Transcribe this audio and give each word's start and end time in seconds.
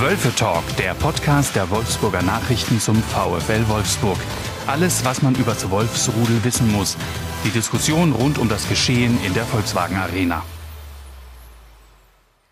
Wölfe 0.00 0.34
Talk, 0.34 0.64
der 0.76 0.92
Podcast 0.94 1.54
der 1.54 1.70
Wolfsburger 1.70 2.22
Nachrichten 2.22 2.80
zum 2.80 2.96
VfL 2.96 3.68
Wolfsburg. 3.68 4.18
Alles, 4.66 5.04
was 5.04 5.22
man 5.22 5.36
über 5.36 5.52
das 5.52 5.70
Wolfsrudel 5.70 6.42
wissen 6.42 6.72
muss. 6.72 6.96
Die 7.44 7.50
Diskussion 7.50 8.10
rund 8.12 8.38
um 8.38 8.48
das 8.48 8.68
Geschehen 8.68 9.16
in 9.24 9.32
der 9.34 9.44
Volkswagen 9.44 9.96
Arena. 9.96 10.42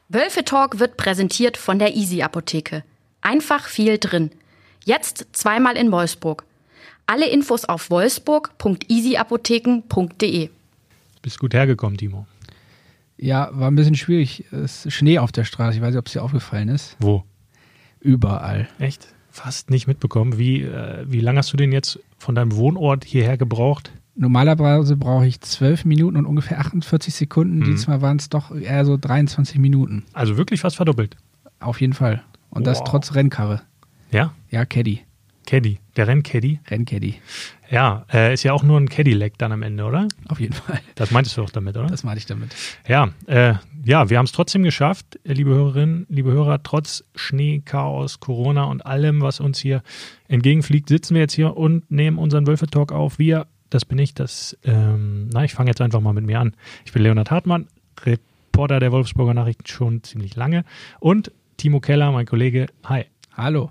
Wölfe 0.08 0.44
Talk 0.44 0.78
wird 0.78 0.96
präsentiert 0.96 1.56
von 1.56 1.80
der 1.80 1.96
Easy 1.96 2.22
Apotheke. 2.22 2.84
Einfach 3.22 3.66
viel 3.66 3.98
drin. 3.98 4.30
Jetzt 4.84 5.26
zweimal 5.32 5.76
in 5.76 5.90
Wolfsburg. 5.90 6.44
Alle 7.06 7.28
Infos 7.28 7.64
auf 7.64 7.90
wolfsburg.easyapotheken.de. 7.90 10.48
Bist 11.22 11.40
gut 11.40 11.54
hergekommen, 11.54 11.98
Timo. 11.98 12.24
Ja, 13.16 13.50
war 13.52 13.68
ein 13.70 13.74
bisschen 13.74 13.96
schwierig. 13.96 14.44
Es 14.52 14.86
ist 14.86 14.94
Schnee 14.94 15.18
auf 15.18 15.32
der 15.32 15.42
Straße. 15.44 15.76
Ich 15.76 15.82
weiß 15.82 15.90
nicht, 15.90 15.98
ob 15.98 16.06
es 16.06 16.12
dir 16.12 16.22
aufgefallen 16.22 16.68
ist. 16.68 16.96
Wo? 17.00 17.24
Überall. 18.02 18.68
Echt? 18.78 19.08
Fast 19.30 19.70
nicht 19.70 19.86
mitbekommen. 19.86 20.36
Wie, 20.38 20.62
äh, 20.62 21.04
wie 21.08 21.20
lange 21.20 21.38
hast 21.38 21.52
du 21.52 21.56
denn 21.56 21.72
jetzt 21.72 21.98
von 22.18 22.34
deinem 22.34 22.54
Wohnort 22.56 23.04
hierher 23.04 23.36
gebraucht? 23.38 23.92
Normalerweise 24.14 24.96
brauche 24.96 25.26
ich 25.26 25.40
12 25.40 25.86
Minuten 25.86 26.16
und 26.18 26.26
ungefähr 26.26 26.60
48 26.60 27.14
Sekunden. 27.14 27.60
Mhm. 27.60 27.64
Diesmal 27.64 28.02
waren 28.02 28.18
es 28.18 28.28
doch 28.28 28.54
eher 28.54 28.84
so 28.84 28.98
23 28.98 29.58
Minuten. 29.58 30.04
Also 30.12 30.36
wirklich 30.36 30.60
fast 30.60 30.76
verdoppelt. 30.76 31.16
Auf 31.60 31.80
jeden 31.80 31.94
Fall. 31.94 32.22
Und 32.50 32.66
das 32.66 32.80
Wow. 32.80 32.88
trotz 32.90 33.14
Rennkarre. 33.14 33.62
Ja? 34.10 34.34
Ja, 34.50 34.66
Caddy. 34.66 35.00
Caddy. 35.46 35.78
Der 35.96 36.08
Renncaddy. 36.08 36.60
Renncaddy. 36.70 37.16
Ja, 37.70 38.04
äh, 38.12 38.34
ist 38.34 38.42
ja 38.42 38.52
auch 38.52 38.62
nur 38.62 38.78
ein 38.78 38.88
Cadillac 38.88 39.38
dann 39.38 39.52
am 39.52 39.62
Ende, 39.62 39.84
oder? 39.84 40.06
Auf 40.28 40.40
jeden 40.40 40.52
Fall. 40.52 40.80
Das 40.94 41.10
meintest 41.10 41.36
du 41.36 41.42
auch 41.42 41.50
damit, 41.50 41.76
oder? 41.76 41.86
Das 41.86 42.04
meinte 42.04 42.18
ich 42.18 42.26
damit. 42.26 42.54
Ja, 42.86 43.10
äh, 43.26 43.54
ja, 43.84 44.10
wir 44.10 44.18
haben 44.18 44.26
es 44.26 44.32
trotzdem 44.32 44.62
geschafft, 44.62 45.18
liebe 45.24 45.50
Hörerinnen, 45.50 46.06
liebe 46.08 46.32
Hörer, 46.32 46.62
trotz 46.62 47.04
Schnee, 47.14 47.62
Chaos, 47.64 48.20
Corona 48.20 48.64
und 48.64 48.84
allem, 48.84 49.22
was 49.22 49.40
uns 49.40 49.58
hier 49.58 49.82
entgegenfliegt, 50.28 50.88
sitzen 50.88 51.14
wir 51.14 51.22
jetzt 51.22 51.34
hier 51.34 51.56
und 51.56 51.90
nehmen 51.90 52.18
unseren 52.18 52.46
Wölfe-Talk 52.46 52.92
auf. 52.92 53.18
Wir, 53.18 53.46
das 53.70 53.84
bin 53.84 53.98
ich, 53.98 54.14
das, 54.14 54.56
ähm, 54.64 55.30
na, 55.32 55.44
ich 55.44 55.54
fange 55.54 55.70
jetzt 55.70 55.80
einfach 55.80 56.00
mal 56.00 56.12
mit 56.12 56.26
mir 56.26 56.40
an. 56.40 56.54
Ich 56.84 56.92
bin 56.92 57.02
Leonhard 57.02 57.30
Hartmann, 57.30 57.68
Reporter 58.04 58.80
der 58.80 58.92
Wolfsburger 58.92 59.34
Nachrichten 59.34 59.66
schon 59.66 60.02
ziemlich 60.02 60.36
lange 60.36 60.64
und 61.00 61.32
Timo 61.56 61.80
Keller, 61.80 62.12
mein 62.12 62.26
Kollege. 62.26 62.66
Hi. 62.84 63.06
Hallo. 63.34 63.70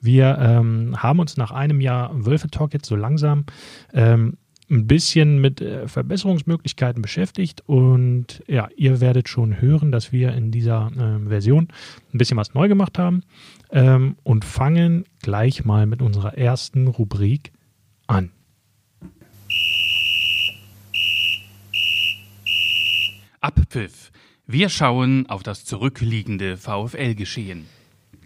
Wir 0.00 0.38
ähm, 0.38 0.94
haben 1.02 1.18
uns 1.18 1.36
nach 1.36 1.50
einem 1.50 1.80
Jahr 1.80 2.10
Wölfe-Talk 2.12 2.72
jetzt 2.72 2.86
so 2.86 2.96
langsam 2.96 3.44
ähm, 3.92 4.36
ein 4.70 4.86
bisschen 4.86 5.40
mit 5.40 5.60
äh, 5.60 5.88
Verbesserungsmöglichkeiten 5.88 7.02
beschäftigt 7.02 7.62
und 7.66 8.42
ja, 8.46 8.68
ihr 8.76 9.00
werdet 9.00 9.28
schon 9.28 9.60
hören, 9.60 9.90
dass 9.90 10.12
wir 10.12 10.32
in 10.32 10.52
dieser 10.52 10.90
ähm, 10.96 11.28
Version 11.28 11.68
ein 12.14 12.18
bisschen 12.18 12.36
was 12.36 12.54
neu 12.54 12.68
gemacht 12.68 12.98
haben 12.98 13.22
ähm, 13.70 14.16
und 14.22 14.44
fangen 14.44 15.04
gleich 15.22 15.64
mal 15.64 15.86
mit 15.86 16.00
unserer 16.02 16.38
ersten 16.38 16.86
Rubrik 16.86 17.52
an. 18.06 18.30
Abpfiff. 23.40 24.12
Wir 24.46 24.68
schauen 24.68 25.26
auf 25.28 25.42
das 25.42 25.64
zurückliegende 25.64 26.56
VfL-Geschehen. 26.56 27.66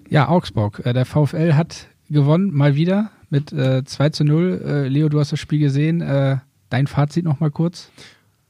Ja, 0.09 0.29
Augsburg. 0.29 0.83
Äh, 0.85 0.93
Der 0.93 1.05
VfL 1.05 1.55
hat 1.55 1.89
gewonnen, 2.11 2.51
mal 2.53 2.75
wieder 2.75 3.11
mit 3.31 3.53
äh, 3.53 3.85
2 3.85 4.09
zu 4.11 4.25
0. 4.25 4.63
Äh, 4.65 4.89
Leo, 4.89 5.09
du 5.09 5.19
hast 5.19 5.33
das 5.33 5.41
Spiel 5.41 5.59
gesehen. 5.59 6.01
Äh, 6.01 6.39
dein 6.71 6.87
Fazit 6.87 7.25
noch 7.25 7.41
mal 7.41 7.51
kurz. 7.51 7.91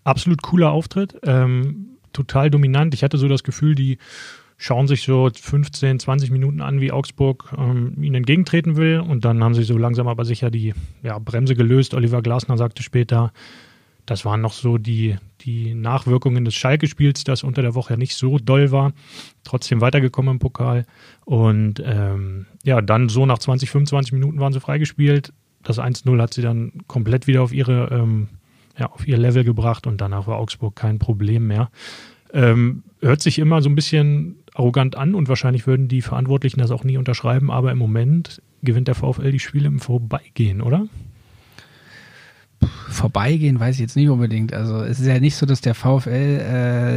Absolut 0.04 0.42
cooler 0.42 0.70
Auftritt, 0.70 1.16
ähm, 1.22 1.96
total 2.12 2.50
dominant. 2.50 2.92
Ich 2.94 3.02
hatte 3.02 3.16
so 3.16 3.28
das 3.28 3.42
Gefühl, 3.42 3.74
die 3.74 3.98
schauen 4.56 4.86
sich 4.86 5.02
so 5.02 5.30
15, 5.34 5.98
20 5.98 6.30
Minuten 6.30 6.60
an, 6.60 6.80
wie 6.80 6.92
Augsburg 6.92 7.54
ähm, 7.56 7.94
ihnen 8.00 8.16
entgegentreten 8.16 8.76
will. 8.76 9.00
Und 9.00 9.24
dann 9.24 9.42
haben 9.42 9.54
sie 9.54 9.62
so 9.62 9.76
langsam 9.78 10.06
aber 10.06 10.24
sicher 10.24 10.50
die 10.50 10.74
ja, 11.02 11.18
Bremse 11.18 11.54
gelöst. 11.54 11.94
Oliver 11.94 12.22
Glasner 12.22 12.56
sagte 12.56 12.82
später, 12.82 13.32
das 14.06 14.24
waren 14.24 14.40
noch 14.40 14.52
so 14.52 14.78
die, 14.78 15.16
die 15.40 15.74
Nachwirkungen 15.74 16.44
des 16.44 16.54
Schalke-Spiels, 16.54 17.24
das 17.24 17.42
unter 17.42 17.62
der 17.62 17.74
Woche 17.74 17.94
ja 17.94 17.96
nicht 17.96 18.16
so 18.16 18.38
doll 18.38 18.70
war. 18.70 18.92
Trotzdem 19.44 19.80
weitergekommen 19.80 20.32
im 20.32 20.38
Pokal. 20.38 20.86
Und 21.24 21.82
ähm, 21.84 22.46
ja, 22.64 22.82
dann 22.82 23.08
so 23.08 23.26
nach 23.26 23.38
20, 23.38 23.70
25 23.70 24.12
Minuten 24.12 24.40
waren 24.40 24.52
sie 24.52 24.60
freigespielt. 24.60 25.32
Das 25.62 25.78
1-0 25.78 26.20
hat 26.20 26.34
sie 26.34 26.42
dann 26.42 26.72
komplett 26.86 27.26
wieder 27.26 27.42
auf 27.42 27.52
ihre 27.52 27.88
ähm, 27.90 28.28
ja, 28.78 28.90
auf 28.90 29.06
ihr 29.06 29.16
Level 29.16 29.44
gebracht 29.44 29.86
und 29.86 30.00
danach 30.00 30.26
war 30.26 30.38
Augsburg 30.38 30.76
kein 30.76 30.98
Problem 30.98 31.46
mehr. 31.46 31.70
Ähm, 32.32 32.82
hört 33.00 33.22
sich 33.22 33.38
immer 33.38 33.62
so 33.62 33.68
ein 33.68 33.74
bisschen 33.74 34.36
arrogant 34.54 34.96
an 34.96 35.14
und 35.14 35.28
wahrscheinlich 35.28 35.66
würden 35.66 35.88
die 35.88 36.02
Verantwortlichen 36.02 36.58
das 36.58 36.70
auch 36.70 36.84
nie 36.84 36.96
unterschreiben, 36.96 37.50
aber 37.50 37.70
im 37.70 37.78
Moment 37.78 38.42
gewinnt 38.62 38.88
der 38.88 38.94
VfL 38.94 39.30
die 39.30 39.38
Spiele 39.38 39.68
im 39.68 39.78
Vorbeigehen, 39.78 40.60
oder? 40.60 40.86
Vorbeigehen 42.88 43.58
weiß 43.58 43.76
ich 43.76 43.80
jetzt 43.80 43.96
nicht 43.96 44.08
unbedingt. 44.08 44.52
Also 44.52 44.82
es 44.82 45.00
ist 45.00 45.06
ja 45.06 45.18
nicht 45.20 45.36
so, 45.36 45.46
dass 45.46 45.60
der 45.60 45.74
VfL 45.74 46.08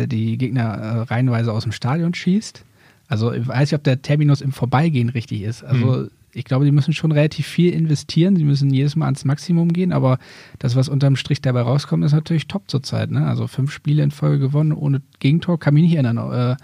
äh, 0.03 0.07
die 0.07 0.37
Gegner 0.37 0.63
äh, 0.63 0.99
reihenweise 1.01 1.51
aus 1.51 1.63
dem 1.63 1.71
Stadion 1.71 2.13
schießt. 2.13 2.63
Also 3.07 3.31
ich 3.31 3.47
weiß 3.47 3.71
nicht, 3.71 3.77
ob 3.77 3.83
der 3.83 4.01
Terminus 4.01 4.41
im 4.41 4.51
Vorbeigehen 4.51 5.09
richtig 5.09 5.41
ist. 5.43 5.63
Also 5.63 6.07
ich 6.33 6.45
glaube, 6.45 6.65
die 6.65 6.71
müssen 6.71 6.93
schon 6.93 7.11
relativ 7.11 7.47
viel 7.47 7.73
investieren. 7.73 8.35
Sie 8.35 8.43
müssen 8.43 8.69
jedes 8.69 8.95
Mal 8.95 9.05
ans 9.05 9.25
Maximum 9.25 9.73
gehen, 9.73 9.91
aber 9.91 10.19
das, 10.59 10.75
was 10.75 10.89
unterm 10.89 11.15
Strich 11.15 11.41
dabei 11.41 11.61
rauskommt, 11.61 12.03
ist 12.05 12.11
natürlich 12.11 12.47
top 12.47 12.63
zurzeit. 12.67 13.09
Ne? 13.09 13.25
Also 13.25 13.47
fünf 13.47 13.71
Spiele 13.71 14.03
in 14.03 14.11
Folge 14.11 14.39
gewonnen 14.39 14.73
ohne 14.73 15.01
Gegentor, 15.19 15.59
kann 15.59 15.73
mich 15.73 15.83
nicht 15.83 15.95
erinnern, 15.95 16.17
äh, 16.17 16.55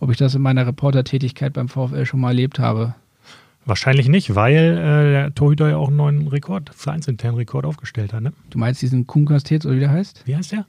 ob 0.00 0.10
ich 0.10 0.16
das 0.16 0.34
in 0.34 0.42
meiner 0.42 0.66
Reportertätigkeit 0.66 1.52
beim 1.52 1.68
VfL 1.68 2.06
schon 2.06 2.20
mal 2.20 2.30
erlebt 2.30 2.58
habe. 2.58 2.94
Wahrscheinlich 3.66 4.08
nicht, 4.08 4.34
weil 4.34 4.56
äh, 4.56 5.10
der 5.12 5.34
Torhüter 5.34 5.70
ja 5.70 5.76
auch 5.76 5.88
einen 5.88 5.96
neuen 5.96 6.28
Rekord, 6.28 6.70
vereinsinternen 6.74 7.36
Rekord 7.36 7.64
aufgestellt 7.64 8.12
hat. 8.12 8.22
Ne? 8.22 8.32
Du 8.50 8.58
meinst 8.58 8.82
diesen 8.82 9.06
Kuhn 9.06 9.24
Castells 9.24 9.64
oder 9.64 9.76
wie 9.76 9.80
der 9.80 9.90
heißt? 9.90 10.22
Wie 10.26 10.36
heißt 10.36 10.52
der? 10.52 10.66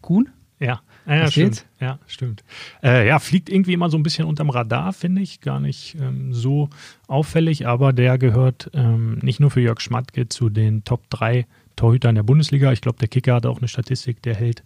Kuhn? 0.00 0.28
Ja, 0.60 0.80
ja, 1.06 1.14
ja 1.16 1.30
stimmt. 1.30 1.66
Ja, 1.80 1.98
stimmt. 2.06 2.44
Äh, 2.82 3.08
ja, 3.08 3.18
fliegt 3.18 3.50
irgendwie 3.50 3.72
immer 3.72 3.90
so 3.90 3.96
ein 3.96 4.04
bisschen 4.04 4.26
unterm 4.26 4.50
Radar, 4.50 4.92
finde 4.92 5.22
ich. 5.22 5.40
Gar 5.40 5.58
nicht 5.58 5.96
ähm, 6.00 6.32
so 6.32 6.70
auffällig, 7.08 7.66
aber 7.66 7.92
der 7.92 8.18
gehört 8.18 8.70
ähm, 8.72 9.18
nicht 9.22 9.40
nur 9.40 9.50
für 9.50 9.60
Jörg 9.60 9.80
Schmatke 9.80 10.28
zu 10.28 10.48
den 10.48 10.84
Top 10.84 11.10
3 11.10 11.46
Torhütern 11.74 12.14
der 12.14 12.22
Bundesliga. 12.22 12.72
Ich 12.72 12.80
glaube, 12.80 12.98
der 12.98 13.08
Kicker 13.08 13.34
hat 13.34 13.46
auch 13.46 13.58
eine 13.58 13.66
Statistik, 13.68 14.22
der 14.22 14.36
hält 14.36 14.62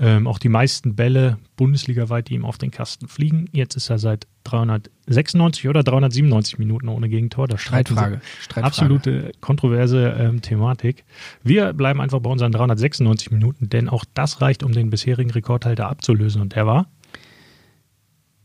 ähm, 0.00 0.26
auch 0.26 0.38
die 0.38 0.48
meisten 0.48 0.94
Bälle 0.94 1.38
bundesligaweit, 1.56 2.28
die 2.28 2.34
ihm 2.34 2.44
auf 2.44 2.56
den 2.56 2.70
Kasten 2.70 3.08
fliegen. 3.08 3.48
Jetzt 3.52 3.74
ist 3.74 3.90
er 3.90 3.98
seit 3.98 4.26
396 4.44 5.68
oder 5.68 5.82
397 5.82 6.58
Minuten 6.58 6.88
ohne 6.88 7.08
Gegentor. 7.08 7.48
Das 7.48 7.60
Streitfrage. 7.60 8.20
Streitfrage. 8.40 8.66
Absolute 8.66 9.32
kontroverse 9.40 10.16
ähm, 10.18 10.40
Thematik. 10.40 11.04
Wir 11.42 11.72
bleiben 11.72 12.00
einfach 12.00 12.20
bei 12.20 12.30
unseren 12.30 12.52
396 12.52 13.32
Minuten, 13.32 13.68
denn 13.68 13.88
auch 13.88 14.04
das 14.14 14.40
reicht, 14.40 14.62
um 14.62 14.72
den 14.72 14.90
bisherigen 14.90 15.30
Rekordhalter 15.30 15.88
abzulösen. 15.88 16.40
Und 16.40 16.54
der 16.54 16.66
war? 16.66 16.86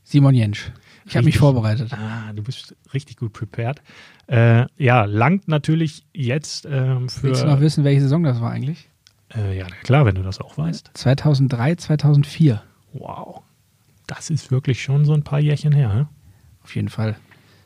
Simon 0.03 0.33
Jensch. 0.33 0.71
Ich 1.05 1.15
habe 1.15 1.25
mich 1.25 1.37
vorbereitet. 1.37 1.91
Ah, 1.93 2.31
du 2.33 2.43
bist 2.43 2.75
richtig 2.93 3.17
gut 3.17 3.33
prepared. 3.33 3.81
Äh, 4.27 4.65
ja, 4.77 5.05
langt 5.05 5.47
natürlich 5.47 6.05
jetzt 6.13 6.65
ähm, 6.65 7.09
für. 7.09 7.23
Willst 7.23 7.43
du 7.43 7.47
noch 7.47 7.59
wissen, 7.59 7.83
welche 7.83 8.01
Saison 8.01 8.23
das 8.23 8.39
war 8.39 8.51
eigentlich? 8.51 8.89
Äh, 9.35 9.57
ja, 9.57 9.67
klar, 9.83 10.05
wenn 10.05 10.15
du 10.15 10.23
das 10.23 10.39
auch 10.39 10.57
weißt. 10.57 10.91
2003, 10.93 11.75
2004. 11.75 12.61
Wow. 12.93 13.41
Das 14.07 14.29
ist 14.29 14.51
wirklich 14.51 14.81
schon 14.81 15.05
so 15.05 15.13
ein 15.13 15.23
paar 15.23 15.39
Jährchen 15.39 15.71
her. 15.73 15.93
Ne? 15.93 16.07
Auf 16.63 16.75
jeden 16.75 16.89
Fall. 16.89 17.15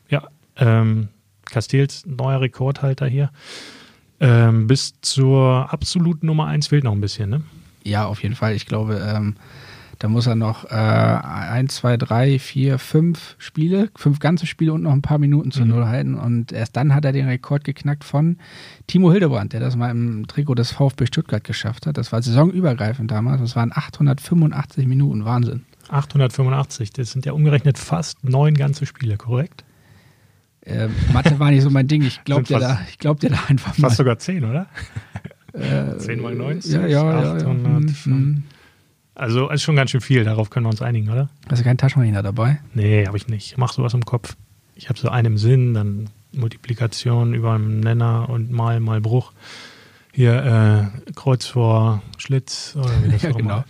Ja, 0.08 0.28
ähm, 0.56 1.08
Castells 1.44 2.06
neuer 2.06 2.40
Rekordhalter 2.40 3.06
hier. 3.06 3.30
Ähm, 4.20 4.66
bis 4.66 5.00
zur 5.00 5.72
absoluten 5.72 6.26
Nummer 6.26 6.46
1 6.46 6.68
fehlt 6.68 6.84
noch 6.84 6.92
ein 6.92 7.00
bisschen, 7.00 7.30
ne? 7.30 7.42
Ja, 7.84 8.06
auf 8.06 8.22
jeden 8.22 8.34
Fall. 8.34 8.54
Ich 8.54 8.66
glaube, 8.66 8.96
ähm, 8.96 9.36
da 10.00 10.08
muss 10.08 10.26
er 10.28 10.36
noch 10.36 10.64
äh, 10.66 10.68
ein, 10.74 11.68
zwei, 11.68 11.96
drei, 11.96 12.38
vier, 12.38 12.78
fünf 12.78 13.34
Spiele, 13.38 13.90
fünf 13.96 14.20
ganze 14.20 14.46
Spiele 14.46 14.72
und 14.72 14.82
noch 14.82 14.92
ein 14.92 15.02
paar 15.02 15.18
Minuten 15.18 15.50
zu 15.50 15.62
Mhm. 15.62 15.68
Null 15.68 15.86
halten. 15.86 16.14
Und 16.14 16.52
erst 16.52 16.76
dann 16.76 16.94
hat 16.94 17.04
er 17.04 17.12
den 17.12 17.26
Rekord 17.26 17.64
geknackt 17.64 18.04
von 18.04 18.38
Timo 18.86 19.10
Hildebrand, 19.10 19.52
der 19.52 19.60
das 19.60 19.74
mal 19.76 19.90
im 19.90 20.26
Trikot 20.28 20.54
des 20.54 20.70
VfB 20.70 21.06
Stuttgart 21.06 21.42
geschafft 21.42 21.86
hat. 21.86 21.96
Das 21.98 22.12
war 22.12 22.22
saisonübergreifend 22.22 23.10
damals. 23.10 23.40
Das 23.40 23.56
waren 23.56 23.72
885 23.72 24.86
Minuten. 24.86 25.24
Wahnsinn. 25.24 25.64
885, 25.88 26.92
das 26.92 27.10
sind 27.12 27.26
ja 27.26 27.32
umgerechnet 27.32 27.78
fast 27.78 28.22
neun 28.22 28.54
ganze 28.54 28.86
Spiele, 28.86 29.16
korrekt? 29.16 29.64
Äh, 30.60 30.88
Mathe 31.12 31.38
war 31.40 31.50
nicht 31.50 31.62
so 31.62 31.70
mein 31.70 31.88
Ding. 31.88 32.02
Ich 32.02 32.22
glaub 32.24 32.44
dir 32.44 32.58
da, 32.60 32.76
fast- 32.76 32.90
ich 32.90 32.98
glaub 32.98 33.20
dir 33.20 33.30
da 33.30 33.38
einfach 33.48 33.76
mal. 33.78 33.88
Fast 33.88 33.96
sogar 33.96 34.18
zehn, 34.18 34.44
oder? 34.44 34.66
Äh, 35.54 35.96
10 35.96 36.20
mal 36.20 36.34
90? 36.34 36.72
Ja, 36.72 36.86
ja, 36.86 36.88
ja. 36.88 37.22
ja. 37.22 37.32
800, 37.36 37.64
Hm, 37.64 37.94
hm. 38.04 38.42
Also 39.18 39.50
ist 39.50 39.62
schon 39.62 39.74
ganz 39.74 39.90
schön 39.90 40.00
viel, 40.00 40.22
darauf 40.22 40.48
können 40.48 40.64
wir 40.64 40.70
uns 40.70 40.80
einigen, 40.80 41.10
oder? 41.10 41.28
Hast 41.48 41.58
du 41.58 41.64
keinen 41.64 41.76
Taschenrechner 41.76 42.22
dabei? 42.22 42.60
Nee, 42.72 43.04
habe 43.04 43.16
ich 43.16 43.26
nicht. 43.26 43.50
Ich 43.50 43.56
mache 43.56 43.74
sowas 43.74 43.92
im 43.92 44.04
Kopf. 44.04 44.36
Ich 44.76 44.88
habe 44.88 44.98
so 44.98 45.08
einen 45.08 45.26
im 45.32 45.38
Sinn, 45.38 45.74
dann 45.74 46.08
Multiplikation 46.32 47.34
über 47.34 47.54
einen 47.54 47.80
Nenner 47.80 48.28
und 48.30 48.52
mal, 48.52 48.78
mal 48.78 49.00
Bruch. 49.00 49.32
Hier 50.12 50.92
äh, 51.04 51.12
Kreuz 51.16 51.46
vor 51.46 52.00
Schlitz 52.16 52.76
oder 52.78 52.90
wie 53.02 53.10
das 53.10 53.22
Ja, 53.22 53.32
genau. 53.32 53.64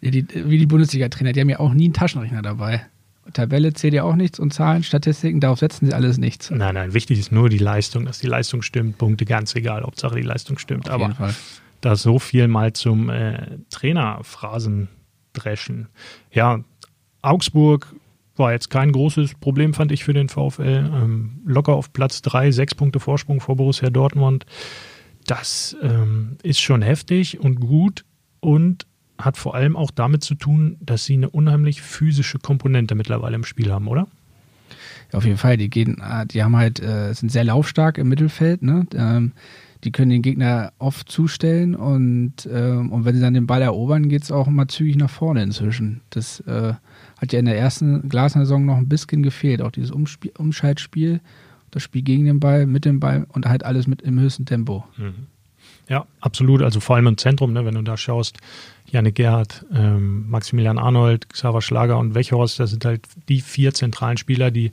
Ja, 0.00 0.10
die, 0.10 0.26
wie 0.34 0.58
die 0.58 0.66
Bundesliga-Trainer, 0.66 1.32
die 1.32 1.40
haben 1.40 1.50
ja 1.50 1.60
auch 1.60 1.72
nie 1.72 1.84
einen 1.84 1.94
Taschenrechner 1.94 2.42
dabei. 2.42 2.84
Tabelle 3.32 3.72
zählt 3.74 3.94
ja 3.94 4.02
auch 4.02 4.16
nichts 4.16 4.40
und 4.40 4.52
Zahlen, 4.52 4.82
Statistiken, 4.82 5.38
darauf 5.38 5.60
setzen 5.60 5.86
sie 5.86 5.94
alles 5.94 6.18
nichts. 6.18 6.50
Nein, 6.50 6.74
nein, 6.74 6.94
wichtig 6.94 7.20
ist 7.20 7.30
nur 7.30 7.48
die 7.48 7.58
Leistung, 7.58 8.06
dass 8.06 8.18
die 8.18 8.26
Leistung 8.26 8.62
stimmt. 8.62 8.98
Punkte 8.98 9.24
ganz 9.24 9.54
egal, 9.54 9.82
Hauptsache 9.82 10.16
die 10.16 10.22
Leistung 10.22 10.58
stimmt. 10.58 10.88
Auf 10.88 10.94
Aber 10.94 11.04
jeden 11.04 11.14
Fall. 11.14 11.34
Da 11.80 11.96
so 11.96 12.18
viel 12.18 12.48
mal 12.48 12.72
zum 12.72 13.08
äh, 13.08 13.58
Trainerphrasen 13.70 14.88
dreschen. 15.32 15.88
Ja, 16.32 16.60
Augsburg 17.22 17.94
war 18.36 18.52
jetzt 18.52 18.70
kein 18.70 18.92
großes 18.92 19.34
Problem, 19.34 19.74
fand 19.74 19.92
ich, 19.92 20.04
für 20.04 20.14
den 20.14 20.28
VfL. 20.28 20.90
Ähm, 20.92 21.40
locker 21.44 21.74
auf 21.74 21.92
Platz 21.92 22.22
3, 22.22 22.50
sechs 22.50 22.74
Punkte 22.74 23.00
Vorsprung 23.00 23.40
vor 23.40 23.56
Borussia 23.56 23.90
Dortmund. 23.90 24.46
Das 25.26 25.76
ähm, 25.82 26.36
ist 26.42 26.60
schon 26.60 26.82
heftig 26.82 27.38
und 27.40 27.60
gut 27.60 28.04
und 28.40 28.86
hat 29.18 29.36
vor 29.36 29.54
allem 29.54 29.76
auch 29.76 29.90
damit 29.90 30.24
zu 30.24 30.34
tun, 30.34 30.78
dass 30.80 31.04
sie 31.04 31.14
eine 31.14 31.28
unheimlich 31.28 31.82
physische 31.82 32.38
Komponente 32.38 32.94
mittlerweile 32.94 33.36
im 33.36 33.44
Spiel 33.44 33.70
haben, 33.70 33.86
oder? 33.86 34.08
Ja, 35.12 35.18
auf 35.18 35.24
jeden 35.24 35.36
Fall. 35.36 35.56
Die 35.56 35.68
gehen, 35.68 36.00
äh, 36.00 36.26
die 36.26 36.42
haben 36.42 36.56
halt, 36.56 36.80
äh, 36.80 37.12
sind 37.12 37.30
sehr 37.30 37.44
laufstark 37.44 37.98
im 37.98 38.08
Mittelfeld, 38.08 38.62
ne? 38.62 38.86
Ähm, 38.94 39.32
die 39.84 39.92
können 39.92 40.10
den 40.10 40.22
Gegner 40.22 40.72
oft 40.78 41.10
zustellen 41.10 41.74
und, 41.74 42.48
ähm, 42.52 42.92
und 42.92 43.04
wenn 43.04 43.14
sie 43.14 43.20
dann 43.20 43.34
den 43.34 43.46
Ball 43.46 43.62
erobern, 43.62 44.08
geht 44.08 44.22
es 44.22 44.32
auch 44.32 44.46
immer 44.46 44.68
zügig 44.68 44.96
nach 44.96 45.10
vorne 45.10 45.42
inzwischen. 45.42 46.02
Das 46.10 46.40
äh, 46.40 46.74
hat 47.18 47.32
ja 47.32 47.38
in 47.38 47.46
der 47.46 47.58
ersten 47.58 48.08
Glasner-Saison 48.08 48.64
noch 48.66 48.76
ein 48.76 48.88
bisschen 48.88 49.22
gefehlt. 49.22 49.62
Auch 49.62 49.70
dieses 49.70 49.90
Umspiel, 49.90 50.32
Umschaltspiel, 50.36 51.20
das 51.70 51.82
Spiel 51.82 52.02
gegen 52.02 52.24
den 52.24 52.40
Ball, 52.40 52.66
mit 52.66 52.84
dem 52.84 53.00
Ball 53.00 53.26
und 53.28 53.46
halt 53.46 53.64
alles 53.64 53.86
mit 53.86 54.02
im 54.02 54.18
höchsten 54.20 54.44
Tempo. 54.44 54.84
Ja, 55.88 56.06
absolut. 56.20 56.62
Also 56.62 56.80
vor 56.80 56.96
allem 56.96 57.08
im 57.08 57.18
Zentrum, 57.18 57.52
ne, 57.52 57.64
wenn 57.64 57.74
du 57.74 57.82
da 57.82 57.96
schaust, 57.96 58.38
Janik 58.86 59.16
Gerhardt, 59.16 59.64
ähm, 59.72 60.28
Maximilian 60.28 60.78
Arnold, 60.78 61.28
Xaver 61.30 61.62
Schlager 61.62 61.98
und 61.98 62.14
Wechhorst, 62.14 62.60
das 62.60 62.70
sind 62.70 62.84
halt 62.84 63.02
die 63.28 63.40
vier 63.40 63.74
zentralen 63.74 64.16
Spieler, 64.16 64.50
die 64.50 64.72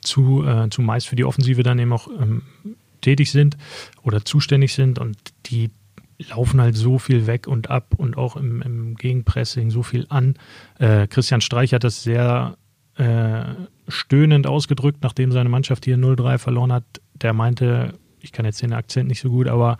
zu, 0.00 0.44
äh, 0.44 0.68
zumeist 0.70 1.08
für 1.08 1.16
die 1.16 1.24
Offensive 1.24 1.62
dann 1.62 1.78
eben 1.78 1.92
auch 1.92 2.08
ähm, 2.08 2.42
tätig 3.00 3.30
sind 3.30 3.56
oder 4.02 4.24
zuständig 4.24 4.74
sind 4.74 4.98
und 4.98 5.16
die 5.46 5.70
laufen 6.18 6.60
halt 6.60 6.76
so 6.76 6.98
viel 6.98 7.26
weg 7.26 7.46
und 7.46 7.70
ab 7.70 7.94
und 7.96 8.16
auch 8.16 8.36
im, 8.36 8.60
im 8.62 8.96
Gegenpressing 8.96 9.70
so 9.70 9.82
viel 9.82 10.06
an. 10.08 10.34
Äh, 10.78 11.06
Christian 11.06 11.40
Streich 11.40 11.72
hat 11.74 11.84
das 11.84 12.02
sehr 12.02 12.56
äh, 12.96 13.44
stöhnend 13.86 14.46
ausgedrückt, 14.46 14.98
nachdem 15.02 15.30
seine 15.30 15.48
Mannschaft 15.48 15.84
hier 15.84 15.96
0-3 15.96 16.38
verloren 16.38 16.72
hat. 16.72 16.84
Der 17.14 17.32
meinte, 17.32 17.94
ich 18.20 18.32
kann 18.32 18.44
jetzt 18.44 18.60
den 18.62 18.72
Akzent 18.72 19.08
nicht 19.08 19.20
so 19.20 19.30
gut, 19.30 19.46
aber 19.46 19.78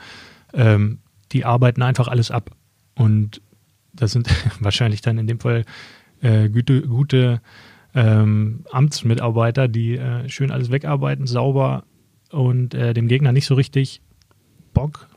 ähm, 0.55 1.00
die 1.32 1.44
arbeiten 1.44 1.82
einfach 1.82 2.09
alles 2.09 2.31
ab. 2.31 2.53
Und 2.94 3.43
das 3.93 4.12
sind 4.12 4.29
wahrscheinlich 4.61 5.00
dann 5.00 5.19
in 5.19 5.26
dem 5.26 5.41
Fall 5.41 5.64
äh, 6.21 6.49
gute, 6.49 6.82
gute 6.82 7.41
ähm, 7.94 8.64
Amtsmitarbeiter, 8.71 9.67
die 9.67 9.97
äh, 9.97 10.29
schön 10.29 10.53
alles 10.53 10.71
wegarbeiten, 10.71 11.26
sauber 11.26 11.85
und 12.30 12.75
äh, 12.75 12.94
dem 12.94 13.08
Gegner 13.08 13.32
nicht 13.32 13.46
so 13.46 13.54
richtig 13.54 14.00
Bock. 14.75 15.08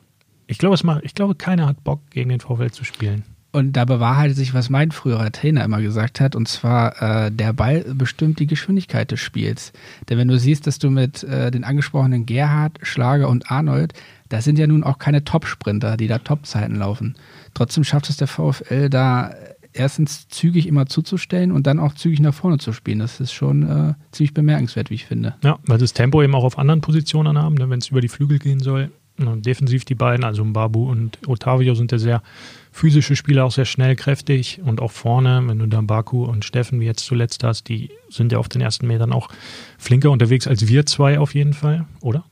Ich 0.48 0.58
glaube, 0.58 0.76
es 0.76 0.84
macht, 0.84 1.04
ich 1.04 1.16
glaube, 1.16 1.36
keiner 1.36 1.68
hat 1.68 1.84
Bock, 1.84 2.02
gegen 2.10 2.30
den 2.30 2.40
VfL 2.40 2.72
zu 2.72 2.84
spielen. 2.84 3.24
Und 3.54 3.74
da 3.74 3.84
bewahrheitet 3.84 4.38
sich, 4.38 4.54
was 4.54 4.70
mein 4.70 4.92
früherer 4.92 5.32
Trainer 5.32 5.66
immer 5.66 5.82
gesagt 5.82 6.22
hat, 6.22 6.38
und 6.38 6.48
zwar, 6.48 7.02
äh, 7.02 7.32
der 7.32 7.52
Ball 7.52 7.84
bestimmt 7.96 8.40
die 8.40 8.48
Geschwindigkeit 8.48 9.12
des 9.12 9.20
Spiels. 9.20 9.74
Denn 10.08 10.18
wenn 10.18 10.30
du 10.30 10.40
siehst, 10.40 10.68
dass 10.68 10.80
du 10.80 10.90
mit 10.90 11.24
äh, 11.24 11.52
den 11.52 11.66
angesprochenen 11.66 12.26
Gerhard, 12.26 12.80
Schlager 12.82 13.28
und 13.28 13.52
Arnold, 13.52 13.94
das 14.30 14.46
sind 14.46 14.58
ja 14.58 14.68
nun 14.68 14.86
auch 14.86 15.00
keine 15.00 15.26
Top-Sprinter, 15.26 15.98
die 15.98 16.08
da 16.08 16.20
Top-Zeiten 16.20 16.76
laufen. 16.76 17.16
Trotzdem 17.54 17.84
schafft 17.84 18.10
es 18.10 18.16
der 18.16 18.28
VfL 18.28 18.90
da 18.90 19.32
erstens 19.74 20.28
zügig 20.28 20.68
immer 20.68 20.86
zuzustellen 20.86 21.52
und 21.52 21.68
dann 21.68 21.80
auch 21.80 21.94
zügig 21.94 22.20
nach 22.20 22.34
vorne 22.34 22.58
zu 22.58 22.74
spielen. 22.74 23.00
Das 23.00 23.20
ist 23.20 23.32
schon 23.32 23.64
äh, 23.64 23.94
ziemlich 24.12 24.34
bemerkenswert, 24.34 24.90
wie 24.90 24.96
ich 24.96 25.06
finde. 25.06 25.36
Ja, 25.44 25.60
weil 25.66 25.80
sie 25.80 25.84
das 25.84 25.94
Tempo 25.94 26.22
eben 26.22 26.36
auch 26.36 26.44
auf 26.44 26.58
anderen 26.58 26.82
Positionen 26.82 27.38
haben, 27.38 27.56
ne, 27.56 27.70
wenn 27.70 27.80
es 27.80 27.90
über 27.90 28.02
die 28.02 28.10
Flügel 28.10 28.40
gehen 28.40 28.60
soll. 28.60 28.92
Und 29.18 29.46
defensiv 29.46 29.86
die 29.86 29.94
beiden, 29.94 30.24
also 30.24 30.44
Mbabu 30.44 30.90
und 30.90 31.20
Otavio, 31.28 31.76
sind 31.76 31.92
ja 31.92 32.00
sehr 32.00 32.24
physische 32.72 33.16
Spieler, 33.16 33.46
auch 33.46 33.52
sehr 33.52 33.66
schnell, 33.66 33.96
kräftig 33.96 34.62
und 34.64 34.82
auch 34.82 34.92
vorne, 34.92 35.44
wenn 35.46 35.60
du 35.60 35.68
da 35.68 35.82
Baku 35.82 36.24
und 36.24 36.46
Steffen, 36.46 36.80
wie 36.80 36.86
jetzt 36.86 37.06
zuletzt 37.06 37.44
hast, 37.44 37.68
die 37.68 37.92
sind 38.10 38.32
ja 38.32 38.40
auf 38.40 38.50
den 38.50 38.62
ersten 38.62 38.88
Metern 38.88 39.12
auch 39.12 39.30
flinker 39.78 40.10
unterwegs 40.10 40.48
als 40.48 40.68
wir 40.68 40.86
zwei 40.86 41.20
auf 41.20 41.36
jeden 41.36 41.54
Fall, 41.54 41.86
oder? 42.00 42.24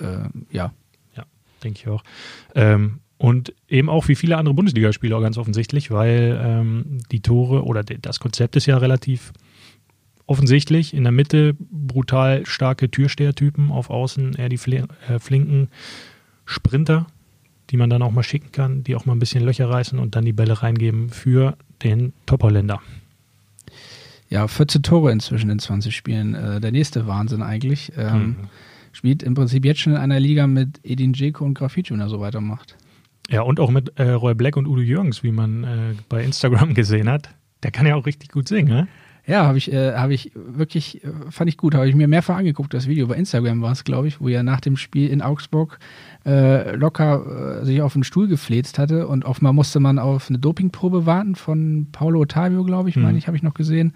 Äh, 0.00 0.28
ja. 0.50 0.72
denke 1.64 1.80
ich 1.80 1.88
auch. 1.88 2.04
Ähm, 2.54 3.00
und 3.18 3.54
eben 3.68 3.88
auch 3.88 4.08
wie 4.08 4.14
viele 4.14 4.36
andere 4.36 4.54
Bundesligaspieler 4.54 5.20
ganz 5.20 5.38
offensichtlich, 5.38 5.90
weil 5.90 6.38
ähm, 6.42 6.98
die 7.12 7.20
Tore 7.20 7.64
oder 7.64 7.82
de- 7.82 7.98
das 8.00 8.20
Konzept 8.20 8.56
ist 8.56 8.66
ja 8.66 8.76
relativ 8.76 9.32
offensichtlich. 10.26 10.92
In 10.94 11.02
der 11.04 11.12
Mitte 11.12 11.54
brutal 11.58 12.44
starke 12.46 12.90
Türstehertypen, 12.90 13.70
auf 13.70 13.90
Außen 13.90 14.34
eher 14.34 14.48
die 14.48 14.58
äh, 14.66 15.18
flinken 15.18 15.68
Sprinter, 16.44 17.06
die 17.70 17.76
man 17.76 17.90
dann 17.90 18.02
auch 18.02 18.12
mal 18.12 18.22
schicken 18.22 18.52
kann, 18.52 18.84
die 18.84 18.94
auch 18.96 19.06
mal 19.06 19.12
ein 19.14 19.18
bisschen 19.18 19.44
Löcher 19.44 19.68
reißen 19.70 19.98
und 19.98 20.14
dann 20.14 20.24
die 20.24 20.32
Bälle 20.32 20.62
reingeben 20.62 21.10
für 21.10 21.56
den 21.82 22.12
Top-Holländer. 22.26 22.80
Ja, 24.28 24.48
14 24.48 24.82
Tore 24.82 25.12
inzwischen 25.12 25.50
in 25.50 25.58
20 25.58 25.94
Spielen. 25.94 26.34
Äh, 26.34 26.60
der 26.60 26.72
nächste 26.72 27.06
Wahnsinn 27.06 27.42
eigentlich. 27.42 27.92
Ähm, 27.96 28.16
Mhm. 28.26 28.36
Spielt 28.92 29.22
im 29.22 29.34
Prinzip 29.34 29.64
jetzt 29.66 29.80
schon 29.80 29.92
in 29.92 29.98
einer 29.98 30.18
Liga 30.18 30.46
mit 30.46 30.80
Edin 30.82 31.12
Dzeko 31.12 31.44
und 31.44 31.52
Grafiti, 31.52 31.92
wenn 31.92 32.00
er 32.00 32.08
so 32.08 32.18
weitermacht. 32.18 32.76
Ja, 33.30 33.42
und 33.42 33.58
auch 33.60 33.70
mit 33.70 33.98
äh, 33.98 34.10
Roy 34.10 34.34
Black 34.34 34.56
und 34.56 34.66
Udo 34.66 34.80
Jürgens, 34.80 35.22
wie 35.22 35.32
man 35.32 35.64
äh, 35.64 35.94
bei 36.08 36.22
Instagram 36.22 36.74
gesehen 36.74 37.08
hat. 37.08 37.30
Der 37.62 37.70
kann 37.70 37.86
ja 37.86 37.94
auch 37.96 38.06
richtig 38.06 38.30
gut 38.30 38.46
singen, 38.48 38.68
ne? 38.68 38.88
Ja, 39.28 39.44
habe 39.44 39.58
ich, 39.58 39.72
äh, 39.72 39.94
habe 39.94 40.14
ich 40.14 40.30
wirklich, 40.36 41.02
äh, 41.02 41.08
fand 41.30 41.48
ich 41.48 41.56
gut. 41.56 41.74
Habe 41.74 41.88
ich 41.88 41.96
mir 41.96 42.06
mehrfach 42.06 42.36
angeguckt, 42.36 42.72
das 42.72 42.86
Video. 42.86 43.08
Bei 43.08 43.16
Instagram 43.16 43.60
war 43.60 43.72
es, 43.72 43.82
glaube 43.82 44.06
ich, 44.06 44.20
wo 44.20 44.28
er 44.28 44.44
nach 44.44 44.60
dem 44.60 44.76
Spiel 44.76 45.08
in 45.10 45.20
Augsburg 45.20 45.80
äh, 46.24 46.76
locker 46.76 47.60
äh, 47.60 47.64
sich 47.64 47.82
auf 47.82 47.94
den 47.94 48.04
Stuhl 48.04 48.28
gefläzt 48.28 48.78
hatte 48.78 49.08
und 49.08 49.24
offenbar 49.24 49.52
musste 49.52 49.80
man 49.80 49.98
auf 49.98 50.28
eine 50.28 50.38
Dopingprobe 50.38 51.06
warten 51.06 51.34
von 51.34 51.88
Paulo 51.90 52.20
Ottavio, 52.20 52.62
glaube 52.62 52.88
ich, 52.88 52.94
Mhm. 52.94 53.02
meine 53.02 53.18
ich, 53.18 53.26
habe 53.26 53.36
ich 53.36 53.42
noch 53.42 53.54
gesehen. 53.54 53.94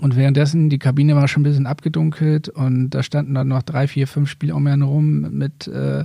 Und 0.00 0.16
währenddessen, 0.16 0.70
die 0.70 0.78
Kabine 0.80 1.14
war 1.14 1.28
schon 1.28 1.42
ein 1.42 1.44
bisschen 1.44 1.66
abgedunkelt 1.66 2.48
und 2.48 2.90
da 2.90 3.04
standen 3.04 3.34
dann 3.34 3.46
noch 3.48 3.62
drei, 3.62 3.86
vier, 3.86 4.08
fünf 4.08 4.28
Spielaumären 4.28 4.82
rum 4.82 5.20
mit 5.36 5.68
äh, 5.68 6.04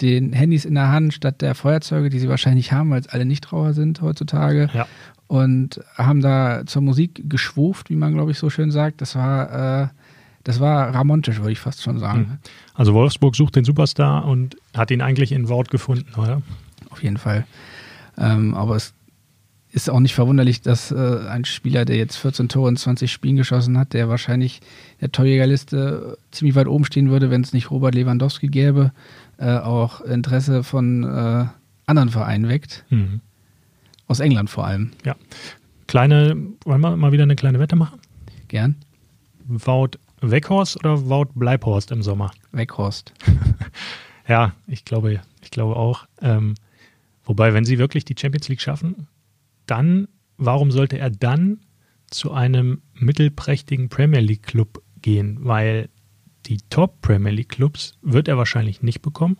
den 0.00 0.32
Handys 0.32 0.64
in 0.64 0.74
der 0.74 0.90
Hand 0.90 1.14
statt 1.14 1.40
der 1.40 1.54
Feuerzeuge, 1.54 2.10
die 2.10 2.18
sie 2.18 2.28
wahrscheinlich 2.28 2.72
haben, 2.72 2.90
weil 2.90 3.00
es 3.00 3.08
alle 3.08 3.24
Nichtraucher 3.24 3.74
sind 3.74 4.00
heutzutage 4.02 4.68
Ja. 4.72 4.86
und 5.26 5.80
haben 5.96 6.20
da 6.20 6.62
zur 6.66 6.82
Musik 6.82 7.28
geschwuft, 7.28 7.90
wie 7.90 7.96
man 7.96 8.14
glaube 8.14 8.30
ich 8.30 8.38
so 8.38 8.50
schön 8.50 8.70
sagt. 8.70 9.00
Das 9.00 9.14
war, 9.16 9.82
äh, 9.84 9.88
das 10.44 10.58
war 10.60 10.94
ramontisch, 10.94 11.38
würde 11.38 11.52
ich 11.52 11.60
fast 11.60 11.82
schon 11.82 11.98
sagen. 11.98 12.20
Mhm. 12.20 12.38
Also 12.74 12.94
Wolfsburg 12.94 13.36
sucht 13.36 13.56
den 13.56 13.64
Superstar 13.64 14.24
und 14.24 14.56
hat 14.74 14.90
ihn 14.90 15.02
eigentlich 15.02 15.32
in 15.32 15.48
Wort 15.48 15.70
gefunden, 15.70 16.14
oder? 16.18 16.40
Auf 16.90 17.02
jeden 17.02 17.18
Fall. 17.18 17.44
Ähm, 18.18 18.54
aber 18.54 18.76
es 18.76 18.94
ist 19.72 19.88
auch 19.88 20.00
nicht 20.00 20.14
verwunderlich, 20.16 20.62
dass 20.62 20.90
äh, 20.90 21.18
ein 21.28 21.44
Spieler, 21.44 21.84
der 21.84 21.96
jetzt 21.96 22.16
14 22.16 22.48
Tore 22.48 22.70
in 22.70 22.76
20 22.76 23.12
Spielen 23.12 23.36
geschossen 23.36 23.78
hat, 23.78 23.92
der 23.92 24.08
wahrscheinlich 24.08 24.60
in 24.94 25.02
der 25.02 25.12
Torjägerliste 25.12 26.18
ziemlich 26.32 26.56
weit 26.56 26.66
oben 26.66 26.84
stehen 26.84 27.10
würde, 27.10 27.30
wenn 27.30 27.42
es 27.42 27.52
nicht 27.52 27.70
Robert 27.70 27.94
Lewandowski 27.94 28.48
gäbe, 28.48 28.90
äh, 29.40 29.56
auch 29.56 30.00
Interesse 30.02 30.62
von 30.62 31.02
äh, 31.02 31.46
anderen 31.86 32.10
Vereinen 32.10 32.48
weckt. 32.48 32.84
Mhm. 32.90 33.20
Aus 34.06 34.20
England 34.20 34.50
vor 34.50 34.66
allem. 34.66 34.90
Kleine, 35.86 36.36
wollen 36.64 36.80
wir 36.80 36.96
mal 36.96 37.12
wieder 37.12 37.24
eine 37.24 37.36
kleine 37.36 37.58
Wette 37.58 37.76
machen? 37.76 38.00
Gern. 38.48 38.76
Wout 39.46 39.98
Weghorst 40.20 40.76
oder 40.76 41.08
Wout 41.08 41.30
Bleibhorst 41.34 41.90
im 41.90 42.02
Sommer? 42.02 42.30
Weghorst. 42.52 43.12
Ja, 44.28 44.52
ich 44.68 44.84
glaube, 44.84 45.20
ich 45.42 45.50
glaube 45.50 45.74
auch. 45.74 46.06
Ähm, 46.22 46.54
wobei, 47.24 47.52
wenn 47.52 47.64
sie 47.64 47.78
wirklich 47.78 48.04
die 48.04 48.14
Champions 48.16 48.48
League 48.48 48.60
schaffen, 48.60 49.08
dann, 49.66 50.06
warum 50.36 50.70
sollte 50.70 50.98
er 51.00 51.10
dann 51.10 51.62
zu 52.10 52.30
einem 52.30 52.80
mittelprächtigen 52.94 53.88
Premier 53.88 54.20
League 54.20 54.44
Club 54.44 54.84
gehen? 55.02 55.38
Weil 55.40 55.88
die 56.46 56.58
Top 56.70 57.00
Premier 57.02 57.32
League 57.32 57.50
Clubs 57.50 57.98
wird 58.02 58.28
er 58.28 58.36
wahrscheinlich 58.36 58.82
nicht 58.82 59.02
bekommen. 59.02 59.38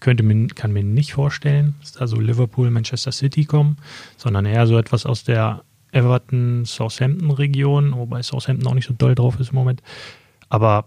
Könnte 0.00 0.22
mir, 0.22 0.48
kann 0.48 0.72
mir 0.72 0.82
nicht 0.82 1.14
vorstellen, 1.14 1.76
dass 1.80 1.92
da 1.92 2.06
so 2.06 2.20
Liverpool, 2.20 2.70
Manchester 2.70 3.12
City 3.12 3.44
kommen, 3.44 3.76
sondern 4.16 4.44
eher 4.44 4.66
so 4.66 4.76
etwas 4.76 5.06
aus 5.06 5.24
der 5.24 5.64
Everton, 5.92 6.64
Southampton 6.64 7.30
Region, 7.30 7.94
wobei 7.94 8.22
Southampton 8.22 8.66
auch 8.66 8.74
nicht 8.74 8.86
so 8.86 8.94
doll 8.94 9.14
drauf 9.14 9.38
ist 9.38 9.50
im 9.50 9.54
Moment. 9.54 9.82
Aber 10.48 10.86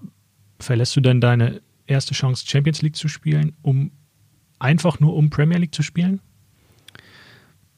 verlässt 0.59 0.95
du 0.95 1.01
denn 1.01 1.21
deine 1.21 1.61
erste 1.87 2.13
Chance, 2.13 2.45
Champions 2.45 2.81
League 2.81 2.97
zu 2.97 3.07
spielen, 3.07 3.55
um 3.61 3.91
einfach 4.59 4.99
nur 4.99 5.15
um 5.15 5.29
Premier 5.29 5.57
League 5.57 5.73
zu 5.73 5.83
spielen? 5.83 6.19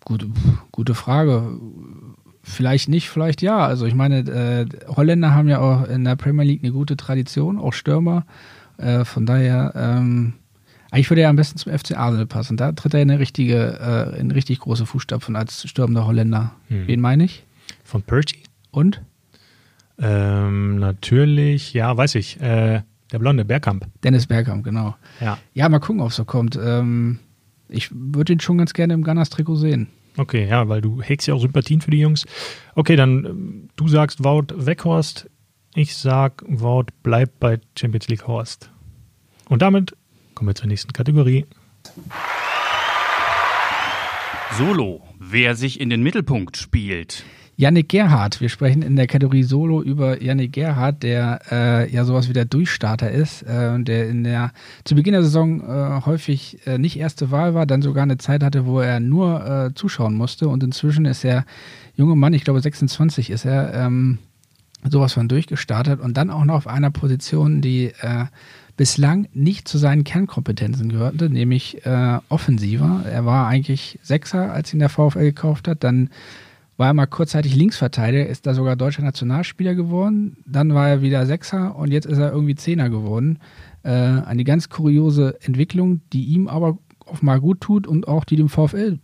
Gute, 0.04 0.30
gute 0.72 0.96
Frage. 0.96 1.60
Vielleicht 2.50 2.90
nicht, 2.90 3.10
vielleicht 3.10 3.42
ja. 3.42 3.60
Also 3.60 3.86
ich 3.86 3.94
meine, 3.94 4.20
äh, 4.20 4.66
Holländer 4.88 5.34
haben 5.34 5.48
ja 5.48 5.60
auch 5.60 5.88
in 5.88 6.04
der 6.04 6.16
Premier 6.16 6.46
League 6.46 6.64
eine 6.64 6.72
gute 6.72 6.98
Tradition, 6.98 7.58
auch 7.60 7.74
Stürmer. 7.74 8.26
Äh, 8.78 9.06
von 9.06 9.26
daher, 9.26 9.74
ähm, 9.76 10.34
eigentlich 10.92 11.10
würde 11.12 11.22
er 11.22 11.30
am 11.30 11.36
besten 11.36 11.60
zum 11.60 11.72
FC 11.72 11.96
Arsenal 11.96 12.26
passen. 12.26 12.58
Da 12.58 12.72
tritt 12.72 12.94
er 12.94 13.02
in 13.02 13.12
eine 13.12 13.20
richtige, 13.20 13.80
äh, 13.80 14.20
in 14.20 14.32
richtig 14.32 14.60
große 14.60 14.86
Fußstapfen 14.86 15.36
als 15.36 15.70
stürmender 15.70 16.08
Holländer. 16.08 16.52
Hm. 16.70 16.88
Wen 16.88 17.02
meine 17.02 17.26
ich? 17.26 17.44
Von 17.84 18.02
Percy? 18.02 18.38
Und? 18.72 19.02
Ähm, 20.00 20.80
natürlich, 20.80 21.74
ja, 21.74 21.96
weiß 21.96 22.16
ich. 22.16 22.42
Äh, 22.42 22.82
der 23.12 23.20
blonde 23.20 23.46
Bergkamp. 23.46 23.86
Dennis 24.04 24.28
Bergkamp, 24.28 24.64
genau. 24.64 24.96
Ja. 25.20 25.38
Ja, 25.54 25.70
mal 25.70 25.80
gucken, 25.80 26.02
ob 26.02 26.10
es 26.10 26.16
so 26.16 26.26
kommt. 26.26 26.58
Ähm, 26.62 27.20
ich 27.68 27.90
würde 27.92 28.34
ihn 28.34 28.40
schon 28.40 28.58
ganz 28.58 28.74
gerne 28.74 28.94
im 28.94 29.04
Gunners-Trikot 29.04 29.56
sehen. 29.56 29.88
Okay, 30.18 30.48
ja, 30.48 30.68
weil 30.68 30.82
du 30.82 31.02
hegst 31.02 31.28
ja 31.28 31.34
auch 31.34 31.42
Sympathien 31.42 31.82
für 31.82 31.92
die 31.92 32.00
Jungs. 32.00 32.26
Okay, 32.76 32.96
dann 32.96 33.26
ähm, 33.26 33.70
du 33.76 33.88
sagst 33.88 34.24
Wout 34.24 34.48
Weghorst. 34.56 35.30
Ich 35.76 35.96
sag 35.96 36.44
Wout 36.48 36.88
bleibt 37.04 37.40
bei 37.40 37.60
Champions 37.78 38.08
League 38.08 38.28
Horst. 38.28 38.72
Und 39.48 39.62
damit 39.62 39.96
kommen 40.36 40.50
wir 40.50 40.56
zur 40.56 40.68
nächsten 40.68 40.94
Kategorie. 40.94 41.46
Solo, 44.58 45.02
wer 45.20 45.56
sich 45.56 45.80
in 45.80 45.90
den 45.90 46.02
Mittelpunkt 46.02 46.58
spielt. 46.58 47.24
Yannick 47.60 47.90
Gerhardt. 47.90 48.40
Wir 48.40 48.48
sprechen 48.48 48.82
in 48.82 48.96
der 48.96 49.06
Kategorie 49.06 49.44
Solo 49.44 49.82
über 49.82 50.24
Yannick 50.24 50.54
Gerhardt, 50.54 51.04
der 51.04 51.42
äh, 51.52 51.94
ja 51.94 52.06
sowas 52.06 52.30
wie 52.30 52.34
der 52.34 52.46
Durchstarter 52.46 53.12
ist, 53.12 53.42
äh, 53.42 53.78
der 53.84 54.08
in 54.08 54.24
der 54.24 54.54
zu 54.86 54.96
Beginn 54.96 55.12
der 55.12 55.24
Saison 55.24 55.60
äh, 55.60 56.06
häufig 56.06 56.66
äh, 56.66 56.78
nicht 56.78 56.98
erste 56.98 57.32
Wahl 57.32 57.56
war, 57.56 57.66
dann 57.66 57.82
sogar 57.82 58.04
eine 58.04 58.18
Zeit 58.18 58.44
hatte, 58.44 58.66
wo 58.66 58.80
er 58.80 59.02
nur 59.02 59.46
äh, 59.46 59.74
zuschauen 59.74 60.16
musste 60.16 60.48
und 60.48 60.64
inzwischen 60.64 61.04
ist 61.04 61.26
er 61.26 61.44
junger 61.98 62.16
Mann, 62.16 62.34
ich 62.34 62.46
glaube 62.46 62.62
26 62.62 63.30
ist 63.30 63.44
er, 63.44 63.74
ähm, 63.74 64.20
sowas 64.90 65.12
von 65.12 65.28
durchgestartet 65.28 66.00
und 66.00 66.16
dann 66.16 66.30
auch 66.30 66.46
noch 66.46 66.56
auf 66.56 66.68
einer 66.68 66.92
Position, 66.92 67.60
die 67.60 67.92
äh, 68.00 68.28
bislang 68.78 69.28
nicht 69.34 69.68
zu 69.68 69.78
seinen 69.78 70.06
Kernkompetenzen 70.06 70.88
gehörte, 70.88 71.30
nämlich 71.30 71.82
offensiver. 72.30 73.04
Er 73.12 73.26
war 73.26 73.46
eigentlich 73.46 74.00
Sechser, 74.04 74.54
als 74.54 74.74
ihn 74.74 74.80
der 74.80 74.88
VfL 74.88 75.20
gekauft 75.20 75.68
hat. 75.68 75.84
Dann 75.84 76.10
war 76.80 76.88
er 76.88 76.94
mal 76.94 77.08
kurzzeitig 77.08 77.56
Linksverteidiger, 77.58 78.26
ist 78.26 78.48
da 78.48 78.54
sogar 78.54 78.78
deutscher 78.78 79.02
Nationalspieler 79.04 79.76
geworden. 79.76 80.38
Dann 80.46 80.74
war 80.74 80.88
er 80.88 81.02
wieder 81.02 81.26
Sechser 81.26 81.76
und 81.76 81.92
jetzt 81.92 82.06
ist 82.06 82.18
er 82.20 82.32
irgendwie 82.32 82.56
Zehner 82.56 82.90
geworden. 82.90 83.40
Äh, 83.84 83.90
eine 83.92 84.46
ganz 84.46 84.70
kuriose 84.70 85.38
Entwicklung, 85.42 86.00
die 86.14 86.24
ihm 86.24 86.48
aber 86.48 86.78
offenbar 87.06 87.42
gut 87.42 87.60
tut 87.60 87.86
und 87.86 88.08
auch 88.08 88.24
die 88.24 88.38
dem 88.38 88.48
VfL 88.48 88.98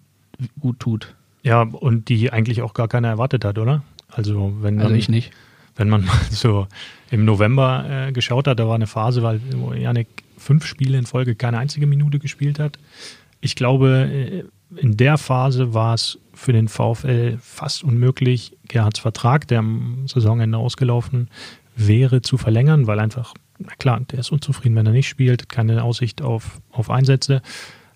gut 0.62 0.80
tut. 0.80 1.16
Ja, 1.44 1.64
und 1.64 2.08
die 2.08 2.32
eigentlich 2.32 2.62
auch 2.62 2.74
gar 2.74 2.88
keiner 2.88 3.10
erwartet 3.10 3.44
hat, 3.44 3.58
oder? 3.58 3.84
Also, 4.10 4.54
wenn 4.62 4.78
Also 4.80 4.92
man, 4.92 4.98
ich 4.98 5.10
nicht. 5.10 5.32
wenn 5.76 5.90
man 5.90 6.06
mal 6.06 6.16
so 6.32 6.68
im 7.12 7.26
November 7.26 8.08
äh, 8.08 8.12
geschaut 8.14 8.48
hat, 8.48 8.58
da 8.58 8.68
war 8.70 8.76
eine 8.76 8.88
Phase, 8.88 9.22
weil 9.22 9.42
Janik 9.78 10.08
fünf 10.38 10.66
Spiele 10.66 10.98
in 10.98 11.06
Folge 11.06 11.36
keine 11.36 11.58
einzige 11.58 11.88
Minute 11.88 12.20
gespielt 12.20 12.58
hat. 12.58 12.80
Ich 13.42 13.56
glaube, 13.58 14.10
äh, 14.10 14.44
in 14.76 14.98
der 14.98 15.18
Phase 15.18 15.74
war 15.74 15.94
es 15.94 16.20
für 16.34 16.54
den 16.54 16.68
VfL 16.68 17.38
fast 17.40 17.84
unmöglich, 17.84 18.58
Gerhards 18.68 19.00
Vertrag, 19.00 19.48
der 19.48 19.60
am 19.60 20.08
Saisonende 20.08 20.58
ausgelaufen 20.58 21.30
wäre, 21.76 22.22
zu 22.22 22.38
verlängern, 22.38 22.88
weil 22.88 23.00
einfach, 23.00 23.34
na 23.60 23.74
klar, 23.78 24.02
der 24.12 24.20
ist 24.20 24.32
unzufrieden, 24.32 24.76
wenn 24.76 24.86
er 24.86 24.92
nicht 24.92 25.08
spielt, 25.08 25.50
keine 25.50 25.84
Aussicht 25.84 26.22
auf, 26.22 26.62
auf 26.72 26.90
Einsätze. 26.90 27.42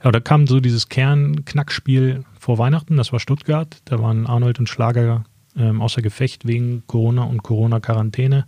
Ja, 0.03 0.11
da 0.11 0.19
kam 0.19 0.47
so 0.47 0.59
dieses 0.59 0.89
Kern-Knackspiel 0.89 2.23
vor 2.39 2.57
Weihnachten, 2.57 2.97
das 2.97 3.11
war 3.11 3.19
Stuttgart. 3.19 3.81
Da 3.85 4.01
waren 4.01 4.27
Arnold 4.27 4.59
und 4.59 4.69
Schlager 4.69 5.25
ähm, 5.57 5.81
außer 5.81 6.01
Gefecht 6.01 6.47
wegen 6.47 6.83
Corona 6.87 7.23
und 7.23 7.43
Corona-Quarantäne. 7.43 8.45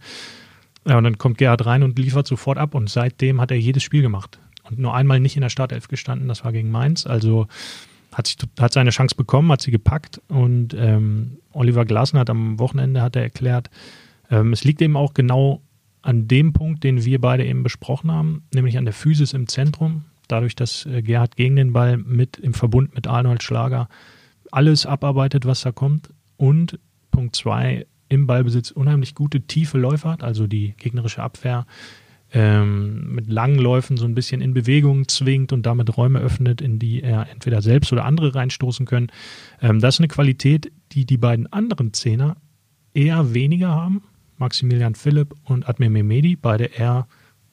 Ja, 0.88 0.98
und 0.98 1.04
dann 1.04 1.18
kommt 1.18 1.38
Gerhard 1.38 1.66
rein 1.66 1.84
und 1.84 2.00
liefert 2.00 2.25
sofort 2.25 2.58
ab 2.58 2.74
und 2.74 2.90
seitdem 2.90 3.42
hat 3.42 3.51
er 3.51 3.58
jedes 3.60 3.84
Spiel 3.84 4.01
gemacht. 4.01 4.40
Und 4.63 4.80
nur 4.80 4.96
einmal 4.96 5.20
nicht 5.20 5.36
in 5.36 5.42
der 5.42 5.50
Startelf 5.50 5.88
gestanden, 5.88 6.28
das 6.28 6.46
war 6.46 6.51
gegen 6.51 6.72
Mainz. 6.72 7.06
Also 7.06 7.48
hat, 8.13 8.27
sich, 8.27 8.38
hat 8.60 8.74
seine 8.74 8.91
Chance 8.91 9.15
bekommen, 9.15 9.51
hat 9.51 9.62
sie 9.62 9.72
gepackt 9.72 10.22
und 10.27 10.74
ähm, 10.74 11.38
Oliver 11.53 11.86
Glasner 11.86 12.22
hat 12.22 12.30
am 12.30 12.60
Wochenende 12.60 13.01
hat 13.01 13.15
er 13.15 13.24
erklärt, 13.24 13.70
ähm, 14.30 14.53
es 14.53 14.63
liegt 14.63 14.82
eben 14.82 14.98
auch 14.98 15.13
genau 15.13 15.62
an 16.01 16.27
dem 16.27 16.53
Punkt, 16.53 16.84
den 16.84 17.06
wir 17.06 17.22
beide 17.22 17.46
eben 17.46 17.63
besprochen 17.63 18.12
haben, 18.12 18.44
nämlich 18.53 18.77
an 18.77 18.86
der 18.86 18.94
Physis 18.94 19.34
im 19.34 19.48
Zentrum. 19.48 20.06
Dadurch, 20.27 20.56
dass 20.56 20.86
äh, 20.86 21.01
Gerhard 21.01 21.36
gegen 21.36 21.56
den 21.56 21.74
Ball 21.74 21.98
mit 21.98 22.38
im 22.38 22.53
Verbund 22.53 22.96
mit 22.96 23.08
Arnold 23.08 23.44
Schlager 23.44 23.88
alles 24.51 24.86
abarbeitet, 24.86 25.46
was 25.46 25.62
da 25.62 25.72
kommt. 25.72 26.10
Und 26.38 26.80
Punkt 27.12 27.36
zwei, 27.36 27.86
im 28.10 28.27
Ballbesitz 28.27 28.72
unheimlich 28.72 29.15
gute 29.15 29.41
tiefe 29.41 29.77
Läufer 29.77 30.12
hat, 30.12 30.24
also 30.24 30.48
die 30.48 30.74
gegnerische 30.77 31.22
Abwehr 31.22 31.65
ähm, 32.34 33.14
mit 33.14 33.30
langen 33.30 33.60
Läufen 33.60 33.98
so 33.98 34.06
ein 34.06 34.16
bisschen 34.16 34.42
in 34.42 34.54
Bewegung 34.54 35.08
zwingt 35.08 35.52
und 35.52 35.66
damit 35.66 35.98
Räume 35.98 36.20
öffnet, 36.20 36.62
in 36.62 36.80
die 36.80 37.04
er 37.04 37.30
entweder 37.30 37.62
selbst 37.62 37.92
oder 37.92 38.06
andere 38.06 38.36
reinstoßen 38.36 38.86
können. 38.86 39.12
Ähm, 39.62 39.80
das 39.80 39.96
ist 39.96 40.00
eine 40.00 40.08
Qualität, 40.08 40.72
die 40.94 41.06
die 41.06 41.18
beiden 41.18 41.52
anderen 41.52 41.94
Zehner 41.94 42.38
eher 42.94 43.34
weniger 43.34 43.70
haben. 43.70 44.04
Maximilian 44.38 44.96
Philipp 44.96 45.36
und 45.44 45.68
Admir 45.68 45.90
Mehmedi, 45.90 46.36
beide 46.36 46.66
eher, 46.66 47.08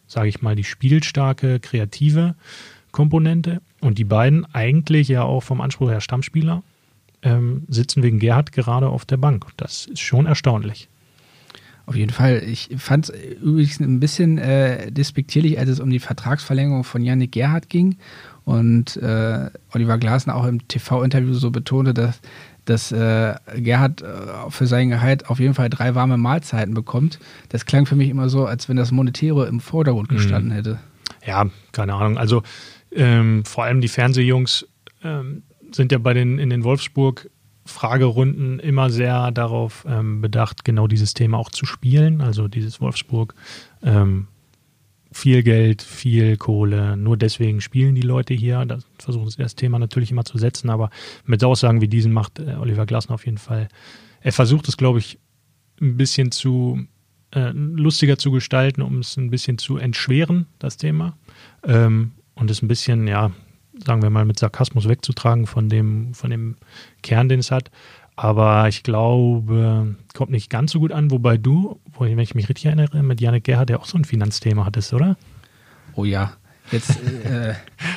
sage 0.07 0.29
ich 0.29 0.43
mal, 0.43 0.55
die 0.55 0.65
spielstarke, 0.65 1.61
kreative 1.61 2.35
Komponente. 2.93 3.61
Und 3.81 3.99
die 3.99 4.05
beiden 4.05 4.47
eigentlich 4.55 5.09
ja 5.09 5.23
auch 5.23 5.43
vom 5.43 5.61
Anspruch 5.61 5.91
her 5.91 6.01
Stammspieler 6.01 6.63
ähm, 7.23 7.65
sitzen 7.69 8.03
wegen 8.03 8.19
Gerhard 8.19 8.53
gerade 8.53 8.89
auf 8.89 9.05
der 9.05 9.17
Bank. 9.17 9.47
Das 9.57 9.87
ist 9.87 10.01
schon 10.01 10.27
erstaunlich. 10.27 10.89
Auf 11.89 11.97
jeden 11.97 12.13
Fall. 12.13 12.43
Ich 12.47 12.69
fand 12.77 13.09
es 13.09 13.15
übrigens 13.41 13.81
ein 13.81 13.99
bisschen 13.99 14.37
äh, 14.37 14.93
despektierlich, 14.93 15.59
als 15.59 15.71
es 15.71 15.81
um 15.81 15.89
die 15.89 16.01
Vertragsverlängerung 16.01 16.85
von 16.85 17.03
Yannick 17.03 17.33
Gerhardt 17.33 17.71
ging 17.71 17.97
und 18.45 18.99
äh, 18.99 19.49
Oliver 19.73 19.97
Glasner 19.97 20.37
auch 20.37 20.45
im 20.45 20.69
TV-Interview 20.69 21.33
so 21.33 21.51
betonte, 21.51 21.95
dass, 21.95 22.21
dass 22.67 22.93
äh, 22.93 23.37
Gerhard 23.57 24.03
äh, 24.03 24.07
für 24.51 24.67
sein 24.67 24.91
Gehalt 24.91 25.31
auf 25.31 25.41
jeden 25.41 25.55
Fall 25.55 25.71
drei 25.71 25.95
warme 25.95 26.19
Mahlzeiten 26.19 26.75
bekommt. 26.75 27.21
Das 27.49 27.65
klang 27.65 27.87
für 27.87 27.97
mich 27.97 28.11
immer 28.11 28.29
so, 28.29 28.45
als 28.45 28.69
wenn 28.69 28.77
das 28.77 28.93
Monetäre 28.93 29.47
im 29.47 29.59
Vordergrund 29.59 30.11
gestanden 30.11 30.51
hätte. 30.51 30.79
Ja, 31.27 31.47
keine 31.73 31.95
Ahnung. 31.95 32.19
Also 32.19 32.43
ähm, 32.93 33.47
vor 33.47 33.65
allem 33.65 33.81
die 33.81 33.89
Fernsehjungs 33.89 34.67
ähm, 35.03 35.43
sind 35.73 35.91
ja 35.91 35.97
bei 35.97 36.13
den 36.13 36.39
in 36.39 36.51
den 36.51 36.65
Wolfsburg 36.65 37.31
Fragerunden 37.69 38.59
immer 38.59 38.91
sehr 38.91 39.31
darauf 39.31 39.85
ähm, 39.89 40.21
bedacht, 40.21 40.65
genau 40.65 40.87
dieses 40.87 41.15
Thema 41.15 41.39
auch 41.39 41.51
zu 41.51 41.67
spielen. 41.67 42.21
Also 42.21 42.49
dieses 42.49 42.81
Wolfsburg, 42.81 43.35
ähm, 43.83 44.29
viel 45.13 45.43
Geld, 45.43 45.83
viel 45.83 46.37
Kohle, 46.37 46.97
nur 46.97 47.17
deswegen 47.17 47.61
spielen 47.61 47.95
die 47.95 48.03
Leute 48.03 48.35
hier. 48.35 48.65
Das 48.65 48.87
versuchen 48.99 49.29
sie 49.29 49.43
das 49.43 49.55
Thema 49.55 49.79
natürlich 49.79 50.11
immer 50.11 50.25
zu 50.25 50.39
setzen, 50.39 50.71
aber 50.71 50.91
mit 51.25 51.45
Aussagen 51.45 51.81
wie 51.81 51.89
diesen 51.89 52.13
macht 52.13 52.39
äh, 52.39 52.55
Oliver 52.55 52.87
Glasner 52.87 53.15
auf 53.15 53.27
jeden 53.27 53.39
Fall. 53.39 53.69
Er 54.21 54.33
versucht 54.33 54.69
es, 54.69 54.77
glaube 54.77 54.99
ich, 54.99 55.19
ein 55.81 55.97
bisschen 55.97 56.33
zu 56.33 56.87
äh, 57.33 57.51
lustiger 57.53 58.19
zu 58.19 58.31
gestalten, 58.31 58.83
um 58.83 58.99
es 58.99 59.17
ein 59.17 59.31
bisschen 59.31 59.59
zu 59.59 59.77
entschweren, 59.77 60.47
das 60.59 60.77
Thema. 60.77 61.17
Ähm, 61.65 62.13
und 62.35 62.51
es 62.51 62.63
ein 62.63 62.69
bisschen, 62.69 63.07
ja, 63.07 63.33
sagen 63.85 64.03
wir 64.03 64.11
mal, 64.11 64.25
mit 64.25 64.39
Sarkasmus 64.39 64.89
wegzutragen 64.89 65.47
von 65.47 65.69
dem, 65.69 66.15
von 66.15 66.31
dem 66.31 66.57
Kern, 67.03 67.29
den 67.29 67.41
es 67.41 67.51
hat. 67.51 67.71
Aber 68.17 68.67
ich 68.69 68.83
glaube, 68.83 69.95
kommt 70.15 70.31
nicht 70.33 70.51
ganz 70.51 70.73
so 70.73 70.81
gut 70.81 70.91
an, 70.93 71.11
wobei 71.11 71.37
du, 71.37 71.79
wo, 71.93 72.05
wenn 72.05 72.19
ich 72.19 72.35
mich 72.35 72.49
richtig 72.49 72.67
erinnere, 72.67 73.03
mit 73.03 73.21
Janik 73.21 73.45
Gerhardt 73.45 73.71
ja 73.71 73.79
auch 73.79 73.85
so 73.87 73.97
ein 73.97 74.05
Finanzthema 74.05 74.65
hattest, 74.65 74.93
oder? 74.93 75.17
Oh 75.95 76.05
ja. 76.05 76.33
Jetzt, 76.71 76.99
äh, 77.25 77.55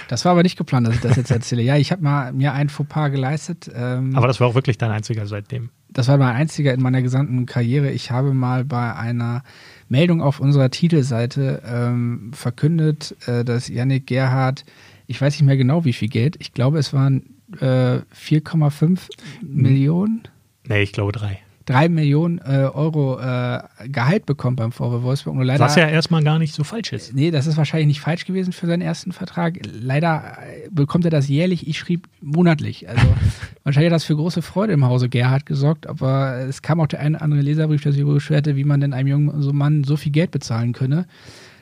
das 0.08 0.24
war 0.24 0.32
aber 0.32 0.44
nicht 0.44 0.58
geplant, 0.58 0.88
dass 0.88 0.96
ich 0.96 1.02
das 1.02 1.18
jetzt 1.18 1.32
erzähle. 1.32 1.62
Ja, 1.62 1.76
ich 1.76 1.92
habe 1.92 2.04
mal 2.04 2.32
mir 2.32 2.54
ein 2.54 2.70
Fauxpas 2.70 3.10
geleistet. 3.10 3.70
Ähm, 3.76 4.16
Aber 4.16 4.28
das 4.28 4.40
war 4.40 4.48
auch 4.48 4.56
wirklich 4.56 4.78
dein 4.78 4.92
einziger 4.92 5.26
seitdem. 5.26 5.72
das 5.90 6.08
war 6.08 6.18
mein 6.18 6.36
einziger 6.36 6.74
in 6.74 6.82
meiner 6.82 7.02
gesamten 7.02 7.46
Karriere. 7.46 7.92
Ich 7.92 8.12
habe 8.12 8.34
mal 8.34 8.64
bei 8.64 8.96
einer 8.96 9.44
Meldung 9.90 10.22
auf 10.22 10.40
unserer 10.40 10.70
Titelseite 10.70 11.62
ähm, 11.66 12.32
verkündet, 12.34 13.14
äh, 13.28 13.44
dass 13.44 13.68
Yannick 13.68 14.08
Gerhardt, 14.08 14.64
ich 15.12 15.22
weiß 15.22 15.34
nicht 15.34 15.46
mehr 15.46 15.58
genau 15.58 15.86
wie 15.86 15.94
viel 15.94 16.10
Geld, 16.10 16.38
ich 16.40 16.54
glaube 16.54 16.80
es 16.80 16.94
waren 16.94 17.36
äh, 17.60 18.00
4,5 18.16 19.00
Millionen, 19.42 20.24
Nee, 20.68 20.84
ich 20.84 20.94
glaube 20.94 21.12
drei. 21.12 21.40
3 21.66 21.90
Millionen 21.90 22.40
äh, 22.40 22.70
Euro 22.74 23.20
äh, 23.20 23.60
Gehalt 23.88 24.26
bekommt 24.26 24.58
beim 24.58 24.72
VW 24.72 25.04
Wolfsburg. 25.04 25.36
Nur 25.36 25.46
leider, 25.46 25.64
Was 25.64 25.76
ja 25.76 25.88
erstmal 25.88 26.24
gar 26.24 26.40
nicht 26.40 26.54
so 26.54 26.64
falsch 26.64 26.92
ist. 26.92 27.14
Nee, 27.14 27.30
das 27.30 27.46
ist 27.46 27.56
wahrscheinlich 27.56 27.88
nicht 27.88 28.02
falsch 28.02 28.26
gewesen 28.26 28.52
für 28.52 28.66
seinen 28.66 28.82
ersten 28.82 29.12
Vertrag. 29.12 29.60
Leider 29.72 30.38
äh, 30.40 30.70
bekommt 30.72 31.06
er 31.06 31.12
das 31.12 31.28
jährlich, 31.28 31.68
ich 31.68 31.78
schrieb 31.78 32.08
monatlich. 32.20 32.90
Also 32.90 33.06
wahrscheinlich 33.64 33.92
hat 33.92 33.96
das 33.96 34.06
für 34.06 34.16
große 34.16 34.42
Freude 34.42 34.74
im 34.74 34.86
Hause 34.86 35.08
Gerhard 35.08 35.46
gesorgt, 35.46 35.88
aber 35.88 36.40
es 36.40 36.62
kam 36.62 36.80
auch 36.80 36.88
der 36.88 37.00
eine 37.00 37.18
oder 37.18 37.26
andere 37.26 37.42
Leserbrief, 37.42 37.84
der 37.84 37.92
sich 37.92 38.04
beschwerte, 38.04 38.56
wie 38.56 38.64
man 38.64 38.82
denn 38.82 38.94
einem 38.94 39.08
jungen 39.08 39.42
so 39.42 39.54
Mann 39.54 39.84
so 39.84 39.98
viel 39.98 40.12
Geld 40.12 40.32
bezahlen 40.32 40.74
könne. 40.74 41.06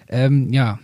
Ähm, 0.08 0.53
ja, 0.53 0.79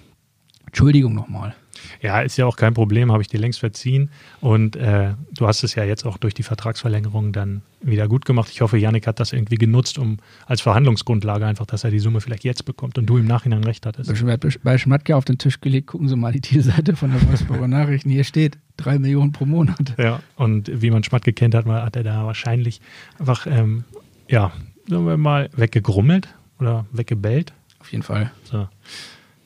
Entschuldigung 0.65 1.15
nochmal. 1.15 1.55
Ja, 2.01 2.21
ist 2.21 2.37
ja 2.37 2.45
auch 2.45 2.55
kein 2.55 2.73
Problem, 2.73 3.11
habe 3.11 3.21
ich 3.21 3.27
dir 3.27 3.39
längst 3.39 3.59
verziehen. 3.59 4.09
Und 4.41 4.75
äh, 4.75 5.13
du 5.35 5.47
hast 5.47 5.63
es 5.63 5.75
ja 5.75 5.83
jetzt 5.83 6.05
auch 6.05 6.17
durch 6.17 6.33
die 6.33 6.43
Vertragsverlängerung 6.43 7.31
dann 7.31 7.61
wieder 7.81 8.07
gut 8.07 8.25
gemacht. 8.25 8.49
Ich 8.51 8.61
hoffe, 8.61 8.77
Yannick 8.77 9.07
hat 9.07 9.19
das 9.19 9.33
irgendwie 9.33 9.55
genutzt, 9.55 9.97
um 9.97 10.17
als 10.45 10.61
Verhandlungsgrundlage 10.61 11.45
einfach, 11.45 11.65
dass 11.65 11.83
er 11.83 11.91
die 11.91 11.99
Summe 11.99 12.21
vielleicht 12.21 12.43
jetzt 12.43 12.65
bekommt 12.65 12.97
und 12.97 13.05
du 13.05 13.17
im 13.17 13.25
Nachhinein 13.25 13.63
recht 13.63 13.85
hattest. 13.85 14.25
Bei, 14.25 14.37
bei 14.63 14.77
Schmatke 14.77 15.15
auf 15.15 15.25
den 15.25 15.37
Tisch 15.37 15.61
gelegt, 15.61 15.87
gucken 15.87 16.07
Sie 16.07 16.15
mal 16.15 16.31
die 16.31 16.41
Titelseite 16.41 16.95
von 16.95 17.11
der 17.11 17.27
Wolfsburger 17.27 17.67
Nachrichten. 17.67 18.09
Hier 18.09 18.23
steht 18.23 18.57
3 18.77 18.99
Millionen 18.99 19.31
pro 19.31 19.45
Monat. 19.45 19.95
Ja, 19.97 20.21
und 20.35 20.69
wie 20.81 20.91
man 20.91 21.03
Schmatt 21.03 21.23
gekannt 21.23 21.55
hat, 21.55 21.65
hat 21.65 21.95
er 21.95 22.03
da 22.03 22.25
wahrscheinlich 22.25 22.81
einfach, 23.19 23.47
ähm, 23.47 23.83
ja, 24.27 24.51
sagen 24.89 25.05
wir 25.05 25.17
mal, 25.17 25.49
weggegrummelt. 25.55 26.27
oder 26.59 26.85
weggebellt. 26.91 27.53
Auf 27.79 27.91
jeden 27.91 28.03
Fall. 28.03 28.31
So. 28.43 28.67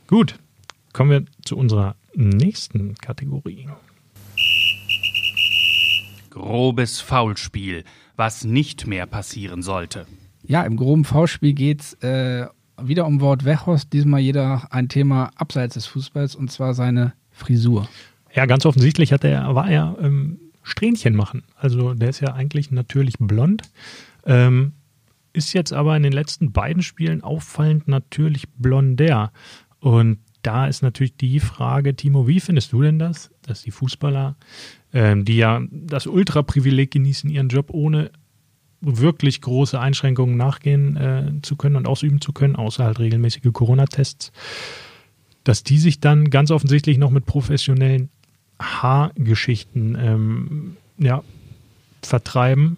Gut, 0.08 0.36
kommen 0.94 1.12
wir 1.12 1.26
zu 1.44 1.58
unserer 1.58 1.96
nächsten 2.28 2.96
Kategorie. 2.96 3.68
Grobes 6.30 7.00
Foulspiel, 7.00 7.84
was 8.16 8.44
nicht 8.44 8.88
mehr 8.88 9.06
passieren 9.06 9.62
sollte. 9.62 10.06
Ja, 10.44 10.64
im 10.64 10.78
groben 10.78 11.06
Foulspiel 11.06 11.54
geht 11.54 11.82
es 11.82 11.94
äh, 12.04 12.48
wieder 12.82 13.06
um 13.06 13.22
Wort 13.22 13.46
Wechos. 13.46 13.90
Diesmal 13.90 14.20
jeder 14.20 14.68
ein 14.72 14.90
Thema 14.90 15.32
abseits 15.36 15.76
des 15.76 15.86
Fußballs 15.86 16.36
und 16.36 16.52
zwar 16.52 16.74
seine 16.74 17.14
Frisur. 17.32 17.88
Ja, 18.34 18.46
ganz 18.46 18.66
offensichtlich 18.66 19.12
hat 19.12 19.24
er, 19.24 19.56
war 19.56 19.70
er 19.70 19.98
ähm, 20.02 20.40
Strähnchen 20.64 21.16
machen. 21.16 21.44
Also 21.56 21.94
der 21.94 22.10
ist 22.10 22.20
ja 22.20 22.34
eigentlich 22.34 22.72
natürlich 22.72 23.16
blond. 23.20 23.64
Ähm, 24.26 24.74
ist 25.34 25.54
jetzt 25.54 25.74
aber 25.74 25.96
in 25.96 26.04
den 26.04 26.14
letzten 26.14 26.52
beiden 26.52 26.84
Spielen 26.84 27.24
auffallend 27.24 27.88
natürlich 27.88 28.50
blonder. 28.50 29.32
Und 29.80 30.20
da 30.42 30.68
ist 30.68 30.82
natürlich 30.82 31.16
die 31.16 31.40
Frage, 31.40 31.96
Timo, 31.96 32.28
wie 32.28 32.40
findest 32.40 32.72
du 32.72 32.82
denn 32.82 33.00
das, 33.00 33.32
dass 33.42 33.64
die 33.64 33.72
Fußballer, 33.72 34.36
ähm, 34.94 35.26
die 35.26 35.38
ja 35.38 35.62
das 35.70 36.08
Ultraprivileg 36.08 36.92
genießen, 36.92 37.30
ihren 37.30 37.50
Job 37.50 37.72
ohne 37.72 38.12
wirklich 38.82 39.42
große 39.42 39.80
Einschränkungen 39.80 40.38
nachgehen 40.38 40.96
äh, 40.96 41.42
zu 41.42 41.56
können 41.58 41.76
und 41.76 41.88
ausüben 41.88 42.22
zu 42.22 42.32
können, 42.32 42.56
außer 42.56 42.86
halt 42.86 43.00
regelmäßige 43.00 43.52
Corona-Tests, 43.52 44.32
dass 45.44 45.64
die 45.64 45.78
sich 45.78 46.00
dann 46.00 46.30
ganz 46.30 46.52
offensichtlich 46.52 46.98
noch 46.98 47.12
mit 47.12 47.26
professionellen 47.26 48.10
Haargeschichten 48.62 49.98
ähm, 50.00 50.78
ja, 50.98 51.24
vertreiben. 52.02 52.78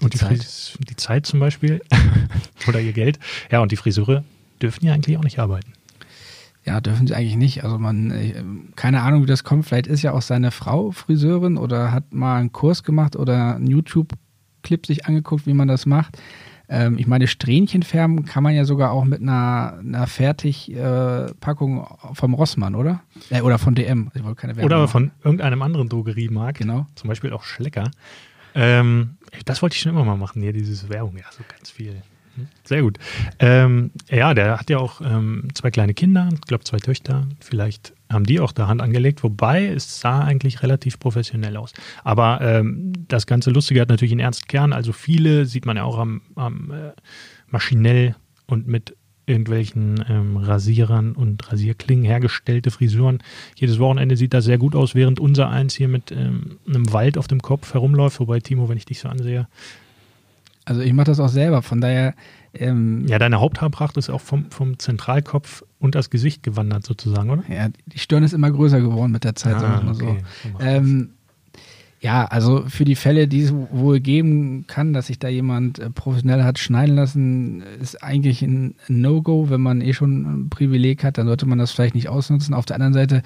Und 0.00 0.14
die, 0.14 0.18
Zeit. 0.18 0.38
Fris 0.38 0.78
die 0.88 0.96
Zeit 0.96 1.26
zum 1.26 1.40
Beispiel 1.40 1.82
oder 2.68 2.80
ihr 2.80 2.92
Geld. 2.92 3.18
Ja, 3.50 3.60
und 3.60 3.70
die 3.70 3.76
Friseure 3.76 4.24
dürfen 4.60 4.84
ja 4.86 4.94
eigentlich 4.94 5.18
auch 5.18 5.22
nicht 5.22 5.38
arbeiten. 5.38 5.73
Ja, 6.64 6.80
dürfen 6.80 7.06
sie 7.06 7.14
eigentlich 7.14 7.36
nicht. 7.36 7.62
Also 7.62 7.78
man, 7.78 8.10
äh, 8.10 8.42
keine 8.74 9.02
Ahnung, 9.02 9.22
wie 9.22 9.26
das 9.26 9.44
kommt. 9.44 9.66
Vielleicht 9.66 9.86
ist 9.86 10.02
ja 10.02 10.12
auch 10.12 10.22
seine 10.22 10.50
Frau 10.50 10.90
Friseurin 10.92 11.58
oder 11.58 11.92
hat 11.92 12.14
mal 12.14 12.40
einen 12.40 12.52
Kurs 12.52 12.82
gemacht 12.82 13.16
oder 13.16 13.56
einen 13.56 13.66
YouTube-Clip 13.66 14.86
sich 14.86 15.06
angeguckt, 15.06 15.46
wie 15.46 15.52
man 15.52 15.68
das 15.68 15.84
macht. 15.84 16.18
Ähm, 16.66 16.96
ich 16.98 17.06
meine, 17.06 17.26
Strähnchen 17.26 17.82
färben 17.82 18.24
kann 18.24 18.42
man 18.42 18.54
ja 18.54 18.64
sogar 18.64 18.92
auch 18.92 19.04
mit 19.04 19.20
einer, 19.20 19.78
einer 19.78 20.06
Fertigpackung 20.06 21.80
äh, 21.84 22.14
vom 22.14 22.32
Rossmann, 22.34 22.74
oder? 22.74 23.02
Äh, 23.28 23.42
oder 23.42 23.58
von 23.58 23.74
DM. 23.74 24.10
Ich 24.14 24.24
wollte 24.24 24.40
keine 24.40 24.56
Werbung 24.56 24.66
Oder 24.66 24.78
machen. 24.78 24.90
von 24.90 25.10
irgendeinem 25.22 25.60
anderen 25.60 25.90
Drogeriemarkt. 25.90 26.58
Genau. 26.58 26.86
Zum 26.94 27.08
Beispiel 27.08 27.32
auch 27.34 27.44
Schlecker. 27.44 27.90
Ähm, 28.54 29.16
das 29.44 29.60
wollte 29.60 29.74
ich 29.74 29.82
schon 29.82 29.92
immer 29.92 30.04
mal 30.04 30.16
machen, 30.16 30.40
hier 30.40 30.54
dieses 30.54 30.88
Werbung. 30.88 31.18
Ja, 31.18 31.24
so 31.30 31.42
ganz 31.46 31.70
viel. 31.70 32.02
Sehr 32.64 32.82
gut. 32.82 32.98
Ähm, 33.38 33.90
ja, 34.10 34.34
der 34.34 34.58
hat 34.58 34.70
ja 34.70 34.78
auch 34.78 35.00
ähm, 35.00 35.48
zwei 35.54 35.70
kleine 35.70 35.94
Kinder, 35.94 36.28
ich 36.32 36.40
glaube 36.42 36.64
zwei 36.64 36.78
Töchter. 36.78 37.26
Vielleicht 37.40 37.92
haben 38.10 38.24
die 38.24 38.40
auch 38.40 38.52
da 38.52 38.68
Hand 38.68 38.80
angelegt, 38.80 39.22
wobei 39.22 39.66
es 39.66 40.00
sah 40.00 40.20
eigentlich 40.20 40.62
relativ 40.62 40.98
professionell 40.98 41.56
aus. 41.56 41.72
Aber 42.02 42.40
ähm, 42.40 42.92
das 43.08 43.26
ganze 43.26 43.50
Lustige 43.50 43.80
hat 43.80 43.88
natürlich 43.88 44.12
einen 44.12 44.20
ernsten 44.20 44.48
Kern. 44.48 44.72
Also 44.72 44.92
viele 44.92 45.46
sieht 45.46 45.66
man 45.66 45.76
ja 45.76 45.84
auch 45.84 45.98
am, 45.98 46.22
am 46.34 46.70
äh, 46.70 46.92
maschinell 47.48 48.14
und 48.46 48.66
mit 48.66 48.96
irgendwelchen 49.26 50.04
ähm, 50.08 50.36
Rasierern 50.36 51.12
und 51.12 51.50
Rasierklingen 51.50 52.04
hergestellte 52.04 52.70
Frisuren. 52.70 53.22
Jedes 53.56 53.78
Wochenende 53.78 54.16
sieht 54.16 54.34
das 54.34 54.44
sehr 54.44 54.58
gut 54.58 54.76
aus, 54.76 54.94
während 54.94 55.18
unser 55.18 55.48
eins 55.48 55.74
hier 55.74 55.88
mit 55.88 56.12
ähm, 56.12 56.58
einem 56.66 56.92
Wald 56.92 57.16
auf 57.16 57.26
dem 57.26 57.40
Kopf 57.40 57.72
herumläuft. 57.74 58.20
Wobei, 58.20 58.40
Timo, 58.40 58.68
wenn 58.68 58.76
ich 58.76 58.84
dich 58.84 59.00
so 59.00 59.08
ansehe, 59.08 59.48
Also 60.64 60.80
ich 60.80 60.92
mache 60.92 61.06
das 61.06 61.20
auch 61.20 61.28
selber. 61.28 61.62
Von 61.62 61.80
daher, 61.80 62.14
ähm, 62.54 63.06
ja, 63.06 63.18
deine 63.18 63.40
Haupthaarpracht 63.40 63.96
ist 63.96 64.10
auch 64.10 64.20
vom, 64.20 64.50
vom 64.50 64.78
Zentralkopf 64.78 65.62
und 65.78 65.94
das 65.94 66.10
Gesicht 66.10 66.42
gewandert 66.42 66.86
sozusagen, 66.86 67.30
oder? 67.30 67.42
ja, 67.48 67.68
die 67.86 67.98
Stirn 67.98 68.22
ist 68.22 68.32
immer 68.32 68.50
größer 68.50 68.80
geworden 68.80 69.12
mit 69.12 69.24
der 69.24 69.34
Zeit, 69.34 69.60
sagen 69.60 69.80
wir 69.80 69.82
mal 69.82 69.94
so. 69.94 70.06
Ah, 70.06 70.10
okay. 70.10 70.22
So 70.42 70.64
Ähm, 70.64 71.10
ja, 72.00 72.26
also 72.26 72.64
für 72.68 72.84
die 72.84 72.96
Fälle, 72.96 73.28
die 73.28 73.40
es 73.40 73.54
wohl 73.72 73.98
geben 73.98 74.66
kann, 74.66 74.92
dass 74.92 75.06
sich 75.06 75.18
da 75.18 75.28
jemand 75.28 75.78
äh, 75.78 75.88
professionell 75.88 76.44
hat 76.44 76.58
schneiden 76.58 76.96
lassen, 76.96 77.62
ist 77.80 78.02
eigentlich 78.02 78.42
ein 78.42 78.74
No-Go. 78.88 79.48
Wenn 79.48 79.62
man 79.62 79.80
eh 79.80 79.94
schon 79.94 80.24
ein 80.26 80.50
Privileg 80.50 81.02
hat, 81.02 81.16
dann 81.16 81.26
sollte 81.26 81.46
man 81.46 81.58
das 81.58 81.70
vielleicht 81.70 81.94
nicht 81.94 82.10
ausnutzen. 82.10 82.52
Auf 82.52 82.66
der 82.66 82.76
anderen 82.76 82.92
Seite 82.92 83.22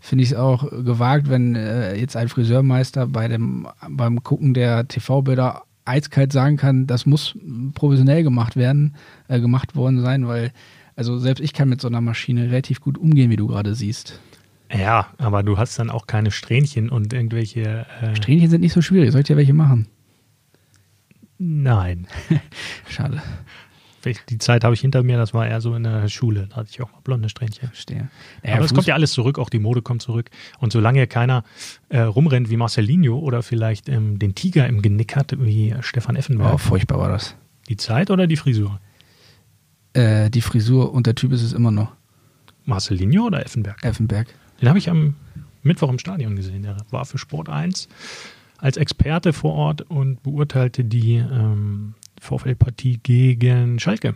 finde 0.00 0.24
ich 0.24 0.32
es 0.32 0.36
auch 0.36 0.68
gewagt, 0.70 1.28
wenn 1.28 1.54
äh, 1.54 1.94
jetzt 1.94 2.16
ein 2.16 2.28
Friseurmeister 2.28 3.06
bei 3.06 3.28
dem, 3.28 3.68
beim 3.88 4.20
Gucken 4.24 4.54
der 4.54 4.88
TV-Bilder 4.88 5.62
eiskalt 5.86 6.32
sagen 6.32 6.56
kann, 6.56 6.86
das 6.86 7.06
muss 7.06 7.36
professionell 7.74 8.22
gemacht 8.22 8.56
werden, 8.56 8.94
äh, 9.28 9.40
gemacht 9.40 9.76
worden 9.76 10.00
sein, 10.00 10.26
weil 10.26 10.52
also 10.96 11.18
selbst 11.18 11.40
ich 11.40 11.52
kann 11.52 11.68
mit 11.68 11.80
so 11.80 11.88
einer 11.88 12.00
Maschine 12.00 12.46
relativ 12.46 12.80
gut 12.80 12.96
umgehen, 12.96 13.30
wie 13.30 13.36
du 13.36 13.46
gerade 13.46 13.74
siehst. 13.74 14.18
Ja, 14.74 15.08
aber 15.18 15.42
du 15.42 15.58
hast 15.58 15.78
dann 15.78 15.90
auch 15.90 16.06
keine 16.06 16.30
Strähnchen 16.30 16.88
und 16.88 17.12
irgendwelche. 17.12 17.86
Äh, 18.00 18.16
Strähnchen 18.16 18.50
sind 18.50 18.62
nicht 18.62 18.72
so 18.72 18.82
schwierig, 18.82 19.12
soll 19.12 19.20
ich 19.20 19.26
dir 19.26 19.36
welche 19.36 19.54
machen? 19.54 19.86
nein. 21.38 22.06
Schade. 22.88 23.22
Die 24.28 24.38
Zeit 24.38 24.64
habe 24.64 24.74
ich 24.74 24.80
hinter 24.80 25.02
mir, 25.02 25.16
das 25.16 25.34
war 25.34 25.46
eher 25.46 25.60
so 25.60 25.74
in 25.74 25.82
der 25.82 26.08
Schule. 26.08 26.46
Da 26.50 26.56
hatte 26.56 26.70
ich 26.70 26.80
auch 26.82 26.92
mal 26.92 27.00
blonde 27.02 27.28
Strähnchen. 27.28 27.68
Verstehe. 27.68 28.08
aber 28.42 28.64
es 28.64 28.74
kommt 28.74 28.86
ja 28.86 28.94
alles 28.94 29.12
zurück, 29.12 29.38
auch 29.38 29.50
die 29.50 29.58
Mode 29.58 29.82
kommt 29.82 30.02
zurück. 30.02 30.30
Und 30.58 30.72
solange 30.72 31.06
keiner 31.06 31.44
äh, 31.88 32.00
rumrennt 32.00 32.50
wie 32.50 32.56
Marcelinho 32.56 33.18
oder 33.18 33.42
vielleicht 33.42 33.88
ähm, 33.88 34.18
den 34.18 34.34
Tiger 34.34 34.66
im 34.66 34.82
Genick 34.82 35.16
hat, 35.16 35.34
wie 35.38 35.74
Stefan 35.80 36.16
Effenberg. 36.16 36.54
Oh, 36.54 36.58
furchtbar 36.58 36.98
war 36.98 37.08
das. 37.08 37.36
Die 37.68 37.76
Zeit 37.76 38.10
oder 38.10 38.26
die 38.26 38.36
Frisur? 38.36 38.80
Äh, 39.92 40.30
die 40.30 40.42
Frisur 40.42 40.92
und 40.92 41.06
der 41.06 41.14
Typ 41.14 41.32
ist 41.32 41.42
es 41.42 41.52
immer 41.52 41.70
noch. 41.70 41.92
Marcelinho 42.64 43.26
oder 43.26 43.44
Effenberg? 43.44 43.82
Effenberg. 43.84 44.28
Den 44.60 44.68
habe 44.68 44.78
ich 44.78 44.90
am 44.90 45.14
Mittwoch 45.62 45.90
im 45.90 45.98
Stadion 45.98 46.36
gesehen. 46.36 46.62
Der 46.62 46.76
war 46.90 47.04
für 47.04 47.18
Sport 47.18 47.48
1 47.48 47.88
als 48.58 48.76
Experte 48.76 49.32
vor 49.32 49.54
Ort 49.54 49.82
und 49.82 50.22
beurteilte 50.22 50.84
die 50.84 51.16
ähm, 51.16 51.94
VfL-Partie 52.26 52.98
gegen 52.98 53.78
Schalke. 53.78 54.14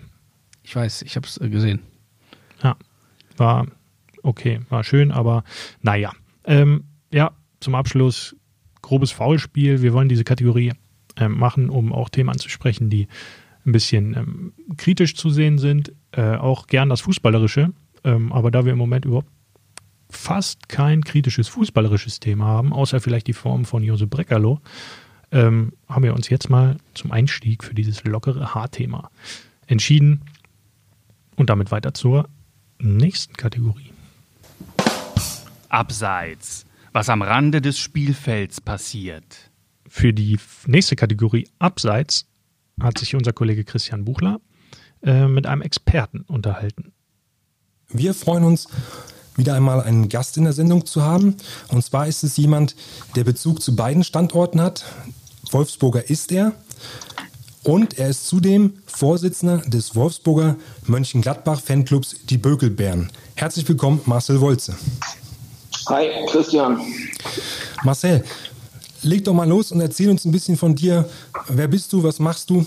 Ich 0.62 0.76
weiß, 0.76 1.02
ich 1.02 1.16
habe 1.16 1.26
es 1.26 1.38
gesehen. 1.40 1.80
Ja, 2.62 2.76
war 3.36 3.66
okay, 4.22 4.60
war 4.68 4.84
schön, 4.84 5.10
aber 5.12 5.44
naja. 5.82 6.12
Ähm, 6.44 6.84
ja, 7.12 7.32
zum 7.60 7.74
Abschluss 7.74 8.36
grobes 8.82 9.10
Foulspiel. 9.10 9.82
Wir 9.82 9.92
wollen 9.92 10.08
diese 10.08 10.24
Kategorie 10.24 10.72
ähm, 11.16 11.38
machen, 11.38 11.70
um 11.70 11.92
auch 11.92 12.08
Themen 12.08 12.30
anzusprechen, 12.30 12.90
die 12.90 13.08
ein 13.66 13.72
bisschen 13.72 14.14
ähm, 14.14 14.52
kritisch 14.76 15.14
zu 15.14 15.30
sehen 15.30 15.58
sind. 15.58 15.92
Äh, 16.12 16.36
auch 16.36 16.66
gern 16.66 16.88
das 16.88 17.02
Fußballerische. 17.02 17.72
Ähm, 18.04 18.32
aber 18.32 18.50
da 18.50 18.64
wir 18.64 18.72
im 18.72 18.78
Moment 18.78 19.04
überhaupt 19.04 19.28
fast 20.08 20.68
kein 20.68 21.04
kritisches 21.04 21.48
fußballerisches 21.48 22.20
Thema 22.20 22.46
haben, 22.46 22.72
außer 22.72 23.00
vielleicht 23.00 23.26
die 23.26 23.32
Form 23.32 23.64
von 23.64 23.82
Josep 23.82 24.10
Breckerloh, 24.10 24.60
ähm, 25.32 25.72
haben 25.88 26.02
wir 26.02 26.14
uns 26.14 26.28
jetzt 26.28 26.50
mal 26.50 26.76
zum 26.94 27.12
Einstieg 27.12 27.64
für 27.64 27.74
dieses 27.74 28.04
lockere 28.04 28.54
Haarthema 28.54 29.10
entschieden 29.66 30.22
und 31.36 31.50
damit 31.50 31.70
weiter 31.70 31.94
zur 31.94 32.28
nächsten 32.78 33.34
Kategorie. 33.34 33.92
Abseits, 35.68 36.66
was 36.92 37.08
am 37.08 37.22
Rande 37.22 37.60
des 37.60 37.78
Spielfelds 37.78 38.60
passiert. 38.60 39.50
Für 39.88 40.12
die 40.12 40.38
nächste 40.66 40.96
Kategorie 40.96 41.48
Abseits 41.58 42.26
hat 42.80 42.98
sich 42.98 43.14
unser 43.14 43.32
Kollege 43.32 43.64
Christian 43.64 44.04
Buchler 44.04 44.40
äh, 45.02 45.26
mit 45.26 45.46
einem 45.46 45.62
Experten 45.62 46.22
unterhalten. 46.22 46.92
Wir 47.88 48.14
freuen 48.14 48.44
uns, 48.44 48.68
wieder 49.36 49.54
einmal 49.54 49.82
einen 49.82 50.08
Gast 50.08 50.36
in 50.36 50.44
der 50.44 50.52
Sendung 50.52 50.86
zu 50.86 51.02
haben. 51.02 51.36
Und 51.68 51.82
zwar 51.84 52.06
ist 52.06 52.22
es 52.22 52.36
jemand, 52.36 52.76
der 53.16 53.24
Bezug 53.24 53.62
zu 53.62 53.74
beiden 53.74 54.04
Standorten 54.04 54.60
hat. 54.60 54.84
Wolfsburger 55.52 56.08
ist 56.08 56.32
er. 56.32 56.52
Und 57.62 57.98
er 57.98 58.08
ist 58.08 58.26
zudem 58.26 58.74
Vorsitzender 58.86 59.58
des 59.66 59.94
Wolfsburger 59.94 60.56
Mönchengladbach-Fanclubs 60.86 62.16
Die 62.28 62.38
Bökelbären. 62.38 63.10
Herzlich 63.34 63.68
willkommen, 63.68 64.00
Marcel 64.06 64.40
Wolze. 64.40 64.76
Hi, 65.88 66.08
Christian. 66.28 66.80
Marcel, 67.84 68.24
leg 69.02 69.24
doch 69.24 69.34
mal 69.34 69.48
los 69.48 69.72
und 69.72 69.80
erzähl 69.80 70.08
uns 70.08 70.24
ein 70.24 70.32
bisschen 70.32 70.56
von 70.56 70.74
dir. 70.74 71.08
Wer 71.48 71.68
bist 71.68 71.92
du? 71.92 72.02
Was 72.02 72.18
machst 72.18 72.48
du? 72.48 72.64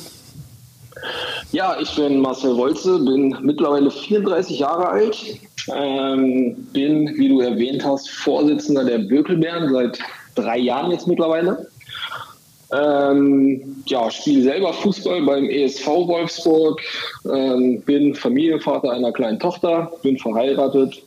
Ja, 1.51 1.77
ich 1.79 1.95
bin 1.95 2.19
Marcel 2.19 2.55
Wolze, 2.55 2.99
bin 2.99 3.35
mittlerweile 3.41 3.91
34 3.91 4.59
Jahre 4.59 4.89
alt, 4.89 5.17
ähm, 5.75 6.55
bin, 6.71 7.13
wie 7.17 7.29
du 7.29 7.41
erwähnt 7.41 7.83
hast, 7.83 8.09
Vorsitzender 8.09 8.83
der 8.83 8.99
Bökelbären 8.99 9.71
seit 9.71 9.99
drei 10.35 10.57
Jahren 10.57 10.91
jetzt 10.91 11.07
mittlerweile. 11.07 11.67
Ähm, 12.71 13.83
ja, 13.85 14.09
spiele 14.09 14.43
selber 14.43 14.73
Fußball 14.73 15.21
beim 15.23 15.49
ESV 15.49 15.85
Wolfsburg, 15.85 16.81
ähm, 17.25 17.81
bin 17.81 18.15
Familienvater 18.15 18.91
einer 18.91 19.11
kleinen 19.11 19.39
Tochter, 19.39 19.91
bin 20.01 20.17
verheiratet 20.17 21.03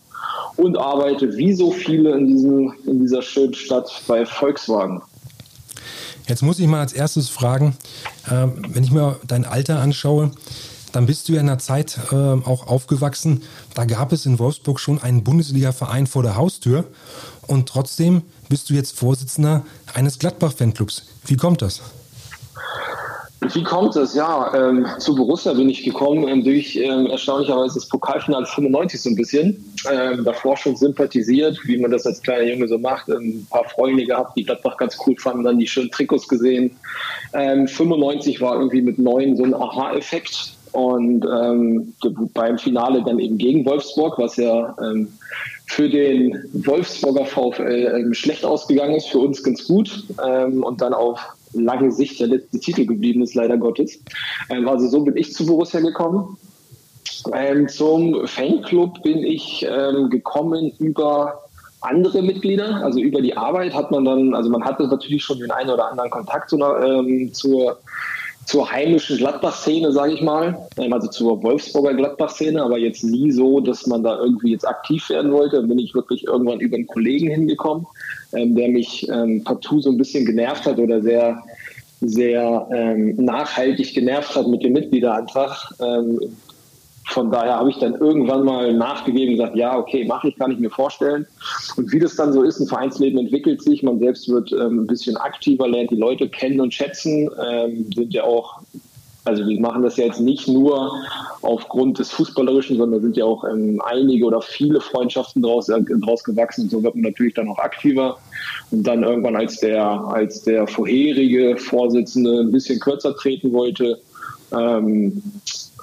und 0.57 0.77
arbeite 0.77 1.37
wie 1.37 1.53
so 1.53 1.71
viele 1.71 2.17
in, 2.17 2.29
diesem, 2.29 2.75
in 2.87 3.01
dieser 3.01 3.23
schönen 3.23 3.55
Stadt 3.55 3.91
bei 4.07 4.25
Volkswagen. 4.25 5.03
Jetzt 6.29 6.43
muss 6.43 6.59
ich 6.59 6.67
mal 6.67 6.81
als 6.81 6.93
erstes 6.93 7.29
fragen, 7.29 7.77
äh, 8.27 8.47
wenn 8.69 8.85
ich 8.85 8.91
mir 8.91 9.19
dein 9.27 9.45
Alter 9.45 9.81
anschaue, 9.81 10.33
dann 10.93 11.07
bist 11.07 11.29
du 11.29 11.35
ja 11.35 11.41
in 11.41 11.49
einer 11.49 11.59
Zeit 11.59 11.99
äh, 12.11 12.15
auch 12.15 12.69
aufgewachsen, 12.69 13.43
da 13.75 13.85
gab 13.85 14.13
es 14.13 14.25
in 14.25 14.39
Wolfsburg 14.39 14.81
schon 14.81 15.01
einen 15.03 15.25
Bundesliga-Verein 15.25 16.07
vor 16.07 16.23
der 16.23 16.37
Haustür. 16.37 16.85
Und 17.47 17.69
trotzdem 17.69 18.23
bist 18.49 18.71
du 18.71 18.75
jetzt 18.75 18.99
Vorsitzender 18.99 19.65
eines 19.95 20.19
Gladbach-Fanclubs. 20.19 21.03
Wie 21.27 21.37
kommt 21.37 21.63
das? 21.63 21.83
Wie 23.53 23.63
kommt 23.63 23.95
es? 23.97 24.15
Ja, 24.15 24.53
ähm, 24.55 24.87
zu 24.99 25.15
Borussia 25.15 25.53
bin 25.53 25.69
ich 25.69 25.85
gekommen 25.85 26.27
ähm, 26.27 26.43
durch 26.43 26.75
ähm, 26.77 27.07
erstaunlicherweise 27.07 27.75
das 27.75 27.89
Pokalfinale 27.89 28.47
95 28.47 29.01
so 29.01 29.11
ein 29.11 29.15
bisschen. 29.17 29.65
Ähm, 29.91 30.25
davor 30.25 30.57
schon 30.57 30.77
sympathisiert, 30.77 31.59
wie 31.65 31.77
man 31.79 31.91
das 31.91 32.07
als 32.07 32.23
kleiner 32.23 32.45
Junge 32.45 32.67
so 32.67 32.79
macht. 32.79 33.09
Ein 33.09 33.47
paar 33.51 33.69
Freunde 33.69 34.05
gehabt, 34.05 34.37
die 34.37 34.45
Gladbach 34.45 34.77
ganz 34.79 34.97
cool 35.07 35.17
fanden, 35.19 35.45
dann 35.45 35.59
die 35.59 35.67
schönen 35.67 35.91
Trikots 35.91 36.27
gesehen. 36.27 36.77
95 37.33 38.37
ähm, 38.37 38.41
war 38.41 38.55
irgendwie 38.55 38.83
mit 38.83 38.99
neun 38.99 39.37
so 39.37 39.45
ein 39.45 39.55
Aha-Effekt. 39.55 40.53
Und 40.73 41.25
ähm, 41.25 41.95
beim 42.35 42.59
Finale 42.59 43.03
dann 43.03 43.19
eben 43.19 43.39
gegen 43.39 43.65
Wolfsburg, 43.65 44.19
was 44.19 44.37
ja 44.37 44.75
für 45.67 45.89
den 45.89 46.45
Wolfsburger 46.53 47.27
VfL 47.27 48.15
schlecht 48.15 48.45
ausgegangen 48.45 48.95
ist, 48.95 49.09
für 49.09 49.19
uns 49.19 49.43
ganz 49.43 49.67
gut. 49.67 50.05
und 50.17 50.81
dann 50.81 50.95
auf 50.95 51.37
lange 51.57 51.91
Sicht 51.91 52.21
der 52.21 52.29
letzte 52.29 52.59
Titel 52.59 52.87
geblieben 52.87 53.23
ist, 53.23 53.35
leider 53.35 53.57
Gottes. 53.57 54.01
Ähm, 54.51 54.69
also 54.69 54.89
so 54.89 55.03
bin 55.03 55.17
ich 55.17 55.33
zu 55.33 55.47
Borussia 55.47 55.81
gekommen. 55.81 56.37
Ähm, 57.33 57.69
zum 57.69 58.27
Fanclub 58.27 59.03
bin 59.03 59.23
ich 59.23 59.67
ähm, 59.69 60.11
gekommen 60.11 60.73
über 60.79 61.43
andere 61.81 62.23
Mitglieder, 62.23 62.83
also 62.83 62.99
über 62.99 63.21
die 63.21 63.37
Arbeit 63.37 63.75
hat 63.75 63.91
man 63.91 64.05
dann, 64.05 64.35
also 64.35 64.51
man 64.51 64.65
hatte 64.65 64.89
natürlich 64.89 65.23
schon 65.23 65.39
den 65.39 65.51
einen 65.51 65.71
oder 65.71 65.91
anderen 65.91 66.11
Kontakt 66.11 66.51
zu 66.51 66.59
ähm, 66.59 67.33
zur 67.33 67.79
zur 68.47 68.71
heimischen 68.71 69.19
Gladbach-Szene, 69.19 69.93
sage 69.93 70.15
ich 70.15 70.23
mal, 70.23 70.57
ähm, 70.79 70.93
also 70.93 71.09
zur 71.09 71.43
Wolfsburger 71.43 71.95
Gladbach-Szene, 71.95 72.63
aber 72.63 72.79
jetzt 72.79 73.03
nie 73.03 73.33
so, 73.33 73.61
dass 73.61 73.87
man 73.87 74.03
da 74.03 74.19
irgendwie 74.19 74.53
jetzt 74.53 74.67
aktiv 74.67 75.09
werden 75.11 75.33
wollte. 75.33 75.63
Bin 75.63 75.79
ich 75.79 75.95
wirklich 75.95 76.25
irgendwann 76.25 76.61
über 76.61 76.77
einen 76.77 76.87
Kollegen 76.87 77.29
hingekommen, 77.29 77.87
ähm, 78.33 78.55
der 78.55 78.69
mich 78.69 79.09
ähm, 79.09 79.43
partout 79.43 79.81
so 79.81 79.91
ein 79.91 79.99
bisschen 79.99 80.25
genervt 80.25 80.65
hat 80.65 80.79
oder 80.79 81.03
sehr, 81.03 81.43
sehr 82.01 82.69
ähm, 82.73 83.17
nachhaltig 83.17 83.95
genervt 83.95 84.37
hat 84.37 84.47
mit 84.47 84.63
dem 84.63 84.75
Mitgliederantrag. 84.75 85.73
Ähm, 85.81 86.21
von 87.07 87.31
daher 87.31 87.57
habe 87.57 87.71
ich 87.71 87.79
dann 87.79 87.95
irgendwann 87.95 88.45
mal 88.45 88.75
nachgegeben 88.75 89.33
und 89.33 89.39
gesagt, 89.39 89.57
ja, 89.57 89.79
okay, 89.79 90.05
mache 90.05 90.29
ich, 90.29 90.37
kann 90.37 90.51
ich 90.51 90.59
mir 90.59 90.71
vorstellen. 90.71 91.27
Und 91.77 91.93
wie 91.93 92.01
das 92.01 92.17
dann 92.17 92.33
so 92.33 92.43
ist, 92.43 92.61
ein 92.61 92.67
Vereinsleben 92.67 93.19
entwickelt 93.19 93.63
sich, 93.63 93.83
man 93.83 93.99
selbst 93.99 94.29
wird 94.29 94.53
ähm, 94.53 94.83
ein 94.83 94.87
bisschen 94.87 95.17
aktiver, 95.17 95.69
lernt 95.69 95.91
die 95.91 95.97
Leute 95.97 96.29
kennen 96.29 96.61
und 96.61 96.75
schätzen, 96.75 97.31
ähm, 97.49 97.91
sind 97.95 98.13
ja 98.13 98.25
auch, 98.25 98.61
also 99.25 99.47
wir 99.47 99.61
machen 99.61 99.83
das 99.83 99.97
ja 99.97 100.07
jetzt 100.07 100.21
nicht 100.21 100.49
nur 100.49 100.93
aufgrund 101.43 102.01
des 102.01 102.11
Fußballerischen, 102.11 102.77
sondern 102.77 103.01
sind 103.01 103.17
ja 103.17 103.25
auch 103.25 103.45
ähm, 103.45 103.81
einige 103.85 104.25
oder 104.25 104.43
viele 104.43 104.81
Freundschaften 104.81 105.43
daraus, 105.43 105.69
äh, 105.69 105.81
daraus 106.01 106.25
gewachsen 106.25 106.63
und 106.63 106.71
so 106.71 106.83
wird 106.83 106.97
man 106.97 107.05
natürlich 107.05 107.35
dann 107.35 107.49
auch 107.49 107.59
aktiver. 107.59 108.19
Und 108.73 108.85
dann 108.85 109.05
irgendwann, 109.05 109.37
als 109.37 109.61
der, 109.61 109.87
als 109.87 110.43
der 110.43 110.67
vorherige 110.67 111.57
Vorsitzende 111.57 112.41
ein 112.41 112.51
bisschen 112.51 112.81
kürzer 112.81 113.15
treten 113.15 113.53
wollte, 113.53 114.01
ähm, 114.53 115.23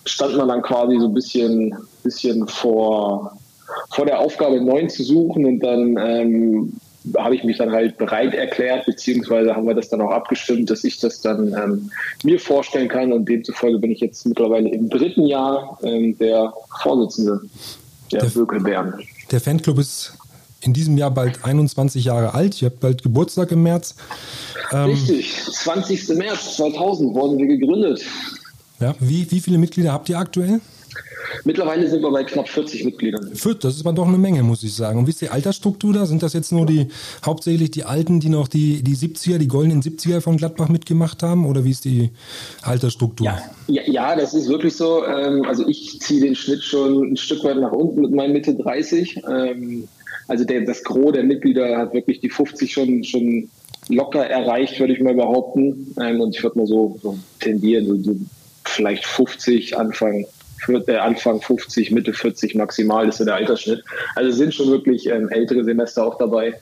stand 0.06 0.36
man 0.36 0.48
dann 0.48 0.62
quasi 0.62 0.98
so 1.00 1.08
ein 1.08 1.14
bisschen, 1.14 1.76
bisschen 2.04 2.48
vor, 2.48 3.38
vor 3.92 4.06
der 4.06 4.20
Aufgabe, 4.20 4.62
neuen 4.62 4.90
zu 4.90 5.04
suchen 5.04 5.46
und 5.46 5.60
dann 5.60 5.98
ähm, 5.98 6.74
habe 7.18 7.36
ich 7.36 7.44
mich 7.44 7.58
dann 7.58 7.72
halt 7.72 7.98
bereit 7.98 8.34
erklärt, 8.34 8.86
beziehungsweise 8.86 9.56
haben 9.56 9.68
wir 9.68 9.74
das 9.74 9.90
dann 9.90 10.02
auch 10.02 10.12
abgestimmt, 10.12 10.70
dass 10.70 10.84
ich 10.84 11.00
das 11.00 11.22
dann 11.22 11.54
ähm, 11.54 11.92
mir 12.24 12.40
vorstellen 12.40 12.88
kann 12.88 13.12
und 13.12 13.28
demzufolge 13.28 13.80
bin 13.80 13.92
ich 13.92 14.00
jetzt 14.00 14.26
mittlerweile 14.26 14.70
im 14.70 14.90
dritten 14.90 15.26
Jahr 15.26 15.78
ähm, 15.84 16.18
der 16.18 16.54
Vorsitzende 16.82 17.42
der, 18.12 18.22
der 18.22 18.30
Bökelbären. 18.30 18.94
Der 19.32 19.42
Fanclub 19.42 19.80
ist 19.80 20.14
in 20.62 20.74
diesem 20.74 20.98
Jahr 20.98 21.12
bald 21.12 21.44
21 21.44 22.06
Jahre 22.06 22.34
alt. 22.34 22.62
Ihr 22.62 22.70
habt 22.70 22.80
bald 22.80 23.04
Geburtstag 23.04 23.52
im 23.52 23.64
März. 23.64 23.96
Ähm, 24.72 24.92
Richtig, 24.92 25.36
20. 25.44 26.10
März 26.10 26.56
2000 26.56 27.14
wurden 27.14 27.38
wir 27.38 27.48
gegründet. 27.48 28.02
Ja, 28.84 28.94
wie, 29.00 29.32
wie 29.32 29.40
viele 29.40 29.58
Mitglieder 29.58 29.94
habt 29.94 30.10
ihr 30.10 30.18
aktuell? 30.18 30.60
Mittlerweile 31.46 31.90
sind 31.90 32.02
wir 32.02 32.12
bei 32.12 32.26
knapp 32.26 32.50
40 32.50 32.84
Mitgliedern. 32.84 33.32
Das 33.32 33.76
ist 33.76 33.86
aber 33.86 33.94
doch 33.94 34.06
eine 34.06 34.18
Menge, 34.18 34.44
muss 34.44 34.62
ich 34.62 34.74
sagen. 34.74 35.00
Und 35.00 35.08
wie 35.08 35.12
ist 35.12 35.22
die 35.22 35.30
Altersstruktur 35.30 35.94
da? 35.94 36.06
Sind 36.06 36.22
das 36.22 36.34
jetzt 36.34 36.52
nur 36.52 36.66
die, 36.66 36.88
hauptsächlich 37.26 37.72
die 37.72 37.86
Alten, 37.86 38.20
die 38.20 38.28
noch 38.28 38.50
die, 38.50 38.84
die 38.84 38.98
70er, 38.98 39.38
die 39.38 39.48
goldenen 39.48 39.82
70er 39.82 40.20
von 40.20 40.36
Gladbach 40.36 40.68
mitgemacht 40.68 41.24
haben? 41.24 41.46
Oder 41.46 41.64
wie 41.64 41.72
ist 41.72 41.86
die 41.86 42.10
Altersstruktur? 42.62 43.26
Ja, 43.26 43.40
ja, 43.68 43.84
ja 43.86 44.16
das 44.18 44.34
ist 44.34 44.50
wirklich 44.50 44.76
so. 44.76 45.06
Ähm, 45.06 45.46
also 45.46 45.66
ich 45.66 46.02
ziehe 46.02 46.20
den 46.20 46.36
Schnitt 46.36 46.62
schon 46.62 47.14
ein 47.14 47.16
Stück 47.16 47.42
weit 47.46 47.56
nach 47.56 47.72
unten 47.72 48.02
mit 48.02 48.12
meinen 48.12 48.34
Mitte 48.34 48.54
30. 48.54 49.22
Ähm, 49.30 49.88
also 50.28 50.44
der, 50.44 50.66
das 50.66 50.84
Gros 50.84 51.14
der 51.14 51.24
Mitglieder 51.24 51.78
hat 51.78 51.94
wirklich 51.94 52.20
die 52.20 52.30
50 52.30 52.74
schon, 52.74 53.02
schon 53.06 53.50
locker 53.88 54.26
erreicht, 54.26 54.78
würde 54.82 54.92
ich 54.92 55.00
mal 55.00 55.16
behaupten. 55.16 55.96
Ähm, 56.02 56.20
und 56.20 56.36
ich 56.36 56.44
würde 56.44 56.60
mal 56.60 56.68
so, 56.68 57.00
so 57.02 57.18
tendieren, 57.40 57.86
so, 57.86 57.96
so 57.96 58.20
vielleicht 58.74 59.06
50, 59.06 59.78
Anfang, 59.78 60.26
äh, 60.68 60.96
Anfang 60.96 61.42
50, 61.42 61.92
Mitte 61.92 62.14
40 62.14 62.56
maximal 62.56 63.08
ist 63.08 63.18
so 63.18 63.26
der 63.26 63.36
Altersschnitt. 63.36 63.84
Also 64.16 64.32
sind 64.32 64.54
schon 64.54 64.70
wirklich 64.70 65.08
ähm, 65.08 65.30
ältere 65.30 65.64
Semester 65.64 66.06
auch 66.06 66.18
dabei. 66.18 66.54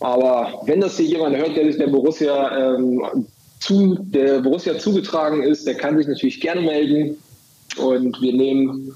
Aber 0.00 0.62
wenn 0.66 0.80
das 0.80 0.96
hier 0.96 1.06
jemand 1.06 1.36
hört, 1.36 1.56
der 1.56 1.64
sich 1.64 1.78
der 1.78 1.86
Borussia 1.86 2.74
ähm, 2.74 3.26
zu 3.60 3.96
der 4.00 4.40
Borussia 4.40 4.78
zugetragen 4.78 5.42
ist, 5.42 5.66
der 5.66 5.74
kann 5.74 5.96
sich 5.96 6.06
natürlich 6.06 6.40
gerne 6.40 6.60
melden. 6.60 7.16
Und 7.78 8.20
wir 8.20 8.32
nehmen 8.32 8.92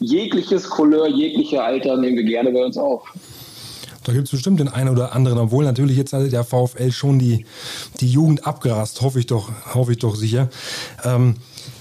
jegliches 0.00 0.68
Couleur, 0.68 1.08
jeglicher 1.08 1.64
Alter 1.64 1.96
nehmen 1.96 2.16
wir 2.16 2.24
gerne 2.24 2.50
bei 2.50 2.64
uns 2.64 2.78
auf. 2.78 3.02
Da 4.04 4.12
gibt 4.12 4.26
es 4.26 4.30
bestimmt 4.30 4.60
den 4.60 4.68
einen 4.68 4.88
oder 4.88 5.14
anderen, 5.14 5.38
obwohl 5.38 5.64
natürlich 5.64 5.96
jetzt 5.96 6.12
der 6.12 6.44
VfL 6.44 6.92
schon 6.92 7.18
die, 7.18 7.44
die 8.00 8.08
Jugend 8.08 8.46
abgerast, 8.46 9.00
hoffe 9.00 9.18
ich 9.18 9.26
doch, 9.26 9.50
hoffe 9.74 9.92
ich 9.92 9.98
doch 9.98 10.14
sicher. 10.14 10.48
Ähm, 11.04 11.34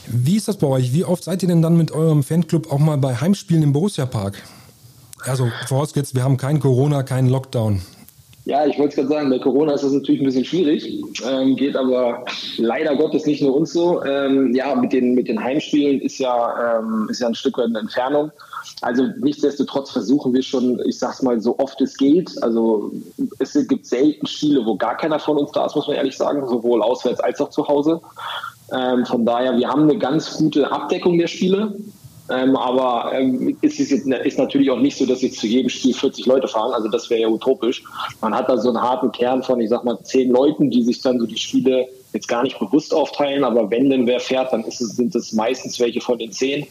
wie 0.07 0.37
ist 0.37 0.47
das 0.47 0.57
bei 0.57 0.67
euch? 0.67 0.93
Wie 0.93 1.03
oft 1.03 1.23
seid 1.23 1.41
ihr 1.43 1.49
denn 1.49 1.61
dann 1.61 1.77
mit 1.77 1.91
eurem 1.91 2.23
Fanclub 2.23 2.71
auch 2.71 2.79
mal 2.79 2.97
bei 2.97 3.15
Heimspielen 3.15 3.63
im 3.63 3.73
Borussia 3.73 4.05
Park? 4.05 4.41
Also 5.23 5.49
vorausgesetzt, 5.67 6.15
wir 6.15 6.23
haben 6.23 6.37
kein 6.37 6.59
Corona, 6.59 7.03
keinen 7.03 7.29
Lockdown. 7.29 7.81
Ja, 8.45 8.63
ich 8.63 8.77
wollte 8.77 8.89
es 8.89 8.95
gerade 8.95 9.07
sagen, 9.07 9.29
bei 9.31 9.39
Corona 9.39 9.73
ist 9.73 9.83
das 9.83 9.91
natürlich 9.91 10.21
ein 10.21 10.25
bisschen 10.25 10.45
schwierig, 10.45 11.01
ähm, 11.27 11.55
geht 11.55 11.75
aber 11.75 12.25
leider 12.57 12.95
Gottes 12.95 13.25
nicht 13.25 13.41
nur 13.41 13.55
uns 13.55 13.73
so. 13.73 14.03
Ähm, 14.05 14.53
ja, 14.53 14.75
mit 14.75 14.93
den, 14.93 15.15
mit 15.15 15.27
den 15.27 15.43
Heimspielen 15.43 15.99
ist 15.99 16.19
ja, 16.19 16.77
ähm, 16.77 17.07
ist 17.09 17.21
ja 17.21 17.27
ein 17.27 17.33
Stück 17.33 17.57
weit 17.57 17.65
eine 17.65 17.79
Entfernung. 17.79 18.31
Also 18.81 19.07
nichtsdestotrotz 19.19 19.89
versuchen 19.89 20.31
wir 20.33 20.43
schon, 20.43 20.79
ich 20.85 20.99
sag's 20.99 21.23
mal, 21.23 21.41
so 21.41 21.57
oft 21.57 21.81
es 21.81 21.97
geht. 21.97 22.31
Also 22.43 22.91
es 23.39 23.53
gibt 23.67 23.87
selten 23.87 24.27
Spiele, 24.27 24.63
wo 24.63 24.75
gar 24.75 24.95
keiner 24.95 25.17
von 25.17 25.37
uns 25.37 25.51
da 25.51 25.65
ist, 25.65 25.75
muss 25.75 25.87
man 25.87 25.95
ehrlich 25.95 26.15
sagen, 26.15 26.47
sowohl 26.47 26.83
auswärts 26.83 27.21
als 27.21 27.41
auch 27.41 27.49
zu 27.49 27.67
Hause. 27.67 27.99
Ähm, 28.73 29.05
von 29.05 29.25
daher, 29.25 29.57
wir 29.57 29.67
haben 29.67 29.83
eine 29.83 29.97
ganz 29.97 30.37
gute 30.37 30.71
Abdeckung 30.71 31.17
der 31.17 31.27
Spiele. 31.27 31.75
Ähm, 32.27 32.55
aber 32.55 33.11
ähm, 33.13 33.55
ist 33.61 33.79
es 33.79 33.91
jetzt, 33.91 34.07
ist 34.07 34.39
natürlich 34.39 34.71
auch 34.71 34.79
nicht 34.79 34.97
so, 34.97 35.05
dass 35.05 35.21
jetzt 35.21 35.37
zu 35.37 35.45
jedem 35.45 35.69
Spiel 35.69 35.93
40 35.93 36.25
Leute 36.25 36.47
fahren. 36.47 36.73
Also 36.73 36.89
das 36.89 37.09
wäre 37.09 37.21
ja 37.21 37.27
utopisch. 37.27 37.83
Man 38.19 38.33
hat 38.33 38.49
da 38.49 38.57
so 38.57 38.69
einen 38.69 38.81
harten 38.81 39.11
Kern 39.11 39.43
von, 39.43 39.61
ich 39.61 39.69
sag 39.69 39.83
mal, 39.83 39.99
zehn 40.03 40.31
Leuten, 40.31 40.71
die 40.71 40.81
sich 40.81 41.01
dann 41.01 41.19
so 41.19 41.27
die 41.27 41.37
Spiele 41.37 41.87
jetzt 42.13 42.27
gar 42.27 42.41
nicht 42.41 42.57
bewusst 42.57 42.95
aufteilen. 42.95 43.43
Aber 43.43 43.69
wenn 43.69 43.91
denn 43.91 44.07
wer 44.07 44.19
fährt, 44.19 44.51
dann 44.53 44.65
es, 44.67 44.79
sind 44.79 45.13
es 45.13 45.33
meistens 45.33 45.79
welche 45.79 46.01
von 46.01 46.17
den 46.17 46.31
zehn. 46.31 46.65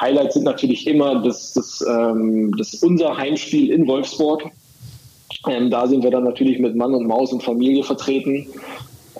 Highlights 0.00 0.34
sind 0.34 0.44
natürlich 0.44 0.88
immer 0.88 1.22
das, 1.22 1.52
das, 1.52 1.84
ähm, 1.88 2.56
das 2.56 2.74
unser 2.74 3.16
Heimspiel 3.16 3.70
in 3.70 3.86
Wolfsburg. 3.86 4.42
Ähm, 5.46 5.70
da 5.70 5.86
sind 5.86 6.02
wir 6.02 6.10
dann 6.10 6.24
natürlich 6.24 6.58
mit 6.58 6.74
Mann 6.74 6.94
und 6.94 7.06
Maus 7.06 7.32
und 7.32 7.44
Familie 7.44 7.84
vertreten. 7.84 8.48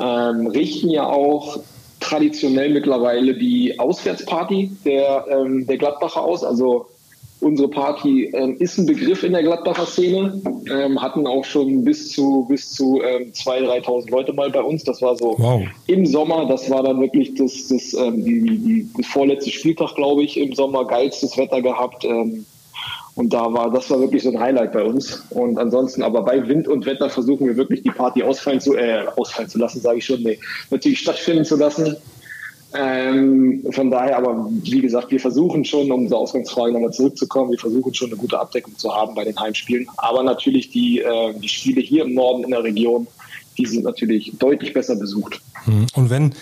Ähm, 0.00 0.48
richten 0.48 0.90
ja 0.90 1.06
auch 1.06 1.60
traditionell 2.06 2.70
mittlerweile 2.70 3.34
die 3.34 3.78
Auswärtsparty 3.78 4.70
der, 4.84 5.26
ähm, 5.28 5.66
der 5.66 5.76
Gladbacher 5.76 6.22
aus. 6.22 6.44
Also 6.44 6.86
unsere 7.40 7.68
Party 7.68 8.26
ähm, 8.32 8.56
ist 8.58 8.78
ein 8.78 8.86
Begriff 8.86 9.22
in 9.22 9.32
der 9.32 9.42
Gladbacher 9.42 9.86
Szene. 9.86 10.40
Ähm, 10.70 11.02
hatten 11.02 11.26
auch 11.26 11.44
schon 11.44 11.84
bis 11.84 12.12
zu 12.12 12.46
bis 12.48 12.72
zu 12.72 13.02
ähm, 13.02 13.32
2.000, 13.32 13.84
3.000 13.84 14.10
Leute 14.10 14.32
mal 14.32 14.50
bei 14.50 14.62
uns. 14.62 14.84
Das 14.84 15.02
war 15.02 15.16
so 15.16 15.34
wow. 15.38 15.62
im 15.86 16.06
Sommer. 16.06 16.46
Das 16.46 16.70
war 16.70 16.82
dann 16.82 17.00
wirklich 17.00 17.34
das, 17.34 17.68
das, 17.68 17.92
ähm, 17.94 18.24
die, 18.24 18.40
die, 18.40 18.88
das 18.96 19.06
vorletzte 19.06 19.50
Spieltag, 19.50 19.94
glaube 19.96 20.22
ich, 20.22 20.38
im 20.38 20.54
Sommer. 20.54 20.86
Geilstes 20.86 21.36
Wetter 21.36 21.60
gehabt. 21.60 22.04
Ähm, 22.04 22.46
und 23.16 23.33
da 23.33 23.50
war, 23.52 23.72
das 23.72 23.90
war 23.90 23.98
wirklich 23.98 24.22
so 24.22 24.31
ein 24.31 24.38
Highlight 24.38 24.72
bei 24.72 24.85
uns. 24.85 25.24
Und 25.31 25.59
ansonsten, 25.59 26.02
aber 26.02 26.22
bei 26.22 26.46
Wind 26.46 26.68
und 26.68 26.85
Wetter 26.85 27.09
versuchen 27.09 27.46
wir 27.46 27.57
wirklich 27.57 27.83
die 27.83 27.90
Party 27.90 28.22
ausfallen 28.22 28.61
zu, 28.61 28.76
äh, 28.76 29.07
ausfallen 29.16 29.48
zu 29.48 29.59
lassen, 29.59 29.81
sage 29.81 29.98
ich 29.98 30.05
schon, 30.05 30.22
nee, 30.22 30.38
natürlich 30.70 31.00
stattfinden 31.00 31.46
zu 31.46 31.57
lassen. 31.57 31.96
Ähm, 32.74 33.64
von 33.70 33.90
daher, 33.90 34.18
aber 34.18 34.46
wie 34.50 34.83
gesagt, 34.83 35.11
wir 35.11 35.18
versuchen 35.18 35.64
schon, 35.64 35.90
um 35.90 36.07
zur 36.07 36.18
Ausgangsfrage 36.18 36.72
nochmal 36.72 36.92
zurückzukommen, 36.92 37.52
wir 37.52 37.59
versuchen 37.59 37.94
schon 37.94 38.11
eine 38.11 38.18
gute 38.18 38.38
Abdeckung 38.38 38.76
zu 38.76 38.94
haben 38.94 39.14
bei 39.14 39.24
den 39.24 39.40
Heimspielen. 39.40 39.88
Aber 39.96 40.22
natürlich 40.22 40.68
die, 40.68 41.00
äh, 41.00 41.33
die 41.33 41.48
Spiele 41.48 41.81
hier 41.81 42.05
im 42.05 42.12
Norden 42.12 42.44
in 42.44 42.50
der 42.50 42.64
Region, 42.64 43.07
die 43.58 43.66
sind 43.66 43.84
natürlich 43.84 44.32
deutlich 44.38 44.72
besser 44.72 44.96
besucht. 44.96 45.40
Hm. 45.64 45.86
Und 45.94 46.10
wenn, 46.10 46.34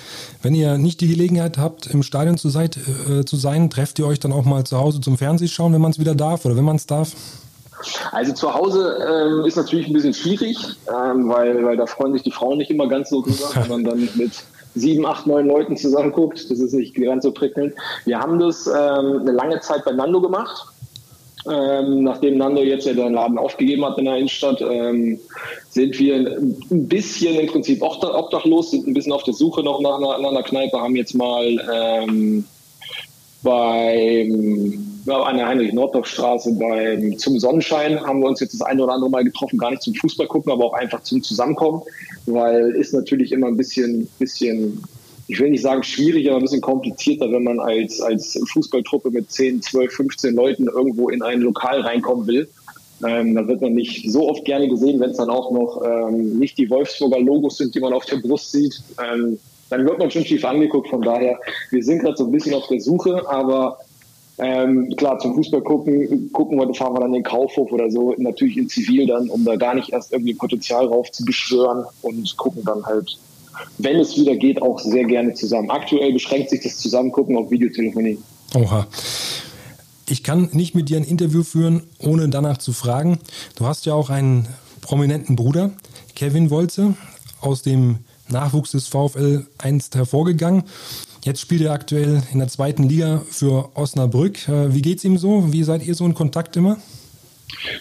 wenn 0.42 0.55
ihr 0.55 0.79
nicht 0.79 1.00
die 1.00 1.09
Gelegenheit 1.09 1.59
habt, 1.59 1.87
im 1.87 2.03
Stadion 2.03 2.37
zu, 2.37 2.48
seid, 2.48 2.79
äh, 3.09 3.24
zu 3.24 3.37
sein, 3.37 3.70
trefft 3.70 3.98
ihr 3.98 4.07
euch 4.07 4.20
dann 4.20 4.33
auch 4.33 4.44
mal 4.44 4.64
zu 4.64 4.79
Hause 4.79 5.00
zum 5.00 5.16
Fernsehschauen, 5.18 5.72
wenn 5.72 5.81
man 5.81 5.92
es 5.92 5.98
wieder 5.98 6.14
darf 6.14 6.44
oder 6.44 6.57
wenn 6.57 6.64
man 6.64 6.77
es 6.77 6.87
darf? 6.87 7.12
Also 8.12 8.33
zu 8.33 8.55
Hause 8.55 8.96
ähm, 9.07 9.44
ist 9.44 9.57
natürlich 9.57 9.87
ein 9.88 9.92
bisschen 9.92 10.14
schwierig, 10.14 10.57
ähm, 10.88 11.29
weil, 11.29 11.64
weil 11.64 11.77
da 11.77 11.87
freuen 11.87 12.12
sich 12.12 12.22
die 12.22 12.31
Frauen 12.31 12.59
nicht 12.59 12.70
immer 12.70 12.88
ganz 12.88 13.11
so 13.11 13.22
drüber, 13.22 13.50
wenn 13.55 13.68
man 13.68 13.85
dann 13.85 14.09
mit 14.14 14.33
sieben, 14.74 15.07
acht, 15.07 15.27
neun 15.27 15.46
Leuten 15.46 15.77
zusammen 15.77 16.12
guckt. 16.12 16.50
Das 16.50 16.59
ist 16.59 16.72
nicht 16.72 16.94
ganz 16.94 17.24
so 17.24 17.33
prickelnd. 17.33 17.74
Wir 18.05 18.18
haben 18.18 18.38
das 18.38 18.66
ähm, 18.66 19.20
eine 19.20 19.33
lange 19.33 19.61
Zeit 19.61 19.85
bei 19.85 19.92
Nando 19.92 20.20
gemacht. 20.20 20.66
Ähm, 21.51 22.05
nachdem 22.05 22.39
Nando 22.39 22.63
jetzt 22.63 22.87
ja 22.87 22.95
den 22.95 23.13
Laden 23.13 23.37
aufgegeben 23.37 23.85
hat 23.85 23.99
in 23.99 24.07
der 24.07 24.17
Innenstadt, 24.17 24.63
ähm, 24.63 25.21
sind 25.69 25.99
wir 25.99 26.17
ein 26.17 26.89
bisschen 26.89 27.39
im 27.39 27.49
Prinzip 27.49 27.83
obdachlos, 27.83 28.71
sind 28.71 28.87
ein 28.87 28.95
bisschen 28.95 29.13
auf 29.13 29.25
der 29.25 29.35
Suche 29.35 29.63
noch 29.63 29.81
nach 29.81 29.99
einer, 29.99 30.19
nach 30.19 30.31
einer 30.31 30.43
Kneipe, 30.43 30.81
haben 30.81 30.97
jetzt 30.97 31.15
mal 31.15 31.45
ähm, 31.73 32.45
beim 33.43 34.95
ja, 35.07 35.23
an 35.23 35.37
der 35.37 35.47
Heinrich-Nordorf-Straße 35.49 36.53
beim 36.59 37.19
zum 37.19 37.39
Sonnenschein 37.39 38.01
haben 38.01 38.21
wir 38.21 38.29
uns 38.29 38.41
jetzt 38.41 38.55
das 38.55 38.63
eine 38.63 38.83
oder 38.83 38.95
andere 38.95 39.11
Mal 39.11 39.25
getroffen, 39.25 39.59
gar 39.59 39.71
nicht 39.71 39.83
zum 39.83 39.95
Fußball 39.95 40.27
gucken, 40.27 40.51
aber 40.51 40.65
auch 40.65 40.73
einfach 40.73 41.03
zum 41.03 41.23
Zusammenkommen, 41.23 41.83
weil 42.25 42.71
ist 42.71 42.95
natürlich 42.95 43.33
immer 43.33 43.49
ein 43.49 43.57
bisschen, 43.57 44.09
bisschen 44.19 44.83
ich 45.27 45.41
will 45.41 45.51
nicht 45.51 45.63
sagen 45.63 45.83
schwierig, 45.83 46.29
aber 46.29 46.39
ein 46.39 46.43
bisschen 46.43 46.61
komplizierter, 46.61 47.31
wenn 47.33 47.45
man 47.45 47.61
als, 47.61 48.01
als 48.01 48.39
Fußballtruppe 48.53 49.11
mit 49.11 49.31
10, 49.31 49.63
12, 49.63 49.93
15 49.93 50.35
Leuten 50.35 50.69
irgendwo 50.69 51.09
in 51.09 51.23
ein 51.23 51.41
Lokal 51.41 51.81
reinkommen 51.81 52.27
will. 52.27 52.49
Ähm, 53.07 53.35
da 53.35 53.47
wird 53.47 53.61
man 53.61 53.75
nicht 53.75 54.11
so 54.11 54.29
oft 54.29 54.45
gerne 54.45 54.69
gesehen, 54.69 55.01
wenn 55.01 55.11
es 55.11 55.17
dann 55.17 55.31
auch 55.31 55.51
noch 55.51 55.83
ähm, 55.85 56.39
nicht 56.39 56.59
die 56.59 56.69
Wolfsburger 56.71 57.21
Logos 57.21 57.59
sind, 57.59 57.75
die 57.75 57.81
man 57.81 57.93
auf 57.93 58.05
der 58.05 58.17
Brust 58.17 58.53
sieht. 58.53 58.83
Ähm, 59.03 59.39
dann 59.71 59.87
wird 59.87 59.99
man 59.99 60.11
schon 60.11 60.25
schief 60.25 60.45
angeguckt. 60.45 60.89
Von 60.89 61.03
daher, 61.03 61.39
wir 61.71 61.83
sind 61.83 62.01
gerade 62.01 62.17
so 62.17 62.25
ein 62.25 62.33
bisschen 62.33 62.55
auf 62.55 62.69
der 62.69 62.81
Suche, 62.81 63.29
aber 63.29 63.79
ähm, 64.39 64.95
klar, 64.97 65.19
zum 65.19 65.35
Fußball 65.35 65.63
gucken, 65.63 66.31
gucken 66.33 66.59
wir, 66.59 66.73
fahren 66.75 66.95
wir 66.95 67.01
dann 67.01 67.13
den 67.13 67.23
Kaufhof 67.23 67.71
oder 67.73 67.91
so, 67.91 68.15
natürlich 68.19 68.57
in 68.57 68.69
Zivil 68.69 69.07
dann, 69.07 69.31
um 69.31 69.45
da 69.45 69.57
gar 69.57 69.75
nicht 69.75 69.93
erst 69.93 70.13
irgendwie 70.13 70.35
Potenzial 70.35 70.87
rauf 70.87 71.11
zu 71.13 71.25
beschwören 71.25 71.85
und 72.03 72.37
gucken 72.37 72.63
dann 72.65 72.85
halt 72.85 73.17
wenn 73.79 73.99
es 74.01 74.17
wieder 74.17 74.37
geht, 74.37 74.61
auch 74.62 74.79
sehr 74.81 75.05
gerne 75.05 75.35
zusammen. 75.35 75.71
Aktuell 75.71 76.12
beschränkt 76.12 76.51
sich 76.51 76.62
das 76.62 76.79
Zusammengucken 76.79 77.37
auf 77.37 77.51
Videotelefonie. 77.51 78.19
Oha. 78.55 78.87
Ich 80.09 80.23
kann 80.23 80.51
nicht 80.53 80.75
mit 80.75 80.90
dir 80.90 80.99
ein 80.99 81.05
Interview 81.05 81.43
führen, 81.43 81.83
ohne 81.99 82.29
danach 82.29 82.59
zu 82.59 82.73
fragen. 82.73 83.19
Du 83.57 83.67
hast 83.67 83.87
ja 83.87 83.95
auch 83.95 84.11
einen 84.11 84.49
prominenten 84.83 85.35
Bruder, 85.35 85.71
Kevin 86.14 86.51
Wolze, 86.51 86.95
aus 87.40 87.62
dem 87.62 87.99
Nachwuchs 88.29 88.73
des 88.73 88.87
VfL 88.87 89.47
einst 89.59 89.95
hervorgegangen. 89.97 90.64
Jetzt 91.25 91.40
spielt 91.40 91.62
er 91.62 91.73
aktuell 91.73 92.23
in 92.33 92.38
der 92.38 92.49
zweiten 92.49 92.83
Liga 92.83 93.23
für 93.31 93.71
Osnabrück. 93.75 94.47
Äh, 94.47 94.75
wie 94.75 94.83
geht's 94.83 95.05
ihm 95.05 95.17
so? 95.17 95.53
Wie 95.53 95.62
seid 95.62 95.87
ihr 95.87 95.95
so 95.95 96.05
in 96.05 96.12
Kontakt 96.12 96.57
immer? 96.57 96.77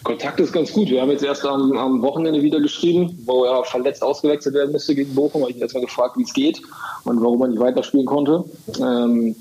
Kontakt 0.03 0.39
ist 0.39 0.53
ganz 0.53 0.71
gut. 0.71 0.89
Wir 0.89 1.01
haben 1.01 1.11
jetzt 1.11 1.23
erst 1.23 1.45
am, 1.45 1.75
am 1.77 2.01
Wochenende 2.01 2.41
wieder 2.41 2.59
geschrieben, 2.59 3.19
wo 3.25 3.45
er 3.45 3.63
verletzt 3.63 4.03
ausgewechselt 4.03 4.55
werden 4.55 4.71
musste 4.71 4.95
gegen 4.95 5.13
Bochum. 5.15 5.41
Habe 5.41 5.51
ich 5.51 5.57
ihn 5.57 5.61
erstmal 5.61 5.83
gefragt, 5.83 6.17
wie 6.17 6.23
es 6.23 6.33
geht 6.33 6.61
und 7.03 7.21
warum 7.21 7.41
er 7.41 7.47
nicht 7.49 7.59
weiterspielen 7.59 8.05
konnte. 8.05 8.43
Ähm, 8.79 9.35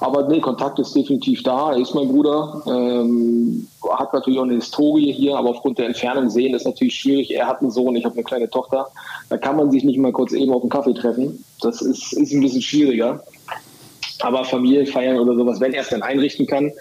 aber 0.00 0.28
nee, 0.28 0.40
Kontakt 0.40 0.78
ist 0.78 0.94
definitiv 0.94 1.42
da. 1.42 1.72
Er 1.72 1.78
ist 1.78 1.94
mein 1.94 2.08
Bruder. 2.08 2.62
Ähm, 2.66 3.68
hat 3.90 4.12
natürlich 4.12 4.38
auch 4.38 4.44
eine 4.44 4.54
Historie 4.54 5.12
hier, 5.12 5.36
aber 5.36 5.50
aufgrund 5.50 5.78
der 5.78 5.86
Entfernung 5.86 6.30
sehen 6.30 6.54
ist 6.54 6.64
natürlich 6.64 6.94
schwierig. 6.94 7.34
Er 7.34 7.46
hat 7.46 7.60
einen 7.60 7.70
Sohn, 7.70 7.96
ich 7.96 8.04
habe 8.04 8.14
eine 8.14 8.24
kleine 8.24 8.50
Tochter. 8.50 8.88
Da 9.28 9.38
kann 9.38 9.56
man 9.56 9.70
sich 9.70 9.84
nicht 9.84 9.98
mal 9.98 10.12
kurz 10.12 10.32
eben 10.32 10.52
auf 10.52 10.62
einen 10.62 10.70
Kaffee 10.70 10.94
treffen. 10.94 11.44
Das 11.60 11.82
ist, 11.82 12.12
ist 12.12 12.32
ein 12.32 12.40
bisschen 12.40 12.62
schwieriger. 12.62 13.22
Aber 14.20 14.44
Familienfeiern 14.44 15.18
oder 15.18 15.36
sowas, 15.36 15.60
wenn 15.60 15.72
er 15.72 15.82
es 15.82 15.90
dann 15.90 16.02
einrichten 16.02 16.46
kann, 16.46 16.72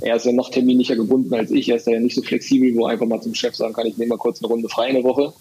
er 0.00 0.16
ist 0.16 0.24
ja 0.26 0.32
noch 0.32 0.50
terminlicher 0.50 0.96
gebunden 0.96 1.34
als 1.34 1.50
ich, 1.50 1.68
er 1.68 1.76
ist 1.76 1.86
ja 1.86 1.98
nicht 2.00 2.14
so 2.14 2.22
flexibel, 2.22 2.74
wo 2.74 2.86
einfach 2.86 3.06
mal 3.06 3.20
zum 3.20 3.34
Chef 3.34 3.54
sagen 3.54 3.74
kann, 3.74 3.86
ich 3.86 3.98
nehme 3.98 4.10
mal 4.10 4.18
kurz 4.18 4.40
eine 4.40 4.48
Runde 4.48 4.68
frei 4.68 4.88
in 4.88 4.94
der 4.94 5.04
Woche. 5.04 5.32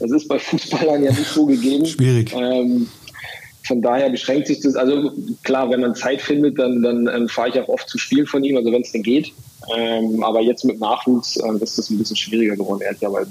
Das 0.00 0.10
ist 0.10 0.28
bei 0.28 0.38
Fußballern 0.40 1.04
ja 1.04 1.12
nicht 1.12 1.26
so 1.26 1.46
gegeben. 1.46 1.86
Schwierig. 1.86 2.32
Ähm, 2.34 2.88
von 3.66 3.80
daher 3.80 4.10
beschränkt 4.10 4.48
sich 4.48 4.60
das, 4.60 4.76
also 4.76 5.10
klar, 5.42 5.70
wenn 5.70 5.80
man 5.80 5.94
Zeit 5.94 6.20
findet, 6.20 6.58
dann, 6.58 6.82
dann 6.82 7.08
ähm, 7.08 7.28
fahre 7.28 7.48
ich 7.48 7.58
auch 7.58 7.68
oft 7.68 7.88
zu 7.88 7.96
spielen 7.96 8.26
von 8.26 8.44
ihm, 8.44 8.56
also 8.56 8.70
wenn 8.70 8.82
es 8.82 8.92
denn 8.92 9.02
geht. 9.02 9.32
Ähm, 9.74 10.22
aber 10.22 10.42
jetzt 10.42 10.64
mit 10.64 10.78
Nachwuchs 10.80 11.36
äh, 11.36 11.62
ist 11.62 11.78
das 11.78 11.88
ein 11.88 11.98
bisschen 11.98 12.16
schwieriger 12.16 12.56
geworden, 12.56 12.82
ehrlicherweise. 12.82 13.30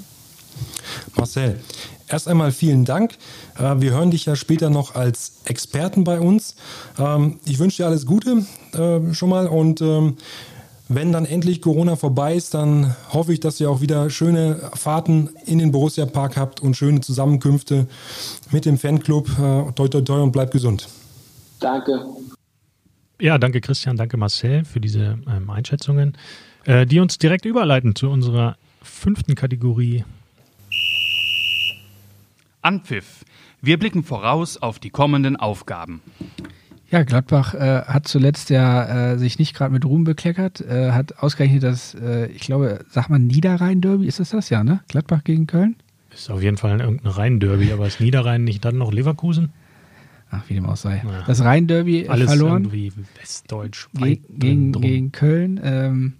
Marcel, 1.16 1.60
erst 2.08 2.28
einmal 2.28 2.52
vielen 2.52 2.84
Dank. 2.84 3.16
Äh, 3.58 3.80
wir 3.80 3.92
hören 3.92 4.10
dich 4.10 4.26
ja 4.26 4.36
später 4.36 4.70
noch 4.70 4.94
als 4.94 5.40
Experten 5.44 6.04
bei 6.04 6.20
uns. 6.20 6.56
Ähm, 6.98 7.38
ich 7.44 7.58
wünsche 7.58 7.82
dir 7.82 7.86
alles 7.86 8.06
Gute 8.06 8.44
äh, 8.72 9.14
schon 9.14 9.28
mal 9.28 9.46
und 9.46 9.80
ähm, 9.80 10.16
wenn 10.88 11.12
dann 11.12 11.24
endlich 11.24 11.62
Corona 11.62 11.96
vorbei 11.96 12.34
ist, 12.34 12.52
dann 12.52 12.94
hoffe 13.10 13.32
ich, 13.32 13.40
dass 13.40 13.58
ihr 13.58 13.70
auch 13.70 13.80
wieder 13.80 14.10
schöne 14.10 14.70
Fahrten 14.74 15.30
in 15.46 15.58
den 15.58 15.72
Borussia 15.72 16.04
Park 16.04 16.36
habt 16.36 16.60
und 16.60 16.76
schöne 16.76 17.00
Zusammenkünfte 17.00 17.86
mit 18.50 18.66
dem 18.66 18.76
Fanclub. 18.76 19.28
Äh, 19.30 19.72
toi, 19.72 19.88
toi, 19.88 20.02
toi 20.02 20.22
und 20.22 20.32
bleibt 20.32 20.52
gesund. 20.52 20.88
Danke. 21.60 22.04
Ja, 23.20 23.38
danke 23.38 23.60
Christian, 23.60 23.96
danke 23.96 24.16
Marcel 24.16 24.64
für 24.64 24.80
diese 24.80 25.18
ähm, 25.26 25.48
Einschätzungen, 25.48 26.18
äh, 26.64 26.84
die 26.84 27.00
uns 27.00 27.16
direkt 27.16 27.46
überleiten 27.46 27.94
zu 27.94 28.10
unserer 28.10 28.56
fünften 28.82 29.34
Kategorie 29.34 30.04
Anpfiff. 32.64 33.24
Wir 33.60 33.78
blicken 33.78 34.02
voraus 34.02 34.56
auf 34.56 34.78
die 34.78 34.90
kommenden 34.90 35.36
Aufgaben. 35.36 36.00
Ja, 36.90 37.02
Gladbach 37.02 37.54
äh, 37.54 37.82
hat 37.86 38.08
zuletzt 38.08 38.50
ja 38.50 39.12
äh, 39.12 39.18
sich 39.18 39.38
nicht 39.38 39.54
gerade 39.54 39.72
mit 39.72 39.84
Ruhm 39.84 40.04
bekleckert, 40.04 40.60
äh, 40.60 40.92
hat 40.92 41.18
ausgerechnet 41.18 41.62
das, 41.62 41.94
äh, 41.94 42.26
ich 42.26 42.42
glaube, 42.42 42.84
sag 42.88 43.08
mal 43.10 43.18
Niederrhein-Derby, 43.18 44.06
ist 44.06 44.20
es 44.20 44.30
das 44.30 44.48
ja, 44.48 44.64
ne? 44.64 44.80
Gladbach 44.88 45.24
gegen 45.24 45.46
Köln? 45.46 45.76
Ist 46.12 46.30
auf 46.30 46.42
jeden 46.42 46.56
Fall 46.56 46.80
irgendein 46.80 47.12
Rhein-Derby, 47.12 47.72
aber 47.72 47.86
ist 47.86 48.00
Niederrhein 48.00 48.44
nicht 48.44 48.64
dann 48.64 48.78
noch 48.78 48.92
Leverkusen? 48.92 49.50
Ach, 50.30 50.42
wie 50.48 50.54
dem 50.54 50.66
auch 50.66 50.76
sei. 50.76 51.02
Ja. 51.04 51.24
Das 51.26 51.42
Rhein-Derby 51.42 52.04
verloren. 52.04 52.64
irgendwie 52.64 52.92
westdeutsch. 53.20 53.88
Ge 53.94 54.20
gegen, 54.30 54.72
gegen 54.72 55.12
Köln. 55.12 55.60
Ähm, 55.62 56.14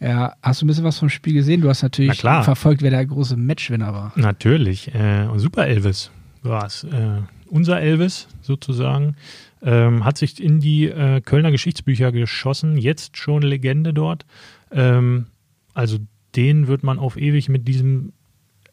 ja, 0.00 0.34
hast 0.42 0.60
du 0.60 0.66
ein 0.66 0.68
bisschen 0.68 0.84
was 0.84 0.98
vom 0.98 1.08
Spiel 1.08 1.34
gesehen? 1.34 1.60
Du 1.60 1.68
hast 1.68 1.82
natürlich 1.82 2.20
verfolgt, 2.20 2.82
wer 2.82 2.90
der 2.90 3.06
große 3.06 3.36
Matchwinner 3.36 3.92
war. 3.92 4.12
Natürlich. 4.16 4.94
Äh, 4.94 5.28
super 5.36 5.66
Elvis 5.66 6.10
war 6.42 6.66
es. 6.66 6.84
Äh, 6.84 7.22
unser 7.46 7.80
Elvis 7.80 8.28
sozusagen. 8.42 9.16
Ähm, 9.62 10.04
hat 10.04 10.18
sich 10.18 10.42
in 10.42 10.60
die 10.60 10.86
äh, 10.86 11.20
Kölner 11.22 11.50
Geschichtsbücher 11.50 12.12
geschossen. 12.12 12.76
Jetzt 12.76 13.16
schon 13.16 13.42
Legende 13.42 13.94
dort. 13.94 14.26
Ähm, 14.70 15.26
also 15.72 15.98
den 16.36 16.66
wird 16.66 16.82
man 16.82 16.98
auf 16.98 17.16
ewig 17.16 17.48
mit 17.48 17.66
diesem 17.66 18.12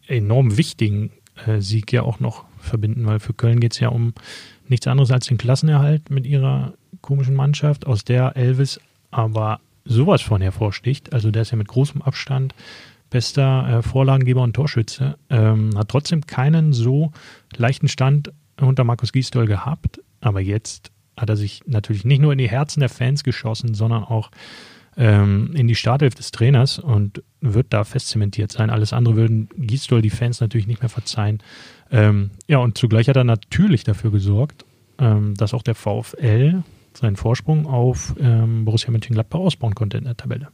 enorm 0.08 0.58
wichtigen 0.58 1.12
äh, 1.46 1.62
Sieg 1.62 1.94
ja 1.94 2.02
auch 2.04 2.20
noch 2.20 2.46
verbinden, 2.58 3.06
weil 3.06 3.20
für 3.20 3.34
Köln 3.34 3.60
geht 3.60 3.74
es 3.74 3.80
ja 3.80 3.90
um 3.90 4.14
nichts 4.68 4.88
anderes 4.88 5.12
als 5.12 5.28
den 5.28 5.38
Klassenerhalt 5.38 6.10
mit 6.10 6.26
ihrer 6.26 6.74
komischen 7.02 7.36
Mannschaft, 7.36 7.88
aus 7.88 8.04
der 8.04 8.36
Elvis 8.36 8.80
aber 9.12 9.60
sowas 9.86 10.22
von 10.22 10.41
hervorsticht. 10.41 11.13
Also 11.13 11.32
der 11.32 11.44
ist 11.44 11.52
ja 11.52 11.58
mit 11.58 11.67
großem 11.67 12.02
Abstand 12.02 12.54
bester 13.10 13.80
äh, 13.80 13.82
Vorlagengeber 13.82 14.41
und 14.41 14.54
Torschütze. 14.54 15.17
Ähm, 15.30 15.78
hat 15.78 15.89
trotzdem 15.89 16.26
keinen 16.26 16.74
so 16.74 17.12
leichten 17.56 17.88
Stand 17.88 18.32
unter 18.60 18.84
Markus 18.84 19.12
Gisdol 19.12 19.46
gehabt. 19.46 20.02
Aber 20.22 20.39
jetzt 20.39 20.91
hat 21.17 21.30
er 21.30 21.36
sich 21.36 21.62
natürlich 21.65 22.06
nicht 22.06 22.22
nur 22.22 22.32
in 22.32 22.38
die 22.38 22.50
Herzen 22.50 22.80
der 22.80 22.89
Fans 22.89 23.24
geschossen, 23.24 23.74
sondern 23.74 24.04
auch 24.04 24.32
ähm, 24.98 25.52
in 25.56 25.67
die 25.67 25.76
Startelf 25.76 26.15
des 26.15 26.32
Trainers 26.32 26.80
und 26.80 27.24
wird 27.39 27.67
da 27.70 27.84
fest 27.84 28.10
zementiert 28.10 28.52
sein. 28.52 28.70
Alles 28.70 28.94
andere 28.94 29.15
würden 29.15 29.50
Gisdol 29.58 30.02
die 30.02 30.10
Fans 30.10 30.41
natürlich 30.41 30.67
nicht 30.67 30.82
mehr 30.82 30.89
verzeihen. 30.89 31.39
Ähm, 31.91 32.32
ja, 32.48 32.60
und 32.60 32.78
zugleich 32.78 33.10
hat 33.10 33.17
er 33.17 33.24
natürlich 33.24 33.84
dafür 33.84 34.12
gesorgt, 34.12 34.65
ähm, 35.00 35.36
dass 35.36 35.54
auch 35.54 35.63
der 35.63 35.76
VfL 35.76 36.63
seinen 36.94 37.16
Vorsprung 37.16 37.68
auf 37.68 38.16
ähm, 38.20 38.66
Borussia 38.66 38.92
Mönchengladbach 38.92 39.40
ausbauen 39.40 39.76
konnte 39.76 39.98
in 39.98 40.04
der 40.04 40.18
Tabelle. 40.18 40.50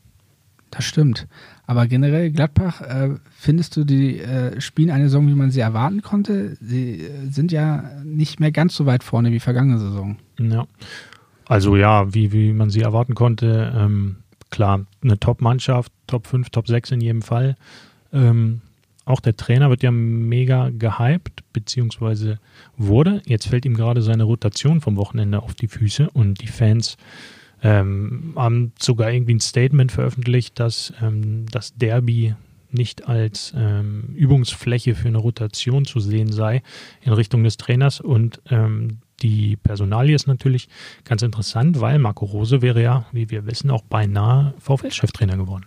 Das 0.71 0.83
stimmt. 0.83 1.27
Aber 1.65 1.87
generell, 1.87 2.31
Gladbach, 2.31 2.81
äh, 2.81 3.15
findest 3.29 3.77
du, 3.77 3.85
die 3.85 4.19
äh, 4.19 4.59
spielen 4.59 4.91
eine 4.91 5.05
Saison, 5.05 5.27
wie 5.27 5.33
man 5.33 5.49
sie 5.49 5.61
erwarten 5.61 6.01
konnte? 6.01 6.57
Sie 6.59 7.01
äh, 7.01 7.29
sind 7.29 7.51
ja 7.51 7.83
nicht 8.03 8.39
mehr 8.39 8.51
ganz 8.51 8.75
so 8.75 8.85
weit 8.85 9.03
vorne 9.03 9.31
wie 9.31 9.39
vergangene 9.39 9.79
Saison. 9.79 10.17
Ja. 10.39 10.67
Also 11.45 11.77
ja, 11.77 12.13
wie, 12.13 12.33
wie 12.33 12.51
man 12.51 12.69
sie 12.69 12.81
erwarten 12.81 13.15
konnte, 13.15 13.73
ähm, 13.75 14.17
klar, 14.49 14.85
eine 15.01 15.17
Top-Mannschaft, 15.17 15.91
Top 16.05 16.27
5, 16.27 16.49
Top 16.49 16.67
6 16.67 16.91
in 16.91 17.01
jedem 17.01 17.21
Fall. 17.21 17.55
Ähm, 18.11 18.61
auch 19.07 19.21
der 19.21 19.37
Trainer 19.37 19.69
wird 19.69 19.83
ja 19.83 19.91
mega 19.91 20.69
gehypt, 20.69 21.43
beziehungsweise 21.53 22.39
wurde. 22.75 23.21
Jetzt 23.25 23.47
fällt 23.47 23.65
ihm 23.65 23.75
gerade 23.75 24.01
seine 24.01 24.23
Rotation 24.23 24.81
vom 24.81 24.97
Wochenende 24.97 25.41
auf 25.41 25.55
die 25.55 25.67
Füße 25.67 26.09
und 26.09 26.41
die 26.41 26.47
Fans 26.47 26.97
ähm, 27.63 28.33
haben 28.35 28.73
sogar 28.79 29.11
irgendwie 29.11 29.35
ein 29.35 29.39
Statement 29.39 29.91
veröffentlicht, 29.91 30.59
dass 30.59 30.93
ähm, 31.01 31.45
das 31.51 31.75
Derby 31.75 32.35
nicht 32.69 33.07
als 33.07 33.53
ähm, 33.55 34.13
Übungsfläche 34.15 34.93
für 34.93 35.07
eine 35.07 35.19
Rotation 35.19 35.85
zu 35.85 35.99
sehen 35.99 36.31
sei 36.31 36.61
in 37.01 37.13
Richtung 37.13 37.43
des 37.43 37.57
Trainers. 37.57 38.01
Und 38.01 38.41
ähm, 38.49 38.99
die 39.21 39.55
Personalie 39.55 40.15
ist 40.15 40.27
natürlich 40.27 40.67
ganz 41.05 41.21
interessant, 41.21 41.79
weil 41.79 41.97
Marco 41.97 42.25
Rose 42.25 42.61
wäre 42.61 42.81
ja, 42.81 43.05
wie 43.11 43.29
wir 43.29 43.45
wissen, 43.45 43.71
auch 43.71 43.83
beinahe 43.83 44.53
VfL-Cheftrainer 44.59 45.37
geworden. 45.37 45.65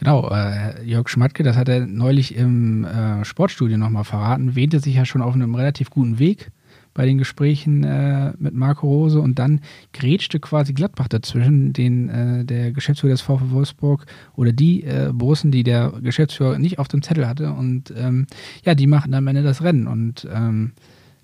Genau, 0.00 0.30
äh, 0.30 0.82
Jörg 0.82 1.10
Schmatke, 1.10 1.42
das 1.42 1.58
hat 1.58 1.68
er 1.68 1.86
neulich 1.86 2.34
im 2.34 2.86
äh, 2.86 3.22
Sportstudio 3.22 3.76
nochmal 3.76 4.04
verraten, 4.04 4.54
wähnte 4.54 4.80
sich 4.80 4.94
ja 4.94 5.04
schon 5.04 5.20
auf 5.20 5.34
einem 5.34 5.54
relativ 5.54 5.90
guten 5.90 6.18
Weg 6.18 6.50
bei 6.94 7.04
den 7.04 7.18
Gesprächen 7.18 7.84
äh, 7.84 8.32
mit 8.38 8.54
Marco 8.54 8.86
Rose 8.86 9.20
und 9.20 9.38
dann 9.38 9.60
grätschte 9.92 10.40
quasi 10.40 10.72
Gladbach 10.72 11.08
dazwischen, 11.08 11.74
den 11.74 12.08
äh, 12.08 12.44
der 12.46 12.72
Geschäftsführer 12.72 13.12
des 13.12 13.20
VfW 13.20 13.50
Wolfsburg 13.50 14.06
oder 14.36 14.52
die 14.52 14.84
äh, 14.84 15.10
Borussen, 15.12 15.50
die 15.50 15.64
der 15.64 15.92
Geschäftsführer 16.00 16.58
nicht 16.58 16.78
auf 16.78 16.88
dem 16.88 17.02
Zettel 17.02 17.28
hatte 17.28 17.52
und 17.52 17.92
ähm, 17.94 18.26
ja, 18.64 18.74
die 18.74 18.86
machten 18.86 19.12
am 19.12 19.26
Ende 19.26 19.42
das 19.42 19.62
Rennen 19.62 19.86
und 19.86 20.26
ähm, 20.32 20.72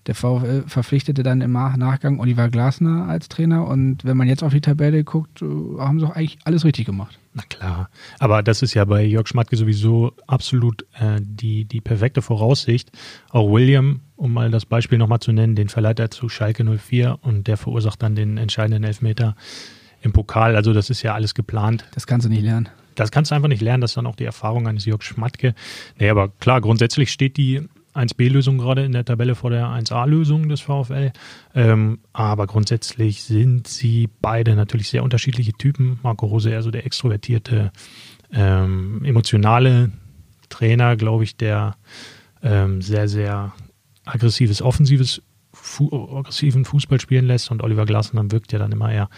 der 0.07 0.15
VfL 0.15 0.65
verpflichtete 0.67 1.23
dann 1.23 1.41
im 1.41 1.53
Nachgang 1.53 2.21
Oliver 2.21 2.51
Glasner 2.51 3.09
als 3.09 3.31
Trainer 3.31 3.67
und 3.67 4.05
wenn 4.05 4.19
man 4.19 4.29
jetzt 4.29 4.45
auf 4.45 4.53
die 4.53 4.61
Tabelle 4.61 5.03
guckt, 5.03 5.41
äh, 5.41 5.47
haben 5.79 5.99
sie 5.99 6.07
auch 6.07 6.15
eigentlich 6.15 6.37
alles 6.45 6.67
richtig 6.67 6.85
gemacht. 6.85 7.19
Na 7.37 7.43
klar, 7.51 7.91
aber 8.19 8.43
das 8.43 8.63
ist 8.63 8.73
ja 8.73 8.87
bei 8.87 9.05
Jörg 9.05 9.29
Schmatke 9.29 9.57
sowieso 9.57 10.15
absolut 10.27 10.87
äh, 10.99 11.21
die, 11.21 11.67
die 11.67 11.83
perfekte 11.83 12.23
Voraussicht. 12.23 12.91
Auch 13.29 13.53
William, 13.53 14.01
um 14.17 14.33
mal 14.33 14.51
das 14.51 14.65
Beispiel 14.65 14.97
nochmal 14.97 15.21
zu 15.21 15.33
nennen, 15.33 15.55
den 15.55 15.69
verleiht 15.69 15.99
er 15.99 16.11
zu 16.11 16.31
Schalke 16.31 16.65
04 16.65 17.19
und 17.21 17.47
der 17.47 17.59
verursacht 17.59 18.03
dann 18.03 18.15
den 18.15 18.39
entscheidenden 18.39 18.85
Elfmeter 18.85 19.37
im 20.01 20.15
Pokal. 20.15 20.57
Also 20.57 20.73
das 20.73 20.89
ist 20.89 21.03
ja 21.03 21.13
alles 21.13 21.35
geplant. 21.35 21.85
Das 21.95 22.07
kannst 22.07 22.25
du 22.25 22.31
nicht 22.31 22.43
lernen. 22.43 22.71
Das 22.95 23.11
kannst 23.11 23.31
du 23.31 23.35
einfach 23.35 23.49
nicht 23.49 23.61
lernen, 23.61 23.83
das 23.83 23.91
ist 23.91 23.97
dann 23.99 24.07
auch 24.07 24.17
die 24.17 24.25
Erfahrung 24.25 24.67
eines 24.67 24.87
Jörg 24.87 25.03
Schmatke. 25.03 25.55
Nee, 25.99 26.09
aber 26.09 26.31
klar, 26.41 26.63
grundsätzlich 26.63 27.13
steht 27.13 27.37
die 27.37 27.69
1B-Lösung 27.97 28.59
gerade 28.59 28.85
in 28.85 28.93
der 28.93 29.05
Tabelle 29.05 29.35
vor 29.35 29.51
der 29.51 29.67
1A-Lösung 29.67 30.49
des 30.49 30.61
VfL. 30.61 31.13
Ähm, 31.55 31.99
aber 32.13 32.47
grundsätzlich 32.47 33.23
sind 33.23 33.67
sie 33.67 34.09
beide 34.21 34.55
natürlich 34.55 34.89
sehr 34.89 35.03
unterschiedliche 35.03 35.53
Typen. 35.53 35.99
Marco 36.03 36.27
Rose 36.27 36.51
eher 36.51 36.63
so 36.63 36.71
der 36.71 36.87
extrovertierte, 36.87 37.73
ähm, 38.33 39.05
emotionale 39.05 39.93
Trainer, 40.49 40.97
glaube 40.97 41.25
ich, 41.25 41.37
der 41.37 41.77
ähm, 42.43 42.83
sehr, 42.83 43.09
sehr 43.09 43.53
aggressives, 44.05 44.63
offensives, 44.63 45.23
fu 45.53 46.19
aggressiven 46.19 46.65
Fußball 46.65 47.01
spielen 47.01 47.27
lässt. 47.27 47.51
Und 47.51 47.63
Oliver 47.63 47.87
Glasner 47.87 48.31
wirkt 48.31 48.53
ja 48.53 48.59
dann 48.59 48.73
immer 48.73 48.93
eher 48.93 49.09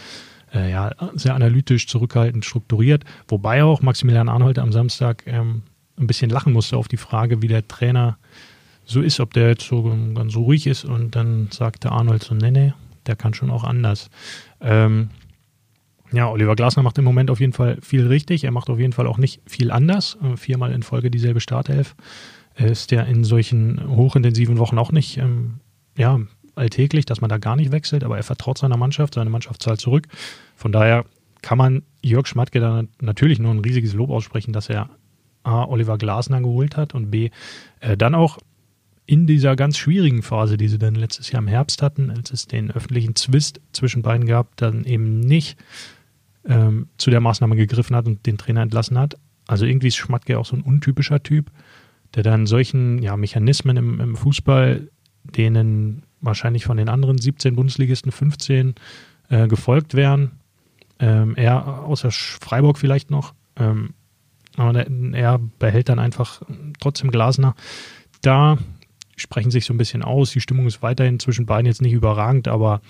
äh, 0.53 0.71
ja, 0.71 0.91
sehr 1.13 1.35
analytisch, 1.35 1.87
zurückhaltend, 1.87 2.45
strukturiert. 2.45 3.03
Wobei 3.27 3.63
auch 3.63 3.81
Maximilian 3.81 4.29
Arnold 4.29 4.59
am 4.59 4.71
Samstag 4.71 5.23
ähm, 5.27 5.63
ein 5.97 6.07
bisschen 6.07 6.29
lachen 6.29 6.53
musste 6.53 6.77
auf 6.77 6.87
die 6.87 6.97
Frage, 6.97 7.41
wie 7.41 7.47
der 7.47 7.67
Trainer 7.67 8.17
so 8.89 9.01
ist, 9.01 9.19
ob 9.19 9.33
der 9.33 9.49
jetzt 9.49 9.67
so 9.67 9.83
ganz 10.15 10.35
ruhig 10.35 10.65
ist 10.67 10.85
und 10.85 11.15
dann 11.15 11.49
sagte 11.51 11.91
Arnold 11.91 12.23
so, 12.23 12.33
nee, 12.33 12.51
nee, 12.51 12.73
der 13.05 13.15
kann 13.15 13.33
schon 13.33 13.51
auch 13.51 13.63
anders. 13.63 14.09
Ähm, 14.61 15.09
ja, 16.11 16.27
Oliver 16.27 16.55
Glasner 16.55 16.81
macht 16.81 16.97
im 16.97 17.03
Moment 17.03 17.29
auf 17.29 17.39
jeden 17.39 17.53
Fall 17.53 17.77
viel 17.81 18.07
richtig. 18.07 18.43
Er 18.43 18.51
macht 18.51 18.69
auf 18.69 18.79
jeden 18.79 18.93
Fall 18.93 19.05
auch 19.05 19.19
nicht 19.19 19.41
viel 19.45 19.69
anders. 19.69 20.17
Äh, 20.23 20.37
viermal 20.37 20.71
in 20.71 20.81
Folge 20.81 21.11
dieselbe 21.11 21.39
Startelf. 21.39 21.95
Ist 22.55 22.91
ja 22.91 23.03
in 23.03 23.23
solchen 23.23 23.79
hochintensiven 23.95 24.57
Wochen 24.57 24.79
auch 24.79 24.91
nicht 24.91 25.17
ähm, 25.17 25.59
ja, 25.95 26.19
alltäglich, 26.55 27.05
dass 27.05 27.21
man 27.21 27.29
da 27.29 27.37
gar 27.37 27.55
nicht 27.55 27.71
wechselt, 27.71 28.03
aber 28.03 28.17
er 28.17 28.23
vertraut 28.23 28.57
seiner 28.57 28.75
Mannschaft, 28.75 29.13
seine 29.13 29.29
Mannschaft 29.29 29.61
zahlt 29.61 29.79
zurück. 29.79 30.07
Von 30.55 30.71
daher 30.71 31.05
kann 31.41 31.57
man 31.57 31.83
Jörg 32.01 32.27
Schmatke 32.27 32.59
da 32.59 32.83
natürlich 32.99 33.39
nur 33.39 33.51
ein 33.51 33.59
riesiges 33.59 33.93
Lob 33.93 34.09
aussprechen, 34.09 34.51
dass 34.51 34.67
er 34.67 34.89
A, 35.43 35.63
Oliver 35.63 35.97
Glasner 35.97 36.41
geholt 36.41 36.75
hat 36.75 36.93
und 36.93 37.11
B, 37.11 37.29
äh, 37.79 37.95
dann 37.95 38.13
auch 38.13 38.39
in 39.09 39.25
dieser 39.25 39.55
ganz 39.55 39.75
schwierigen 39.75 40.21
Phase, 40.21 40.55
die 40.55 40.67
sie 40.67 40.77
dann 40.77 40.93
letztes 40.93 41.31
Jahr 41.31 41.41
im 41.41 41.47
Herbst 41.47 41.81
hatten, 41.81 42.11
als 42.11 42.31
es 42.31 42.45
den 42.45 42.69
öffentlichen 42.69 43.15
Zwist 43.15 43.59
zwischen 43.73 44.03
beiden 44.03 44.27
gab, 44.27 44.55
dann 44.55 44.83
eben 44.83 45.19
nicht 45.19 45.57
ähm, 46.45 46.89
zu 46.99 47.09
der 47.09 47.19
Maßnahme 47.19 47.55
gegriffen 47.55 47.95
hat 47.95 48.05
und 48.05 48.27
den 48.27 48.37
Trainer 48.37 48.61
entlassen 48.61 48.99
hat. 48.99 49.17
Also 49.47 49.65
irgendwie 49.65 49.87
ist 49.87 49.95
Schmatke 49.95 50.37
auch 50.37 50.45
so 50.45 50.55
ein 50.55 50.61
untypischer 50.61 51.23
Typ, 51.23 51.49
der 52.13 52.21
dann 52.21 52.45
solchen 52.45 53.01
ja, 53.01 53.17
Mechanismen 53.17 53.77
im, 53.77 53.99
im 53.99 54.15
Fußball, 54.15 54.91
denen 55.23 56.03
wahrscheinlich 56.21 56.65
von 56.65 56.77
den 56.77 56.87
anderen 56.87 57.17
17 57.17 57.55
Bundesligisten 57.55 58.11
15 58.11 58.75
äh, 59.29 59.47
gefolgt 59.47 59.95
wären, 59.95 60.33
ähm, 60.99 61.35
er 61.35 61.83
außer 61.83 62.11
Freiburg 62.11 62.77
vielleicht 62.77 63.09
noch, 63.09 63.33
ähm, 63.55 63.95
aber 64.55 64.85
er 64.85 65.39
behält 65.57 65.89
dann 65.89 65.97
einfach 65.97 66.43
trotzdem 66.79 67.09
Glasner. 67.09 67.55
Da 68.21 68.59
sprechen 69.19 69.51
sich 69.51 69.65
so 69.65 69.73
ein 69.73 69.77
bisschen 69.77 70.03
aus. 70.03 70.31
Die 70.31 70.41
Stimmung 70.41 70.67
ist 70.67 70.81
weiterhin 70.81 71.19
zwischen 71.19 71.45
beiden 71.45 71.65
jetzt 71.65 71.81
nicht 71.81 71.93
überragend, 71.93 72.47
aber 72.47 72.81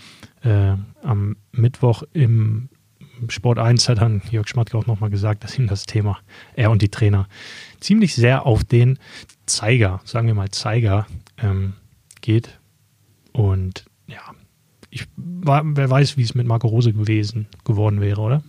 äh, 0.41 0.73
am 1.03 1.35
Mittwoch 1.51 2.03
im 2.13 2.69
Sport 3.27 3.59
1 3.59 3.89
hat 3.89 3.99
dann 3.99 4.21
Jörg 4.31 4.47
Schmatke 4.47 4.77
auch 4.77 4.85
nochmal 4.85 5.09
gesagt, 5.09 5.43
dass 5.43 5.57
ihm 5.57 5.67
das 5.67 5.85
Thema, 5.85 6.19
er 6.55 6.71
und 6.71 6.81
die 6.81 6.89
Trainer, 6.89 7.27
ziemlich 7.79 8.15
sehr 8.15 8.45
auf 8.45 8.63
den 8.63 8.97
Zeiger, 9.45 9.99
sagen 10.05 10.27
wir 10.27 10.35
mal 10.35 10.51
Zeiger, 10.51 11.05
ähm, 11.37 11.73
geht. 12.21 12.59
Und 13.33 13.85
ja, 14.07 14.21
ich, 14.89 15.05
wer 15.17 15.89
weiß, 15.89 16.17
wie 16.17 16.23
es 16.23 16.35
mit 16.35 16.47
Marco 16.47 16.67
Rose 16.67 16.93
gewesen 16.93 17.47
geworden 17.65 18.01
wäre, 18.01 18.21
oder? 18.21 18.43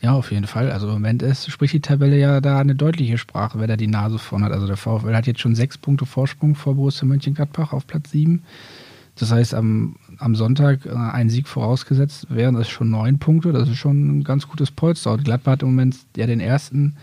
Ja, 0.00 0.12
auf 0.12 0.30
jeden 0.30 0.46
Fall. 0.46 0.70
Also 0.70 0.86
im 0.86 0.94
Moment 0.94 1.22
ist, 1.22 1.50
spricht 1.50 1.74
die 1.74 1.80
Tabelle 1.80 2.18
ja 2.18 2.40
da 2.40 2.60
eine 2.60 2.76
deutliche 2.76 3.18
Sprache, 3.18 3.58
wer 3.58 3.66
da 3.66 3.76
die 3.76 3.88
Nase 3.88 4.18
vorne 4.18 4.44
hat. 4.44 4.52
Also 4.52 4.66
der 4.66 4.76
VfL 4.76 5.14
hat 5.14 5.26
jetzt 5.26 5.40
schon 5.40 5.56
sechs 5.56 5.76
Punkte 5.76 6.06
Vorsprung 6.06 6.54
vor 6.54 6.76
Borussia 6.76 7.06
Mönchengladbach 7.06 7.72
auf 7.72 7.86
Platz 7.86 8.12
sieben. 8.12 8.44
Das 9.16 9.32
heißt, 9.32 9.54
am, 9.54 9.96
am 10.18 10.36
Sonntag 10.36 10.86
äh, 10.86 10.90
ein 10.90 11.28
Sieg 11.28 11.48
vorausgesetzt 11.48 12.28
wären 12.30 12.54
das 12.54 12.68
schon 12.68 12.90
neun 12.90 13.18
Punkte. 13.18 13.52
Das 13.52 13.68
ist 13.68 13.78
schon 13.78 14.18
ein 14.18 14.24
ganz 14.24 14.46
gutes 14.46 14.70
Polster. 14.70 15.12
Und 15.12 15.24
Gladbach 15.24 15.52
hat 15.52 15.62
im 15.62 15.70
Moment 15.70 15.96
ja 16.16 16.26
den 16.26 16.40
ersten 16.40 16.96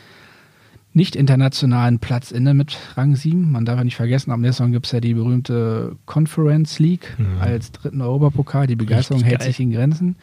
nicht 0.93 1.17
internationalen 1.17 1.99
Platz 1.99 2.31
inne 2.31 2.53
mit 2.53 2.77
Rang 2.95 3.17
7. 3.17 3.51
Man 3.51 3.65
darf 3.65 3.77
ja 3.77 3.83
nicht 3.83 3.97
vergessen, 3.97 4.31
am 4.31 4.39
nächsten 4.39 4.71
gibt 4.71 4.85
es 4.85 4.93
ja 4.93 5.01
die 5.01 5.13
berühmte 5.13 5.97
Conference 6.05 6.79
League 6.79 7.13
mhm. 7.17 7.41
als 7.41 7.73
dritten 7.73 8.01
Europapokal. 8.01 8.65
Die 8.65 8.77
Begeisterung 8.77 9.19
Richtig 9.19 9.31
hält 9.31 9.41
geil. 9.41 9.47
sich 9.49 9.59
in 9.59 9.71
Grenzen. 9.71 10.15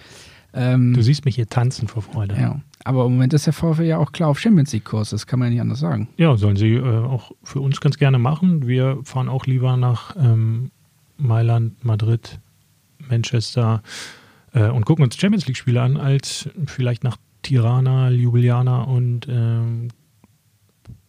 Ähm, 0.54 0.94
du 0.94 1.02
siehst 1.02 1.24
mich 1.24 1.36
hier 1.36 1.46
tanzen 1.46 1.88
vor 1.88 2.02
Freude. 2.02 2.36
Ja. 2.38 2.60
Aber 2.84 3.06
im 3.06 3.12
Moment 3.12 3.32
ist 3.32 3.46
der 3.46 3.52
VfL 3.52 3.84
ja 3.84 3.98
auch 3.98 4.12
klar 4.12 4.28
auf 4.28 4.38
Champions 4.38 4.72
League-Kurs, 4.72 5.10
das 5.10 5.26
kann 5.26 5.38
man 5.38 5.48
ja 5.48 5.52
nicht 5.52 5.60
anders 5.60 5.80
sagen. 5.80 6.08
Ja, 6.16 6.36
sollen 6.36 6.56
sie 6.56 6.74
äh, 6.74 7.04
auch 7.04 7.32
für 7.42 7.60
uns 7.60 7.80
ganz 7.80 7.96
gerne 7.96 8.18
machen. 8.18 8.66
Wir 8.66 8.98
fahren 9.04 9.28
auch 9.28 9.46
lieber 9.46 9.76
nach 9.76 10.16
ähm, 10.16 10.70
Mailand, 11.16 11.84
Madrid, 11.84 12.40
Manchester 12.98 13.82
äh, 14.52 14.68
und 14.68 14.84
gucken 14.84 15.04
uns 15.04 15.16
Champions 15.16 15.46
League-Spiele 15.46 15.80
an, 15.80 15.96
als 15.96 16.48
vielleicht 16.66 17.04
nach 17.04 17.16
Tirana, 17.42 18.10
Ljubljana 18.10 18.82
und 18.82 19.26
ähm, 19.28 19.88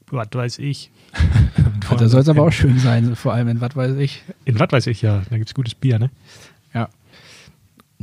was 0.08 0.28
weiß 0.32 0.60
ich. 0.60 0.92
da 1.98 2.08
soll 2.08 2.22
es 2.22 2.30
aber 2.30 2.44
auch 2.44 2.52
schön 2.52 2.78
sein, 2.78 3.16
vor 3.16 3.34
allem 3.34 3.48
in 3.48 3.62
was 3.62 3.76
weiß 3.76 3.98
ich. 3.98 4.24
In 4.46 4.60
was 4.60 4.72
weiß 4.72 4.88
ich, 4.88 5.02
ja. 5.02 5.24
Da 5.30 5.38
gibt 5.38 5.50
es 5.50 5.56
gutes 5.56 5.76
Bier, 5.76 6.00
ne? 6.00 6.12
Ja. 6.74 6.90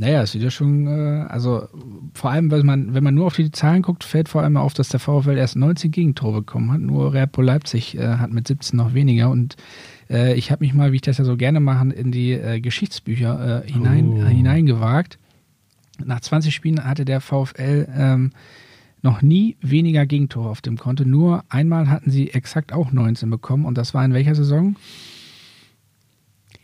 Naja, 0.01 0.23
es 0.23 0.31
sieht 0.31 0.41
ja 0.41 0.49
schon, 0.49 0.87
äh, 0.87 1.27
also 1.29 1.67
vor 2.15 2.31
allem, 2.31 2.49
wenn 2.49 2.65
man, 2.65 2.95
wenn 2.95 3.03
man 3.03 3.13
nur 3.13 3.27
auf 3.27 3.35
die 3.35 3.51
Zahlen 3.51 3.83
guckt, 3.83 4.03
fällt 4.03 4.29
vor 4.29 4.41
allem 4.41 4.57
auf, 4.57 4.73
dass 4.73 4.89
der 4.89 4.99
VfL 4.99 5.37
erst 5.37 5.55
19 5.55 5.91
Gegentore 5.91 6.39
bekommen 6.39 6.71
hat. 6.71 6.81
Nur 6.81 7.13
Red 7.13 7.33
Bull 7.33 7.45
Leipzig 7.45 7.95
äh, 7.99 8.15
hat 8.15 8.31
mit 8.31 8.47
17 8.47 8.75
noch 8.75 8.95
weniger. 8.95 9.29
Und 9.29 9.57
äh, 10.09 10.33
ich 10.33 10.49
habe 10.49 10.65
mich 10.65 10.73
mal, 10.73 10.91
wie 10.91 10.95
ich 10.95 11.03
das 11.03 11.19
ja 11.19 11.23
so 11.23 11.37
gerne 11.37 11.59
mache, 11.59 11.89
in 11.89 12.11
die 12.11 12.35
Geschichtsbücher 12.63 13.61
hinein, 13.67 14.07
oh. 14.07 14.25
hineingewagt. 14.25 15.19
Nach 16.03 16.19
20 16.19 16.51
Spielen 16.51 16.83
hatte 16.83 17.05
der 17.05 17.21
VfL 17.21 17.87
ähm, 17.95 18.31
noch 19.03 19.21
nie 19.21 19.55
weniger 19.61 20.07
Gegentore 20.07 20.49
auf 20.49 20.61
dem 20.61 20.79
Konto. 20.79 21.05
Nur 21.05 21.43
einmal 21.47 21.91
hatten 21.91 22.09
sie 22.09 22.31
exakt 22.31 22.73
auch 22.73 22.91
19 22.91 23.29
bekommen. 23.29 23.65
Und 23.65 23.77
das 23.77 23.93
war 23.93 24.03
in 24.03 24.15
welcher 24.15 24.33
Saison? 24.33 24.75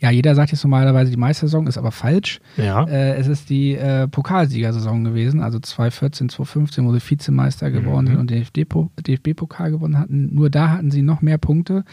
Ja, 0.00 0.10
jeder 0.10 0.34
sagt 0.34 0.52
jetzt 0.52 0.62
normalerweise, 0.62 1.10
die 1.10 1.16
Meistersaison 1.16 1.66
ist 1.66 1.76
aber 1.76 1.90
falsch. 1.90 2.40
Ja. 2.56 2.84
Äh, 2.84 3.16
es 3.16 3.26
ist 3.26 3.50
die 3.50 3.74
äh, 3.74 4.06
Pokalsiegersaison 4.06 5.04
gewesen, 5.04 5.40
also 5.40 5.58
2014, 5.58 6.28
2015, 6.28 6.86
wo 6.86 6.92
sie 6.92 7.00
Vizemeister 7.00 7.70
geworden 7.70 8.04
mhm. 8.04 8.10
sind 8.10 8.18
und 8.18 8.30
den 8.30 8.44
DFB-Pokal 8.44 9.70
gewonnen 9.70 9.98
hatten. 9.98 10.34
Nur 10.34 10.50
da 10.50 10.70
hatten 10.70 10.90
sie 10.90 11.02
noch 11.02 11.20
mehr 11.20 11.38
Punkte 11.38 11.84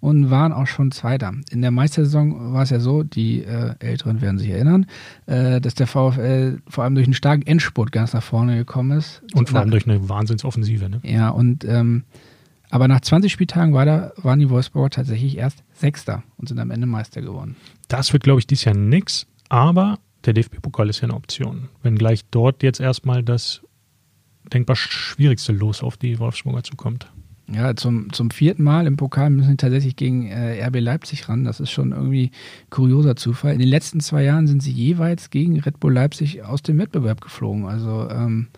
und 0.00 0.30
waren 0.30 0.52
auch 0.52 0.66
schon 0.66 0.90
Zweiter. 0.90 1.32
In 1.50 1.60
der 1.60 1.70
Meistersaison 1.70 2.54
war 2.54 2.62
es 2.62 2.70
ja 2.70 2.80
so, 2.80 3.02
die 3.02 3.44
äh, 3.44 3.74
Älteren 3.78 4.22
werden 4.22 4.38
sich 4.38 4.50
erinnern, 4.50 4.86
äh, 5.26 5.60
dass 5.60 5.74
der 5.74 5.86
VfL 5.86 6.58
vor 6.66 6.84
allem 6.84 6.94
durch 6.94 7.06
einen 7.06 7.14
starken 7.14 7.46
Endspurt 7.46 7.92
ganz 7.92 8.14
nach 8.14 8.22
vorne 8.22 8.56
gekommen 8.56 8.96
ist. 8.96 9.22
Und 9.34 9.50
vor 9.50 9.60
allem 9.60 9.70
durch 9.70 9.86
eine 9.86 10.08
Wahnsinnsoffensive, 10.08 10.88
ne? 10.88 11.00
Ja, 11.02 11.28
und 11.28 11.64
ähm, 11.64 12.04
aber 12.70 12.88
nach 12.88 13.00
20 13.00 13.32
Spieltagen 13.32 13.74
war 13.74 13.84
da, 13.84 14.12
waren 14.16 14.38
die 14.38 14.50
Wolfsburger 14.50 14.90
tatsächlich 14.90 15.36
erst 15.36 15.64
Sechster 15.72 16.22
und 16.36 16.48
sind 16.48 16.58
am 16.58 16.70
Ende 16.70 16.86
Meister 16.86 17.20
geworden. 17.20 17.56
Das 17.88 18.12
wird, 18.12 18.22
glaube 18.22 18.40
ich, 18.40 18.46
dieses 18.46 18.64
Jahr 18.64 18.76
nix, 18.76 19.26
aber 19.48 19.98
der 20.24 20.34
DFB-Pokal 20.34 20.88
ist 20.88 21.00
ja 21.00 21.08
eine 21.08 21.14
Option. 21.14 21.68
Wenn 21.82 21.96
gleich 21.96 22.24
dort 22.30 22.62
jetzt 22.62 22.80
erstmal 22.80 23.22
das 23.22 23.62
denkbar 24.52 24.76
schwierigste 24.76 25.52
Los 25.52 25.82
auf 25.82 25.96
die 25.96 26.18
Wolfsburger 26.18 26.62
zukommt. 26.62 27.10
Ja, 27.52 27.74
zum, 27.74 28.12
zum 28.12 28.30
vierten 28.30 28.62
Mal 28.62 28.86
im 28.86 28.96
Pokal 28.96 29.28
müssen 29.30 29.50
sie 29.50 29.56
tatsächlich 29.56 29.96
gegen 29.96 30.28
äh, 30.28 30.64
RB 30.64 30.78
Leipzig 30.78 31.28
ran. 31.28 31.42
Das 31.42 31.58
ist 31.58 31.70
schon 31.70 31.90
irgendwie 31.90 32.30
kurioser 32.70 33.16
Zufall. 33.16 33.54
In 33.54 33.58
den 33.58 33.68
letzten 33.68 33.98
zwei 33.98 34.22
Jahren 34.22 34.46
sind 34.46 34.62
sie 34.62 34.70
jeweils 34.70 35.30
gegen 35.30 35.58
Red 35.58 35.80
Bull 35.80 35.92
Leipzig 35.92 36.44
aus 36.44 36.62
dem 36.62 36.78
Wettbewerb 36.78 37.20
geflogen. 37.20 37.66
Also 37.66 38.08
ähm, 38.08 38.48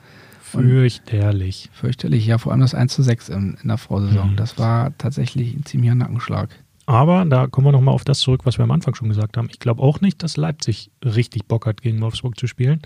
fürchterlich. 0.52 1.70
Fürchterlich, 1.72 2.26
ja, 2.26 2.38
vor 2.38 2.52
allem 2.52 2.60
das 2.60 2.74
1 2.74 2.92
zu 2.92 3.02
6 3.02 3.28
in, 3.30 3.58
in 3.62 3.68
der 3.68 3.78
Vorsaison. 3.78 4.32
Mhm. 4.32 4.36
Das 4.36 4.58
war 4.58 4.96
tatsächlich 4.98 5.54
ein 5.54 5.64
ziemlicher 5.64 5.94
Nackenschlag. 5.94 6.50
Aber 6.84 7.24
da 7.24 7.46
kommen 7.46 7.68
wir 7.68 7.72
nochmal 7.72 7.94
auf 7.94 8.04
das 8.04 8.18
zurück, 8.18 8.40
was 8.44 8.58
wir 8.58 8.64
am 8.64 8.70
Anfang 8.72 8.94
schon 8.94 9.08
gesagt 9.08 9.36
haben. 9.36 9.48
Ich 9.50 9.60
glaube 9.60 9.80
auch 9.82 10.00
nicht, 10.00 10.22
dass 10.22 10.36
Leipzig 10.36 10.90
richtig 11.04 11.46
Bock 11.46 11.64
hat, 11.66 11.80
gegen 11.80 12.00
Wolfsburg 12.00 12.38
zu 12.38 12.48
spielen. 12.48 12.82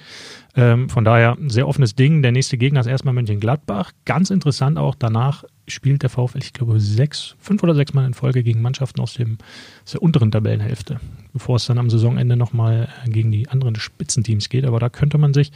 Ähm, 0.55 0.91
von 0.91 1.05
daher 1.05 1.33
ein 1.33 1.49
sehr 1.49 1.67
offenes 1.67 1.95
Ding. 1.95 2.21
Der 2.21 2.31
nächste 2.31 2.59
Gegner 2.59 2.81
ist 2.81 2.87
erstmal 2.87 3.14
Mönchengladbach. 3.14 3.93
Ganz 4.05 4.29
interessant 4.29 4.77
auch, 4.77 4.95
danach 4.95 5.45
spielt 5.67 6.03
der 6.03 6.11
VfL, 6.11 6.39
ich 6.39 6.53
glaube, 6.53 6.79
sechs, 6.79 7.37
fünf 7.39 7.62
oder 7.62 7.75
sechs 7.75 7.95
Mal 7.95 8.07
in 8.07 8.14
Folge 8.14 8.43
gegen 8.43 8.61
Mannschaften 8.61 9.01
aus, 9.01 9.14
dem, 9.14 9.39
aus 9.85 9.93
der 9.93 10.03
unteren 10.03 10.31
Tabellenhälfte, 10.31 11.01
bevor 11.33 11.57
es 11.57 11.67
dann 11.67 11.79
am 11.79 11.91
Saisonende 11.91 12.37
nochmal 12.37 12.89
gegen 13.07 13.33
die 13.33 13.49
anderen 13.49 13.77
Spitzenteams 13.77 14.51
geht. 14.51 14.67
Aber 14.67 14.79
da 14.79 14.91
könnte 14.91 15.19
man 15.19 15.33
sich 15.33 15.53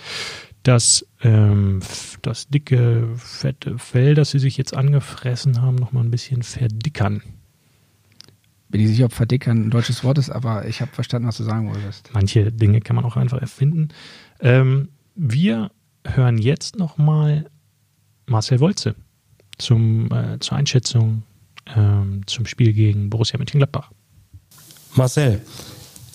das, 0.62 1.06
ähm, 1.22 1.80
das 2.22 2.48
dicke, 2.48 3.08
fette 3.16 3.78
Fell, 3.78 4.14
das 4.14 4.30
sie 4.30 4.38
sich 4.38 4.56
jetzt 4.56 4.74
angefressen 4.74 5.62
haben, 5.62 5.76
nochmal 5.76 6.04
ein 6.04 6.10
bisschen 6.10 6.42
verdickern 6.42 7.22
bin 8.70 8.80
ich 8.80 8.88
sicher, 8.88 9.06
ob 9.06 9.12
verdickern 9.12 9.66
ein 9.66 9.70
deutsches 9.70 10.04
Wort 10.04 10.18
ist, 10.18 10.30
aber 10.30 10.66
ich 10.66 10.80
habe 10.80 10.92
verstanden, 10.92 11.28
was 11.28 11.36
du 11.36 11.42
sagen 11.42 11.68
wolltest. 11.68 12.10
Manche 12.12 12.52
Dinge 12.52 12.80
kann 12.80 12.96
man 12.96 13.04
auch 13.04 13.16
einfach 13.16 13.38
erfinden. 13.38 13.88
Ähm, 14.38 14.88
wir 15.16 15.70
hören 16.06 16.38
jetzt 16.38 16.78
nochmal 16.78 17.50
Marcel 18.26 18.60
Wolze 18.60 18.94
zum, 19.58 20.10
äh, 20.12 20.38
zur 20.38 20.56
Einschätzung 20.56 21.24
ähm, 21.74 22.22
zum 22.26 22.46
Spiel 22.46 22.72
gegen 22.72 23.10
Borussia 23.10 23.38
Mönchengladbach. 23.38 23.90
Marcel, 24.94 25.42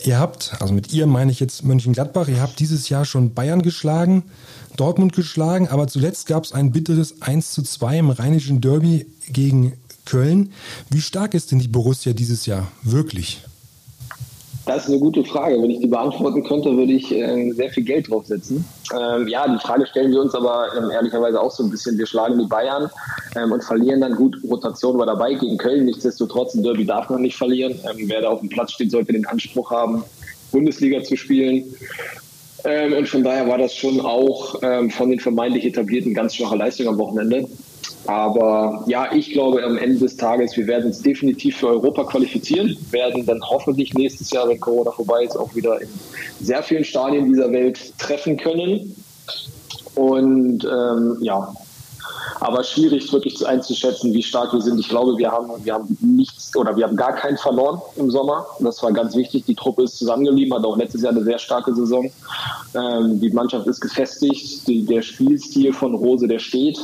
ihr 0.04 0.20
habt, 0.20 0.56
also 0.60 0.74
mit 0.74 0.91
ihr 0.93 1.08
meine 1.08 1.32
ich 1.32 1.39
jetzt 1.39 1.64
Mönchengladbach, 1.64 2.28
ihr 2.28 2.41
habt 2.41 2.60
dieses 2.60 2.89
Jahr 2.89 3.06
schon 3.06 3.34
Bayern 3.34 3.62
geschlagen, 3.62 4.24
Dortmund 4.76 5.14
geschlagen, 5.14 5.68
aber 5.68 5.88
zuletzt 5.88 6.28
gab 6.28 6.43
es 6.43 6.52
ein 6.52 6.72
bitteres 6.72 7.22
1 7.22 7.52
zu 7.52 7.64
2 7.64 8.00
im 8.00 8.10
rheinischen 8.10 8.62
Derby 8.62 9.08
gegen 9.28 9.74
Köln. 10.06 10.52
Wie 10.89 11.02
stark 11.02 11.34
ist 11.34 11.52
denn 11.52 11.60
die 11.60 11.68
Borussia 11.68 12.14
dieses 12.14 12.46
Jahr 12.46 12.68
wirklich? 12.84 13.45
Das 14.66 14.84
ist 14.84 14.89
eine 14.89 14.99
gute 14.99 15.24
Frage. 15.24 15.61
Wenn 15.61 15.70
ich 15.70 15.80
die 15.80 15.88
beantworten 15.88 16.43
könnte, 16.43 16.76
würde 16.76 16.93
ich 16.93 17.11
äh, 17.11 17.51
sehr 17.51 17.70
viel 17.70 17.84
Geld 17.84 18.09
draufsetzen. 18.09 18.66
Ähm, 18.93 19.28
ja, 19.28 19.47
die 19.47 19.59
Frage 19.59 19.86
stellen 19.86 20.11
wir 20.11 20.22
uns 20.22 20.34
aber 20.34 20.70
ähm, 20.76 20.89
ehrlicherweise 20.89 21.39
auch 21.39 21.51
so 21.51 21.63
ein 21.63 21.70
bisschen. 21.70 21.97
Wir 21.99 22.07
schlagen 22.07 22.39
die 22.39 22.45
Bayern 22.45 22.89
ähm, 23.36 23.51
und 23.51 23.63
verlieren 23.63 24.01
dann 24.01 24.16
gut. 24.16 24.38
Rotation 24.49 24.97
war 24.97 25.05
dabei 25.05 25.36
gegen 25.36 25.57
Köln. 25.57 25.86
Nichtsdestotrotz, 25.86 26.55
ein 26.55 26.63
Derby 26.63 26.86
darf 26.86 27.09
man 27.09 27.22
nicht 27.22 27.38
verlieren. 27.38 27.74
Ähm, 27.84 28.05
wer 28.07 28.22
da 28.22 28.30
auf 28.30 28.39
dem 28.39 28.49
Platz 28.49 28.72
steht, 28.72 28.89
sollte 28.89 29.13
den 29.13 29.28
Anspruch 29.28 29.70
haben, 29.70 30.03
Bundesliga 30.51 31.03
zu 31.03 31.16
spielen. 31.16 31.66
Ähm, 32.63 32.93
und 32.93 33.07
von 33.07 33.24
daher 33.24 33.47
war 33.47 33.59
das 33.59 33.76
schon 33.76 34.01
auch 34.01 34.55
ähm, 34.63 34.89
von 34.89 35.11
den 35.11 35.20
vermeintlich 35.20 35.66
etablierten 35.66 36.16
ganz 36.16 36.34
schwache 36.34 36.55
Leistung 36.55 36.88
am 36.88 36.97
Wochenende. 36.97 37.47
Aber 38.08 38.84
ja, 38.88 39.12
ich 39.14 39.32
glaube 39.32 39.64
am 39.64 39.78
Ende 39.78 39.99
des 39.99 40.18
Tages, 40.18 40.56
wir 40.56 40.68
werden 40.68 40.86
uns 40.86 41.01
definitiv 41.01 41.58
für 41.58 41.70
Europa 41.70 42.03
qualifizieren, 42.03 42.78
werden 42.91 43.26
dann 43.26 43.41
hoffentlich 43.49 43.93
nächstes 43.93 44.32
Jahr, 44.32 44.47
wenn 44.47 44.60
Corona 44.60 44.91
vorbei 44.91 45.24
ist, 45.24 45.36
auch 45.36 45.53
wieder 45.56 45.82
in 45.82 45.89
sehr 46.39 46.62
vielen 46.62 46.84
Stadien 46.84 47.28
dieser 47.28 47.51
Welt 47.51 47.97
treffen 47.97 48.38
können. 48.38 48.95
Und 49.95 50.66
ähm, 50.66 51.18
ja, 51.22 51.53
aber 52.39 52.64
schwierig 52.64 53.12
wirklich 53.14 53.45
einzuschätzen, 53.45 54.14
wie 54.14 54.22
stark 54.22 54.53
wir 54.53 54.62
sind. 54.62 54.80
Ich 54.80 54.89
glaube, 54.89 55.18
wir 55.18 55.32
haben, 55.32 55.51
wir 55.64 55.74
haben 55.74 55.97
nichts 56.01 56.56
oder 56.56 56.76
wir 56.76 56.86
haben 56.86 56.95
gar 56.95 57.14
keinen 57.14 57.38
verloren 57.38 57.82
im 57.95 58.12
Sommer. 58.12 58.45
Das 58.60 58.84
war 58.84 58.91
ganz 58.91 59.16
wichtig. 59.16 59.45
Die 59.45 59.56
Truppe 59.56 59.84
ist 59.84 59.97
zusammengeblieben, 59.97 60.53
hat 60.53 60.66
auch 60.66 60.78
letztes 60.78 61.01
Jahr 61.01 61.14
eine 61.14 61.24
sehr 61.24 61.39
starke 61.39 61.74
Saison. 61.74 62.12
Ähm, 62.76 63.20
die 63.20 63.30
Mannschaft 63.30 63.68
ist 63.68 63.80
gefestigt. 63.80 64.68
Die, 64.68 64.86
der 64.86 65.01
Spielstil 65.01 65.74
von 65.74 65.95
Rose, 65.95 66.28
der 66.28 66.39
steht. 66.39 66.78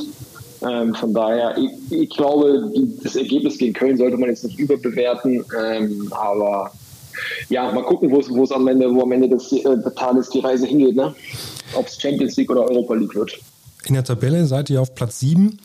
Ähm, 0.68 0.94
von 0.94 1.12
daher, 1.12 1.56
ich, 1.58 1.70
ich 1.90 2.10
glaube, 2.10 2.70
das 3.02 3.16
Ergebnis 3.16 3.58
gegen 3.58 3.72
Köln 3.72 3.96
sollte 3.96 4.16
man 4.16 4.28
jetzt 4.28 4.44
nicht 4.44 4.58
überbewerten, 4.58 5.44
ähm, 5.60 6.08
aber 6.12 6.72
ja, 7.48 7.70
mal 7.72 7.84
gucken, 7.84 8.10
wo 8.10 8.42
es 8.42 8.52
am 8.52 8.66
Ende, 8.68 8.92
wo 8.94 9.02
am 9.02 9.12
Ende 9.12 9.28
des, 9.28 9.52
äh, 9.52 9.76
Tages 9.96 10.30
die 10.30 10.40
Reise 10.40 10.66
hingeht, 10.66 10.96
ne? 10.96 11.14
Ob 11.74 11.86
es 11.86 12.00
Champions 12.00 12.36
League 12.36 12.50
oder 12.50 12.68
Europa 12.68 12.94
League 12.94 13.14
wird. 13.14 13.38
In 13.84 13.94
der 13.94 14.04
Tabelle 14.04 14.46
seid 14.46 14.70
ihr 14.70 14.80
auf 14.80 14.94
Platz 14.94 15.18
7, 15.20 15.58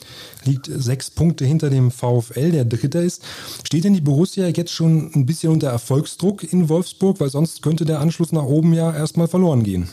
liegt 0.46 0.66
sechs 0.66 1.12
Punkte 1.12 1.46
hinter 1.46 1.70
dem 1.70 1.92
VfL, 1.92 2.52
der 2.52 2.66
Dritter 2.66 3.04
ist. 3.04 3.24
Steht 3.64 3.84
denn 3.84 3.94
die 3.94 4.02
Borussia 4.02 4.48
jetzt 4.48 4.72
schon 4.72 5.12
ein 5.14 5.28
bisschen 5.28 5.52
unter 5.52 5.70
Erfolgsdruck 5.70 6.52
in 6.52 6.68
Wolfsburg? 6.68 7.20
Weil 7.20 7.30
sonst 7.30 7.62
könnte 7.62 7.86
der 7.86 8.00
Anschluss 8.00 8.32
nach 8.32 8.44
oben 8.44 8.74
ja 8.74 8.92
erstmal 8.92 9.28
verloren 9.28 9.64
gehen. 9.64 9.88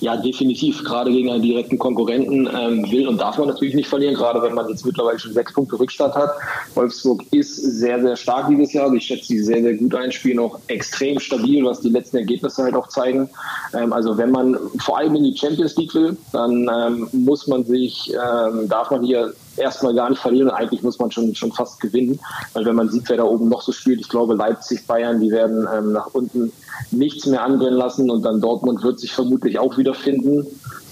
Ja, 0.00 0.16
definitiv. 0.16 0.82
Gerade 0.84 1.10
gegen 1.10 1.30
einen 1.30 1.42
direkten 1.42 1.78
Konkurrenten 1.78 2.48
ähm, 2.52 2.90
will 2.90 3.06
und 3.06 3.20
darf 3.20 3.38
man 3.38 3.48
natürlich 3.48 3.74
nicht 3.74 3.88
verlieren, 3.88 4.14
gerade 4.14 4.42
wenn 4.42 4.54
man 4.54 4.68
jetzt 4.68 4.84
mittlerweile 4.84 5.18
schon 5.18 5.32
sechs 5.32 5.52
Punkte 5.52 5.78
Rückstand 5.78 6.14
hat. 6.14 6.30
Wolfsburg 6.74 7.22
ist 7.30 7.56
sehr, 7.56 8.00
sehr 8.00 8.16
stark 8.16 8.48
dieses 8.48 8.72
Jahr. 8.72 8.92
Ich 8.94 9.04
schätze 9.04 9.26
sie 9.26 9.40
sehr, 9.40 9.62
sehr 9.62 9.74
gut 9.74 9.94
ein, 9.94 10.10
spielen 10.10 10.38
auch 10.40 10.58
extrem 10.66 11.20
stabil, 11.20 11.64
was 11.64 11.80
die 11.80 11.90
letzten 11.90 12.18
Ergebnisse 12.18 12.62
halt 12.62 12.74
auch 12.74 12.88
zeigen. 12.88 13.28
Ähm, 13.74 13.92
also 13.92 14.16
wenn 14.18 14.30
man 14.30 14.58
vor 14.78 14.98
allem 14.98 15.14
in 15.16 15.24
die 15.24 15.36
Champions 15.36 15.76
League 15.76 15.94
will, 15.94 16.16
dann 16.32 16.68
ähm, 16.72 17.08
muss 17.12 17.46
man 17.46 17.64
sich, 17.64 18.12
ähm, 18.12 18.68
darf 18.68 18.90
man 18.90 19.02
hier 19.02 19.32
erstmal 19.56 19.94
gar 19.94 20.10
nicht 20.10 20.20
verlieren. 20.20 20.50
Eigentlich 20.50 20.82
muss 20.82 20.98
man 20.98 21.10
schon, 21.10 21.34
schon 21.34 21.52
fast 21.52 21.80
gewinnen. 21.80 22.18
Weil 22.52 22.64
wenn 22.64 22.76
man 22.76 22.88
sieht, 22.88 23.08
wer 23.08 23.18
da 23.18 23.24
oben 23.24 23.48
noch 23.48 23.62
so 23.62 23.72
spielt, 23.72 24.00
ich 24.00 24.08
glaube 24.08 24.34
Leipzig, 24.34 24.86
Bayern, 24.86 25.20
die 25.20 25.30
werden 25.30 25.66
ähm, 25.72 25.92
nach 25.92 26.08
unten 26.12 26.52
nichts 26.90 27.26
mehr 27.26 27.42
anbrennen 27.42 27.78
lassen 27.78 28.10
und 28.10 28.22
dann 28.22 28.40
Dortmund 28.40 28.82
wird 28.82 29.00
sich 29.00 29.12
vermutlich 29.12 29.58
auch 29.58 29.76
wiederfinden. 29.76 30.46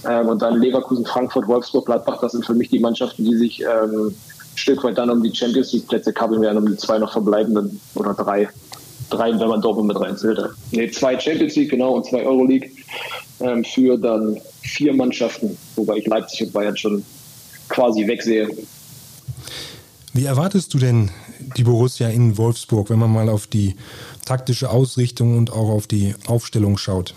Ähm, 0.07 0.29
und 0.29 0.43
dann 0.43 0.61
Leverkusen, 0.61 1.05
Frankfurt, 1.05 1.49
Wolfsburg, 1.49 1.87
Gladbach, 1.87 2.19
das 2.21 2.33
sind 2.33 2.47
für 2.47 2.55
mich 2.55 2.69
die 2.69 2.79
Mannschaften, 2.79 3.25
die 3.25 3.37
sich 3.37 3.63
ähm, 3.63 4.09
ein 4.09 4.15
Stück 4.55 4.85
weit 4.85 4.99
dann 4.99 5.11
um 5.11 5.23
die 5.23 5.35
Champions 5.35 5.73
League 5.73 5.89
Plätze 5.89 6.13
kabbeln 6.13 6.43
werden, 6.43 6.59
um 6.59 6.67
die 6.67 6.77
zwei 6.77 6.99
noch 6.99 7.13
verbleibenden 7.13 7.81
oder 7.95 8.15
drei. 8.15 8.49
Drei, 9.11 9.31
wenn 9.31 9.49
man 9.49 9.63
Dortmund 9.63 9.89
mit 9.89 9.99
reinzählt. 9.99 10.39
Ne, 10.71 10.91
zwei 10.91 11.19
Champions 11.19 11.57
League, 11.57 11.71
genau, 11.71 11.95
und 11.95 12.05
zwei 12.05 12.27
Euroleague 12.27 12.71
ähm, 13.41 13.65
für 13.65 13.97
dann 13.97 14.39
vier 14.61 14.93
Mannschaften, 14.93 15.57
wobei 15.77 15.97
ich 15.97 16.07
Leipzig 16.07 16.43
und 16.43 16.53
Bayern 16.53 16.77
schon 16.77 17.03
quasi 17.69 18.07
wegsehe. 18.07 18.49
Wie 20.13 20.25
erwartest 20.25 20.75
du 20.75 20.79
denn 20.79 21.11
die 21.57 21.65
Borussia 21.65 22.09
in 22.09 22.37
Wolfsburg, 22.37 22.91
wenn 22.91 22.99
man 22.99 23.13
mal 23.13 23.29
auf 23.29 23.47
die 23.47 23.77
taktische 24.25 24.71
Ausrichtung 24.71 25.39
und 25.39 25.53
auch 25.53 25.69
auf 25.69 25.87
die 25.87 26.15
Aufstellung 26.27 26.77
schaut? 26.77 27.15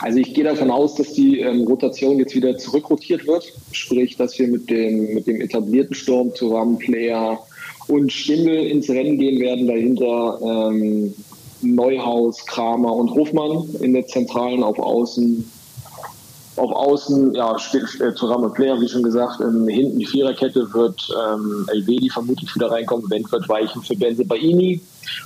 Also 0.00 0.18
ich 0.18 0.34
gehe 0.34 0.44
davon 0.44 0.70
aus, 0.70 0.94
dass 0.94 1.12
die 1.12 1.40
ähm, 1.40 1.64
Rotation 1.64 2.18
jetzt 2.18 2.34
wieder 2.34 2.56
zurückrotiert 2.56 3.26
wird. 3.26 3.52
Sprich, 3.72 4.16
dass 4.16 4.38
wir 4.38 4.48
mit 4.48 4.70
dem, 4.70 5.14
mit 5.14 5.26
dem 5.26 5.40
etablierten 5.40 5.94
Sturm, 5.94 6.32
Thuram, 6.34 6.78
Player 6.78 7.38
und 7.88 8.12
Schimmel 8.12 8.66
ins 8.66 8.88
Rennen 8.88 9.18
gehen 9.18 9.40
werden. 9.40 9.66
Dahinter 9.66 10.70
ähm, 10.70 11.14
Neuhaus, 11.62 12.44
Kramer 12.46 12.92
und 12.94 13.10
Hofmann 13.10 13.64
in 13.80 13.94
der 13.94 14.06
Zentralen 14.06 14.62
auf 14.62 14.78
Außen 14.78 15.50
auf 16.56 16.72
Außen, 16.72 17.34
ja, 17.34 17.54
äh, 17.54 18.12
Thuram 18.12 18.52
Player, 18.52 18.80
wie 18.80 18.88
schon 18.88 19.02
gesagt, 19.02 19.40
ähm, 19.40 19.68
hinten 19.68 19.98
die 19.98 20.06
Viererkette 20.06 20.72
wird 20.72 21.08
ähm, 21.28 21.66
Elvedi 21.70 22.08
vermutlich 22.08 22.54
wieder 22.54 22.70
reinkommen, 22.70 23.10
Wendt 23.10 23.30
wird 23.30 23.48
weichen 23.48 23.82
für 23.82 23.96
Benze 23.96 24.24
Baini. 24.24 24.80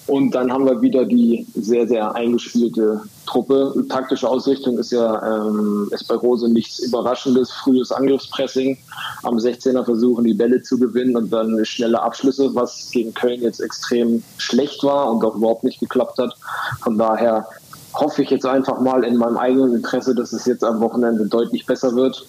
Und 0.07 0.35
dann 0.35 0.53
haben 0.53 0.66
wir 0.66 0.83
wieder 0.83 1.05
die 1.05 1.47
sehr, 1.55 1.87
sehr 1.87 2.14
eingespielte 2.14 3.03
Truppe. 3.26 3.72
Taktische 3.89 4.28
Ausrichtung 4.28 4.78
ist 4.78 4.93
ja 4.93 5.47
ähm, 5.47 5.89
ist 5.91 6.09
bei 6.09 6.16
Rose 6.16 6.49
nichts 6.49 6.81
Überraschendes. 6.81 7.51
Frühes 7.51 7.93
Angriffspressing, 7.93 8.76
am 9.22 9.37
16er 9.37 9.85
versuchen 9.85 10.24
die 10.24 10.35
Bälle 10.35 10.62
zu 10.62 10.78
gewinnen 10.78 11.16
und 11.16 11.33
dann 11.33 11.64
schnelle 11.64 12.03
Abschlüsse, 12.03 12.55
was 12.55 12.91
gegen 12.91 13.14
Köln 13.14 13.43
jetzt 13.43 13.61
extrem 13.61 14.22
schlecht 14.39 14.83
war 14.83 15.11
und 15.11 15.24
auch 15.24 15.37
überhaupt 15.37 15.64
nicht 15.64 15.81
geklappt 15.81 16.18
hat. 16.18 16.37
Von 16.83 16.99
daher 16.99 17.47
hoffe 17.95 18.22
ich 18.22 18.30
jetzt 18.30 18.47
einfach 18.47 18.80
mal 18.80 19.05
in 19.05 19.16
meinem 19.16 19.36
eigenen 19.36 19.74
Interesse, 19.74 20.14
dass 20.14 20.32
es 20.32 20.47
jetzt 20.47 20.64
am 20.64 20.80
Wochenende 20.80 21.26
deutlich 21.26 21.66
besser 21.66 21.95
wird 21.95 22.26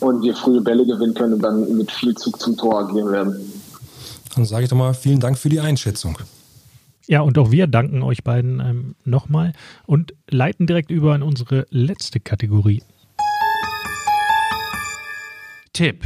und 0.00 0.22
wir 0.22 0.34
frühe 0.34 0.60
Bälle 0.60 0.86
gewinnen 0.86 1.14
können 1.14 1.34
und 1.34 1.42
dann 1.42 1.76
mit 1.76 1.90
viel 1.90 2.14
Zug 2.14 2.40
zum 2.40 2.56
Tor 2.56 2.80
agieren 2.80 3.12
werden. 3.12 3.52
Dann 4.34 4.44
sage 4.44 4.64
ich 4.64 4.70
doch 4.70 4.76
mal 4.76 4.94
vielen 4.94 5.20
Dank 5.20 5.38
für 5.38 5.48
die 5.48 5.60
Einschätzung. 5.60 6.18
Ja, 7.06 7.20
und 7.20 7.38
auch 7.38 7.50
wir 7.50 7.66
danken 7.68 8.02
euch 8.02 8.24
beiden 8.24 8.60
ähm, 8.60 8.94
nochmal 9.04 9.52
und 9.86 10.14
leiten 10.28 10.66
direkt 10.66 10.90
über 10.90 11.14
in 11.14 11.22
unsere 11.22 11.66
letzte 11.70 12.20
Kategorie. 12.20 12.82
Tipp. 15.72 16.04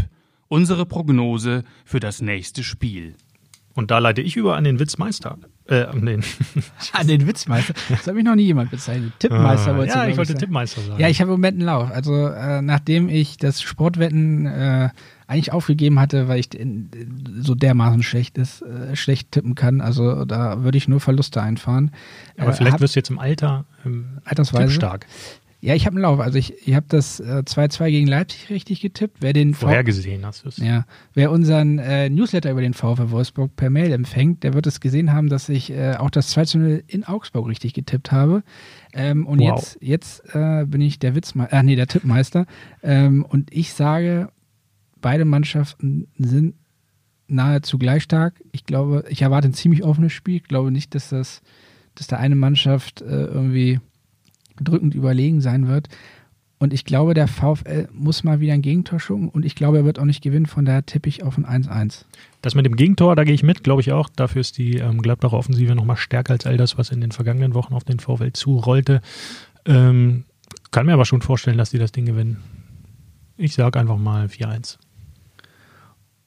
Unsere 0.49 0.85
Prognose 0.85 1.63
für 1.85 2.01
das 2.01 2.21
nächste 2.21 2.65
Spiel. 2.65 3.15
Und 3.75 3.91
da 3.91 3.99
leite 3.99 4.21
ich 4.21 4.37
über 4.37 4.57
an 4.57 4.65
den 4.65 4.79
Witzmeister. 4.81 5.39
Äh, 5.69 5.85
an 5.85 6.05
den, 6.05 6.25
An 6.93 7.07
den 7.07 7.27
Witzmeister. 7.27 7.73
Das 7.89 8.07
hat 8.07 8.15
mich 8.15 8.25
noch 8.25 8.35
nie 8.35 8.43
jemand 8.43 8.71
bezeichnet. 8.73 9.13
Tippmeister 9.21 9.77
wolltest 9.77 9.95
du, 9.95 9.99
ja, 10.01 10.05
glaub 10.05 10.11
ich 10.13 10.17
wollte 10.19 10.33
sagen. 10.33 10.41
Tippmeister 10.41 10.81
sagen. 10.83 11.01
Ja, 11.01 11.09
ich 11.09 11.21
habe 11.21 11.31
im 11.31 11.35
Moment 11.35 11.57
einen 11.59 11.67
Lauf. 11.67 11.91
Also 11.93 12.27
äh, 12.29 12.63
nachdem 12.63 13.09
ich 13.09 13.37
das 13.37 13.63
Sportwetten 13.63 14.47
äh, 14.47 14.89
eigentlich 15.29 15.53
aufgegeben 15.53 16.01
hatte, 16.01 16.27
weil 16.27 16.41
ich 16.41 16.53
in, 16.59 16.91
so 17.41 17.55
dermaßen 17.55 18.03
schlecht 18.03 18.37
ist, 18.39 18.63
äh, 18.63 18.97
schlecht 18.97 19.31
tippen 19.31 19.55
kann, 19.55 19.81
also 19.81 20.25
da 20.25 20.65
würde 20.65 20.77
ich 20.77 20.89
nur 20.89 20.99
Verluste 20.99 21.41
einfahren. 21.41 21.93
Aber 22.37 22.51
Äh, 22.51 22.55
vielleicht 22.55 22.81
wirst 22.81 22.97
du 22.97 22.99
jetzt 22.99 23.11
im 23.11 23.21
Alter 23.21 23.65
ähm, 23.87 24.19
Altersweise? 24.25 24.73
stark. 24.73 25.07
Ja, 25.63 25.75
ich 25.75 25.85
habe 25.85 25.97
einen 25.97 26.03
Lauf. 26.03 26.21
Also 26.21 26.39
ich, 26.39 26.55
ich 26.67 26.75
habe 26.75 26.87
das 26.89 27.21
äh, 27.21 27.43
2-2 27.45 27.91
gegen 27.91 28.07
Leipzig 28.07 28.49
richtig 28.49 28.81
getippt. 28.81 29.19
Wer 29.21 29.35
den 29.35 29.53
Vorhergesehen 29.53 30.25
hast 30.25 30.45
du 30.45 30.49
es. 30.49 30.57
Ja, 30.57 30.87
wer 31.13 31.31
unseren 31.31 31.79
äh, 31.79 32.09
Newsletter 32.09 32.51
über 32.51 32.63
den 32.63 32.73
VfL 32.73 33.11
Wolfsburg 33.11 33.55
per 33.57 33.69
Mail 33.69 33.93
empfängt, 33.93 34.43
der 34.43 34.55
wird 34.55 34.67
es 34.67 34.81
gesehen 34.81 35.13
haben, 35.13 35.29
dass 35.29 35.51
ich 35.51 35.71
äh, 35.71 35.97
auch 35.99 36.09
das 36.09 36.29
2 36.31 36.45
zu 36.47 36.59
0 36.59 36.83
in 36.87 37.05
Augsburg 37.05 37.47
richtig 37.47 37.75
getippt 37.75 38.11
habe. 38.11 38.43
Ähm, 38.95 39.27
und 39.27 39.41
Wow. 39.41 39.59
jetzt, 39.59 39.79
jetzt 39.83 40.35
äh, 40.35 40.65
bin 40.67 40.81
ich 40.81 40.99
der 40.99 41.15
Witzmeister, 41.15 41.55
äh, 41.59 41.63
nee, 41.63 41.77
der 41.77 41.87
Tippmeister. 41.89 42.47
Ähm, 42.83 43.25
und 43.29 43.53
ich 43.53 43.75
sage, 43.75 44.31
beide 45.03 45.27
Mannschaften 45.27 46.09
sind 46.17 46.55
nahezu 47.29 47.79
gleich 47.79 48.03
stark. 48.03 48.43
Ich 48.53 48.65
glaube, 48.65 49.05
ich 49.11 49.21
erwarte 49.21 49.49
ein 49.49 49.55
ziemlich 49.55 49.85
offenes 49.85 50.13
Spiel. 50.15 50.37
Ich 50.37 50.45
glaube 50.45 50.71
nicht, 50.71 50.95
dass 50.95 51.11
das, 51.11 51.43
dass 51.95 52.07
da 52.07 52.17
eine 52.17 52.35
Mannschaft 52.35 53.03
äh, 53.03 53.05
irgendwie 53.27 53.79
drückend 54.61 54.95
überlegen 54.95 55.41
sein 55.41 55.69
wird. 55.69 55.89
Und 56.59 56.75
ich 56.75 56.85
glaube, 56.85 57.15
der 57.15 57.27
VfL 57.27 57.89
muss 57.91 58.23
mal 58.23 58.41
wieder 58.41 58.53
ein 58.53 58.61
Gegentor 58.61 59.01
schucken 59.01 59.31
und 59.31 59.47
ich 59.47 59.55
glaube, 59.55 59.79
er 59.79 59.85
wird 59.87 59.99
auch 59.99 60.05
nicht 60.05 60.23
gewinnen, 60.23 60.45
von 60.45 60.67
daher 60.67 60.85
tippe 60.85 61.09
ich 61.09 61.23
auf 61.23 61.39
ein 61.39 61.47
1-1. 61.47 62.05
Das 62.43 62.55
mit 62.55 62.67
dem 62.67 62.77
Gegentor, 62.77 63.17
da 63.17 63.25
gehe 63.25 63.33
ich 63.33 63.43
mit, 63.43 63.65
glaube 63.65 63.81
ich 63.81 63.93
auch. 63.93 64.11
Dafür 64.11 64.43
ist 64.43 64.59
die 64.59 64.77
ähm, 64.77 65.01
Gladbacher 65.01 65.39
Offensive 65.39 65.75
nochmal 65.75 65.97
stärker 65.97 66.35
als 66.35 66.45
all 66.45 66.59
das, 66.59 66.77
was 66.77 66.91
in 66.91 67.01
den 67.01 67.13
vergangenen 67.13 67.55
Wochen 67.55 67.73
auf 67.73 67.85
den 67.85 67.99
VfL 67.99 68.33
zurollte. 68.35 69.01
Ähm, 69.65 70.25
kann 70.71 70.85
mir 70.85 70.93
aber 70.93 71.07
schon 71.07 71.23
vorstellen, 71.23 71.57
dass 71.57 71.71
die 71.71 71.79
das 71.79 71.93
Ding 71.93 72.05
gewinnen. 72.05 72.43
Ich 73.39 73.55
sage 73.55 73.81
einfach 73.81 73.97
mal 73.97 74.27
4-1. 74.27 74.77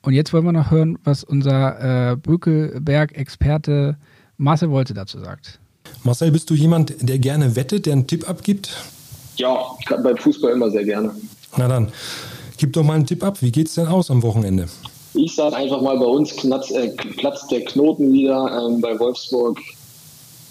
Und 0.01 0.13
jetzt 0.13 0.33
wollen 0.33 0.45
wir 0.45 0.51
noch 0.51 0.71
hören, 0.71 0.97
was 1.03 1.23
unser 1.23 2.11
äh, 2.11 2.15
Bökelberg-Experte 2.15 3.97
Marcel 4.37 4.71
Wolte 4.71 4.95
dazu 4.95 5.19
sagt. 5.19 5.59
Marcel, 6.03 6.31
bist 6.31 6.49
du 6.49 6.53
jemand, 6.53 6.93
der 6.99 7.19
gerne 7.19 7.55
wettet, 7.55 7.85
der 7.85 7.93
einen 7.93 8.07
Tipp 8.07 8.27
abgibt? 8.29 8.69
Ja, 9.37 9.65
ich 9.79 9.85
kann 9.85 10.03
beim 10.03 10.17
Fußball 10.17 10.51
immer 10.51 10.69
sehr 10.69 10.83
gerne. 10.83 11.11
Na 11.57 11.67
dann, 11.67 11.91
gib 12.57 12.73
doch 12.73 12.83
mal 12.83 12.93
einen 12.95 13.05
Tipp 13.05 13.23
ab. 13.23 13.41
Wie 13.41 13.51
geht's 13.51 13.75
denn 13.75 13.87
aus 13.87 14.11
am 14.11 14.21
Wochenende? 14.23 14.67
Ich 15.13 15.35
sage 15.35 15.55
einfach 15.55 15.81
mal, 15.81 15.97
bei 15.97 16.05
uns 16.05 16.35
knatz, 16.35 16.71
äh, 16.71 16.89
platzt 16.89 17.51
der 17.51 17.63
Knoten 17.65 18.11
wieder. 18.11 18.65
Ähm, 18.67 18.81
bei 18.81 18.97
Wolfsburg 18.99 19.59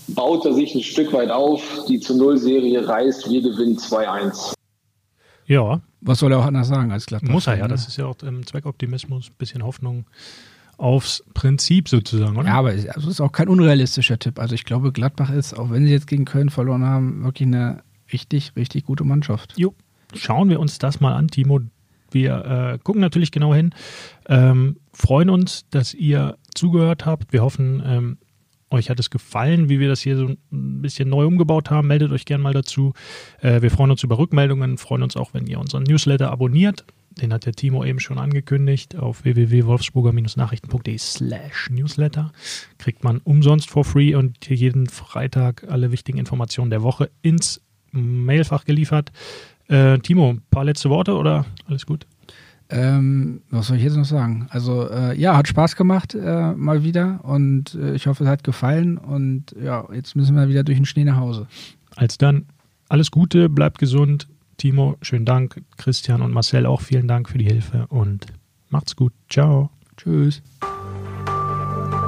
baut 0.08 0.44
er 0.46 0.54
sich 0.54 0.74
ein 0.74 0.82
Stück 0.82 1.12
weit 1.12 1.30
auf. 1.30 1.62
Die 1.88 1.98
zu 2.00 2.16
Null-Serie 2.16 2.86
reißt. 2.86 3.28
Wir 3.28 3.42
gewinnen 3.42 3.76
2-1. 3.76 4.54
Ja, 5.46 5.80
Was 6.00 6.20
soll 6.20 6.32
er 6.32 6.38
auch 6.38 6.44
anders 6.46 6.68
sagen 6.68 6.92
als 6.92 7.06
Gladbach? 7.06 7.30
muss 7.30 7.46
er 7.46 7.56
ja. 7.56 7.64
ne? 7.64 7.68
Das 7.68 7.86
ist 7.88 7.96
ja 7.96 8.06
auch 8.06 8.14
ähm, 8.24 8.46
Zweckoptimismus, 8.46 9.30
bisschen 9.36 9.64
Hoffnung 9.64 10.04
aufs 10.82 11.22
Prinzip 11.32 11.88
sozusagen, 11.88 12.36
oder? 12.36 12.48
Ja, 12.48 12.54
aber 12.54 12.74
es 12.74 12.88
also 12.88 13.08
ist 13.08 13.20
auch 13.20 13.30
kein 13.30 13.48
unrealistischer 13.48 14.18
Tipp. 14.18 14.40
Also 14.40 14.56
ich 14.56 14.64
glaube, 14.64 14.90
Gladbach 14.90 15.30
ist, 15.30 15.56
auch 15.56 15.70
wenn 15.70 15.86
sie 15.86 15.92
jetzt 15.92 16.08
gegen 16.08 16.24
Köln 16.24 16.50
verloren 16.50 16.84
haben, 16.84 17.22
wirklich 17.22 17.46
eine 17.46 17.84
richtig, 18.12 18.52
richtig 18.56 18.84
gute 18.84 19.04
Mannschaft. 19.04 19.54
Jo, 19.56 19.74
schauen 20.12 20.50
wir 20.50 20.58
uns 20.58 20.78
das 20.78 21.00
mal 21.00 21.14
an, 21.14 21.28
Timo. 21.28 21.60
Wir 22.10 22.74
äh, 22.74 22.78
gucken 22.82 23.00
natürlich 23.00 23.30
genau 23.30 23.54
hin, 23.54 23.72
ähm, 24.28 24.78
freuen 24.92 25.30
uns, 25.30 25.68
dass 25.70 25.94
ihr 25.94 26.36
zugehört 26.52 27.06
habt. 27.06 27.32
Wir 27.32 27.42
hoffen, 27.42 27.80
ähm, 27.86 28.18
euch 28.68 28.90
hat 28.90 28.98
es 28.98 29.08
gefallen, 29.08 29.68
wie 29.68 29.78
wir 29.78 29.88
das 29.88 30.00
hier 30.00 30.16
so 30.16 30.26
ein 30.26 30.82
bisschen 30.82 31.08
neu 31.08 31.26
umgebaut 31.26 31.70
haben. 31.70 31.86
Meldet 31.86 32.10
euch 32.10 32.24
gerne 32.24 32.42
mal 32.42 32.54
dazu. 32.54 32.92
Äh, 33.40 33.62
wir 33.62 33.70
freuen 33.70 33.92
uns 33.92 34.02
über 34.02 34.18
Rückmeldungen, 34.18 34.78
freuen 34.78 35.04
uns 35.04 35.16
auch, 35.16 35.32
wenn 35.32 35.46
ihr 35.46 35.60
unseren 35.60 35.84
Newsletter 35.84 36.32
abonniert. 36.32 36.84
Den 37.20 37.32
hat 37.32 37.46
der 37.46 37.52
Timo 37.52 37.84
eben 37.84 38.00
schon 38.00 38.18
angekündigt 38.18 38.96
auf 38.96 39.24
www.wolfsburger-nachrichten.de 39.24 40.98
slash 40.98 41.70
newsletter. 41.70 42.32
Kriegt 42.78 43.04
man 43.04 43.18
umsonst 43.18 43.70
for 43.70 43.84
free 43.84 44.14
und 44.14 44.48
jeden 44.48 44.86
Freitag 44.86 45.64
alle 45.68 45.92
wichtigen 45.92 46.18
Informationen 46.18 46.70
der 46.70 46.82
Woche 46.82 47.10
ins 47.22 47.60
Mailfach 47.90 48.64
geliefert. 48.64 49.12
Äh, 49.68 49.98
Timo, 49.98 50.30
ein 50.30 50.42
paar 50.50 50.64
letzte 50.64 50.90
Worte 50.90 51.14
oder 51.14 51.46
alles 51.66 51.86
gut? 51.86 52.06
Ähm, 52.70 53.42
was 53.50 53.66
soll 53.66 53.76
ich 53.76 53.82
jetzt 53.82 53.96
noch 53.96 54.06
sagen? 54.06 54.46
Also 54.50 54.88
äh, 54.88 55.18
ja, 55.18 55.36
hat 55.36 55.46
Spaß 55.46 55.76
gemacht 55.76 56.14
äh, 56.14 56.52
mal 56.54 56.82
wieder 56.82 57.20
und 57.22 57.74
äh, 57.74 57.94
ich 57.94 58.06
hoffe, 58.06 58.24
es 58.24 58.30
hat 58.30 58.44
gefallen 58.44 58.96
und 58.96 59.54
ja, 59.62 59.86
jetzt 59.92 60.16
müssen 60.16 60.34
wir 60.36 60.48
wieder 60.48 60.64
durch 60.64 60.78
den 60.78 60.86
Schnee 60.86 61.04
nach 61.04 61.18
Hause. 61.18 61.48
Als 61.96 62.16
dann 62.16 62.46
alles 62.88 63.10
Gute, 63.10 63.50
bleibt 63.50 63.78
gesund. 63.78 64.26
Timo, 64.56 64.96
schönen 65.02 65.24
Dank. 65.24 65.62
Christian 65.76 66.22
und 66.22 66.32
Marcel 66.32 66.66
auch 66.66 66.80
vielen 66.80 67.08
Dank 67.08 67.28
für 67.28 67.38
die 67.38 67.44
Hilfe 67.44 67.86
und 67.88 68.26
macht's 68.68 68.96
gut. 68.96 69.12
Ciao. 69.28 69.70
Tschüss. 69.96 70.42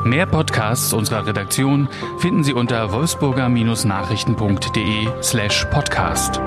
Mehr 0.05 0.26
Podcasts 0.26 0.92
unserer 0.92 1.26
Redaktion 1.26 1.88
finden 2.18 2.45
Sie 2.45 2.53
unter 2.53 2.92
wolfsburger-nachrichten.de 2.92 5.09
slash 5.22 5.64
podcast. 5.70 6.38